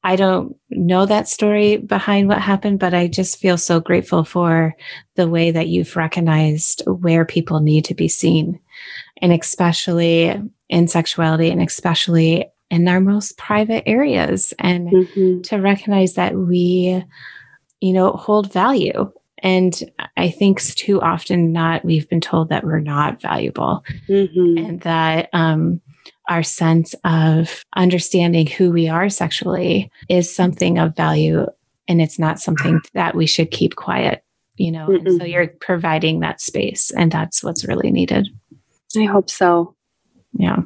I 0.03 0.17
don't 0.17 0.57
know 0.71 1.07
that 1.07 1.29
story 1.29 1.77
behind 1.77 2.29
what 2.29 2.41
happened, 2.41 2.79
but 2.79 2.95
I 2.95 3.07
just 3.07 3.39
feel 3.39 3.57
so 3.57 3.81
grateful 3.81 4.25
for 4.25 4.75
the 5.17 5.29
way 5.29 5.51
that 5.51 5.69
you've 5.69 5.97
recognized 5.97 6.83
where 6.87 7.25
people 7.25 7.61
need 7.61 7.85
to 7.87 7.95
be 7.95 8.09
seen. 8.09 8.61
And 9.21 9.33
especially 9.33 10.41
in 10.69 10.89
sexuality 10.89 11.51
and 11.51 11.63
especially 11.63 12.47
in 12.71 12.89
our 12.89 13.01
most 13.01 13.37
private 13.39 13.85
areas 13.87 14.53
and 14.59 14.89
mm-hmm. 14.89 15.41
to 15.43 15.57
recognize 15.59 16.15
that 16.15 16.35
we, 16.35 17.05
you 17.81 17.93
know, 17.93 18.13
hold 18.13 18.53
value 18.53 19.13
and 19.45 19.93
I 20.17 20.31
think 20.31 20.61
too 20.61 21.01
often 21.01 21.53
not, 21.53 21.85
we've 21.85 22.09
been 22.09 22.21
told 22.21 22.49
that 22.49 22.65
we're 22.65 22.81
not 22.81 23.21
valuable. 23.21 23.85
Mm-hmm. 24.09 24.59
and 24.59 24.81
that, 24.81 25.29
um, 25.33 25.81
our 26.29 26.43
sense 26.43 26.95
of 27.05 27.65
understanding 27.77 28.47
who 28.47 28.73
we 28.73 28.89
are 28.89 29.11
sexually 29.11 29.91
is 30.09 30.35
something 30.35 30.79
of 30.79 30.97
value 30.97 31.47
and 31.87 32.01
it's 32.01 32.19
not 32.19 32.41
something 32.41 32.81
that 32.95 33.15
we 33.15 33.27
should 33.27 33.51
keep 33.51 33.77
quiet 33.77 34.25
you 34.57 34.71
know? 34.71 34.87
And 34.87 35.19
so 35.19 35.25
you're 35.25 35.49
providing 35.49 36.21
that 36.21 36.41
space 36.41 36.91
and 36.91 37.11
that's 37.11 37.43
what's 37.43 37.67
really 37.67 37.91
needed. 37.91 38.29
I 38.97 39.05
hope 39.05 39.29
so. 39.29 39.75
Yeah. 40.33 40.63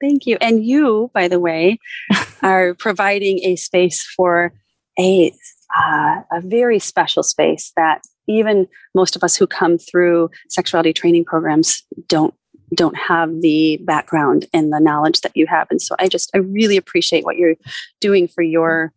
Thank 0.00 0.26
you. 0.26 0.36
And 0.40 0.64
you 0.64 1.10
by 1.14 1.28
the 1.28 1.40
way 1.40 1.78
are 2.42 2.74
providing 2.74 3.40
a 3.44 3.56
space 3.56 4.02
for 4.02 4.52
a 4.98 5.32
uh, 5.76 6.22
a 6.32 6.40
very 6.40 6.78
special 6.78 7.22
space 7.22 7.72
that 7.76 8.02
even 8.26 8.68
most 8.94 9.16
of 9.16 9.24
us 9.24 9.36
who 9.36 9.46
come 9.46 9.78
through 9.78 10.30
sexuality 10.48 10.92
training 10.92 11.24
programs 11.24 11.82
don't 12.06 12.34
don't 12.74 12.96
have 12.96 13.40
the 13.40 13.78
background 13.84 14.46
and 14.52 14.70
the 14.70 14.78
knowledge 14.78 15.22
that 15.22 15.34
you 15.34 15.46
have. 15.46 15.66
And 15.70 15.80
so 15.80 15.94
i 15.98 16.08
just 16.08 16.30
i 16.34 16.38
really 16.38 16.76
appreciate 16.76 17.24
what 17.24 17.36
you're 17.36 17.56
doing 18.00 18.28
for 18.28 18.42
your 18.42 18.92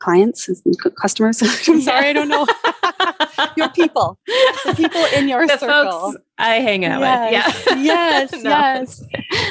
clients 0.00 0.50
customers. 1.00 1.40
I'm 1.68 1.80
sorry 1.80 2.08
i 2.08 2.12
don't 2.12 2.28
know. 2.28 2.46
Your 3.56 3.68
people. 3.70 4.18
The 4.64 4.74
people 4.76 5.04
in 5.16 5.28
your 5.28 5.46
the 5.46 5.56
circle. 5.58 6.14
I 6.38 6.56
hang 6.56 6.84
out 6.84 7.00
yes, 7.00 7.66
with 7.66 7.76
yeah. 7.76 7.82
Yes 7.82 8.32
no. 8.42 8.50
yes. 8.50 9.02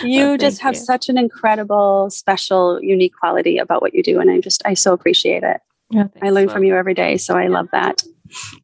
You 0.04 0.38
just 0.38 0.62
have 0.62 0.74
you. 0.76 0.80
such 0.80 1.10
an 1.10 1.18
incredible 1.18 2.10
special 2.10 2.82
unique 2.82 3.14
quality 3.18 3.58
about 3.58 3.82
what 3.82 3.94
you 3.94 4.04
do 4.04 4.20
and 4.20 4.30
i 4.30 4.40
just 4.40 4.62
i 4.66 4.74
so 4.74 4.94
appreciate 4.94 5.44
it 5.44 5.62
I 6.22 6.30
learn 6.30 6.50
from 6.50 6.64
you 6.64 6.76
every 6.76 6.94
day. 6.94 7.18
So 7.18 7.36
I 7.36 7.48
love 7.48 7.68
that. 7.72 8.02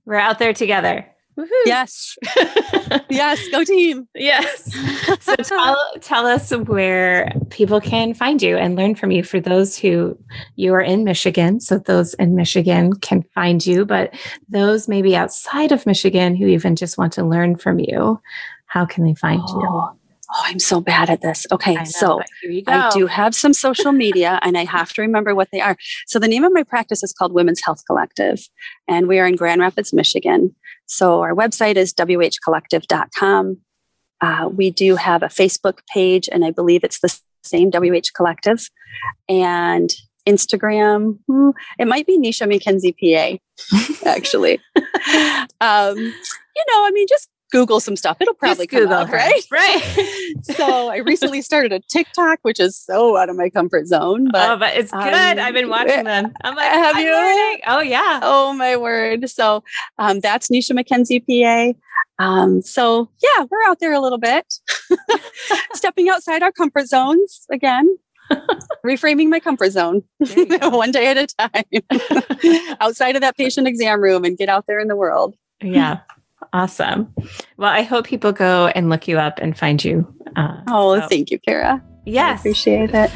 We're 0.05 0.15
out 0.15 0.39
there 0.39 0.53
together. 0.53 1.05
Woo-hoo. 1.39 1.63
Yes. 1.65 2.17
yes. 3.09 3.47
Go 3.49 3.63
team. 3.63 4.07
Yes. 4.13 4.75
So 5.21 5.35
tell, 5.35 5.77
tell 6.01 6.25
us 6.25 6.51
where 6.51 7.31
people 7.49 7.81
can 7.81 8.13
find 8.13 8.41
you 8.41 8.57
and 8.57 8.75
learn 8.75 8.95
from 8.95 9.11
you 9.11 9.23
for 9.23 9.39
those 9.39 9.77
who 9.77 10.17
you 10.55 10.73
are 10.73 10.81
in 10.81 11.03
Michigan. 11.03 11.59
So 11.59 11.77
those 11.77 12.13
in 12.15 12.35
Michigan 12.35 12.93
can 12.93 13.23
find 13.35 13.65
you, 13.65 13.85
but 13.85 14.13
those 14.47 14.87
maybe 14.87 15.15
outside 15.15 15.71
of 15.71 15.85
Michigan 15.85 16.35
who 16.35 16.47
even 16.47 16.75
just 16.75 16.97
want 16.97 17.13
to 17.13 17.25
learn 17.25 17.57
from 17.57 17.79
you, 17.79 18.19
how 18.65 18.85
can 18.85 19.03
they 19.03 19.13
find 19.13 19.41
oh. 19.47 19.59
you? 19.59 19.98
Oh, 20.31 20.41
I'm 20.43 20.59
so 20.59 20.79
bad 20.79 21.09
at 21.09 21.21
this. 21.21 21.47
Okay, 21.51 21.73
know, 21.73 21.83
so 21.85 22.21
I 22.67 22.89
do 22.93 23.07
have 23.07 23.33
some 23.33 23.53
social 23.53 23.91
media 23.91 24.39
and 24.43 24.57
I 24.57 24.65
have 24.65 24.93
to 24.93 25.01
remember 25.01 25.33
what 25.33 25.49
they 25.51 25.59
are. 25.59 25.75
So 26.05 26.19
the 26.19 26.27
name 26.27 26.43
of 26.43 26.53
my 26.53 26.63
practice 26.63 27.03
is 27.03 27.13
called 27.13 27.33
Women's 27.33 27.61
Health 27.63 27.83
Collective, 27.87 28.47
and 28.87 29.07
we 29.07 29.19
are 29.19 29.25
in 29.25 29.35
Grand 29.35 29.59
Rapids, 29.59 29.91
Michigan. 29.91 30.55
So 30.85 31.21
our 31.21 31.33
website 31.33 31.77
is 31.77 31.93
whcollective.com. 31.93 33.57
Uh, 34.21 34.49
we 34.53 34.69
do 34.69 34.95
have 34.97 35.23
a 35.23 35.27
Facebook 35.27 35.79
page, 35.91 36.29
and 36.31 36.45
I 36.45 36.51
believe 36.51 36.83
it's 36.83 36.99
the 36.99 37.17
same 37.43 37.71
WH 37.71 38.13
Collective. 38.15 38.69
And 39.27 39.89
Instagram, 40.27 41.19
hmm, 41.27 41.49
it 41.79 41.87
might 41.87 42.05
be 42.05 42.19
Nisha 42.19 42.47
McKenzie 42.47 42.95
PA, 42.99 44.05
actually. 44.09 44.59
um, 45.61 45.97
you 45.97 46.65
know, 46.67 46.85
I 46.85 46.91
mean, 46.93 47.07
just 47.07 47.29
Google 47.51 47.79
some 47.79 47.95
stuff. 47.95 48.17
It'll 48.19 48.33
probably 48.33 48.65
Just 48.67 48.71
come 48.71 48.79
Google 48.81 48.97
up, 48.97 49.09
right? 49.11 49.43
Right. 49.51 50.35
so 50.43 50.89
I 50.89 50.97
recently 50.97 51.41
started 51.41 51.71
a 51.73 51.79
TikTok, 51.79 52.39
which 52.43 52.59
is 52.59 52.77
so 52.77 53.17
out 53.17 53.29
of 53.29 53.35
my 53.35 53.49
comfort 53.49 53.87
zone. 53.87 54.29
But, 54.31 54.49
oh, 54.49 54.57
but 54.57 54.75
it's 54.75 54.91
good. 54.91 55.01
Um, 55.13 55.39
I've 55.39 55.53
been 55.53 55.69
watching 55.69 56.03
them. 56.03 56.31
I'm 56.43 56.55
like, 56.55 56.71
have 56.71 56.95
I'm 56.95 57.05
you? 57.05 57.11
Learning. 57.13 57.61
Oh 57.67 57.81
yeah. 57.81 58.19
Oh 58.21 58.53
my 58.53 58.77
word. 58.77 59.29
So 59.29 59.63
um, 59.97 60.19
that's 60.19 60.49
Nisha 60.49 60.71
McKenzie, 60.77 61.23
PA. 61.25 61.77
Um, 62.23 62.61
so 62.61 63.09
yeah, 63.23 63.45
we're 63.49 63.63
out 63.67 63.79
there 63.79 63.93
a 63.93 63.99
little 63.99 64.17
bit, 64.17 64.45
stepping 65.73 66.09
outside 66.09 66.43
our 66.43 66.51
comfort 66.51 66.87
zones 66.87 67.45
again. 67.51 67.97
reframing 68.85 69.27
my 69.29 69.39
comfort 69.39 69.71
zone 69.71 70.03
one 70.61 70.91
day 70.91 71.07
at 71.07 71.17
a 71.17 71.25
time 71.25 71.63
outside 72.79 73.15
of 73.15 73.21
that 73.21 73.35
patient 73.35 73.67
exam 73.67 73.99
room 74.01 74.23
and 74.23 74.37
get 74.37 74.49
out 74.49 74.65
there 74.67 74.79
in 74.79 74.87
the 74.87 74.95
world 74.95 75.35
Yeah. 75.63 76.01
Awesome. 76.53 77.13
Well, 77.57 77.71
I 77.71 77.83
hope 77.83 78.05
people 78.05 78.31
go 78.31 78.67
and 78.67 78.89
look 78.89 79.07
you 79.07 79.19
up 79.19 79.39
and 79.39 79.57
find 79.57 79.83
you. 79.83 80.07
Uh, 80.35 80.61
oh, 80.67 80.99
so. 80.99 81.07
thank 81.07 81.31
you, 81.31 81.39
Kara. 81.39 81.83
Yes. 82.05 82.37
I 82.37 82.39
appreciate 82.39 82.91
it. 82.93 83.11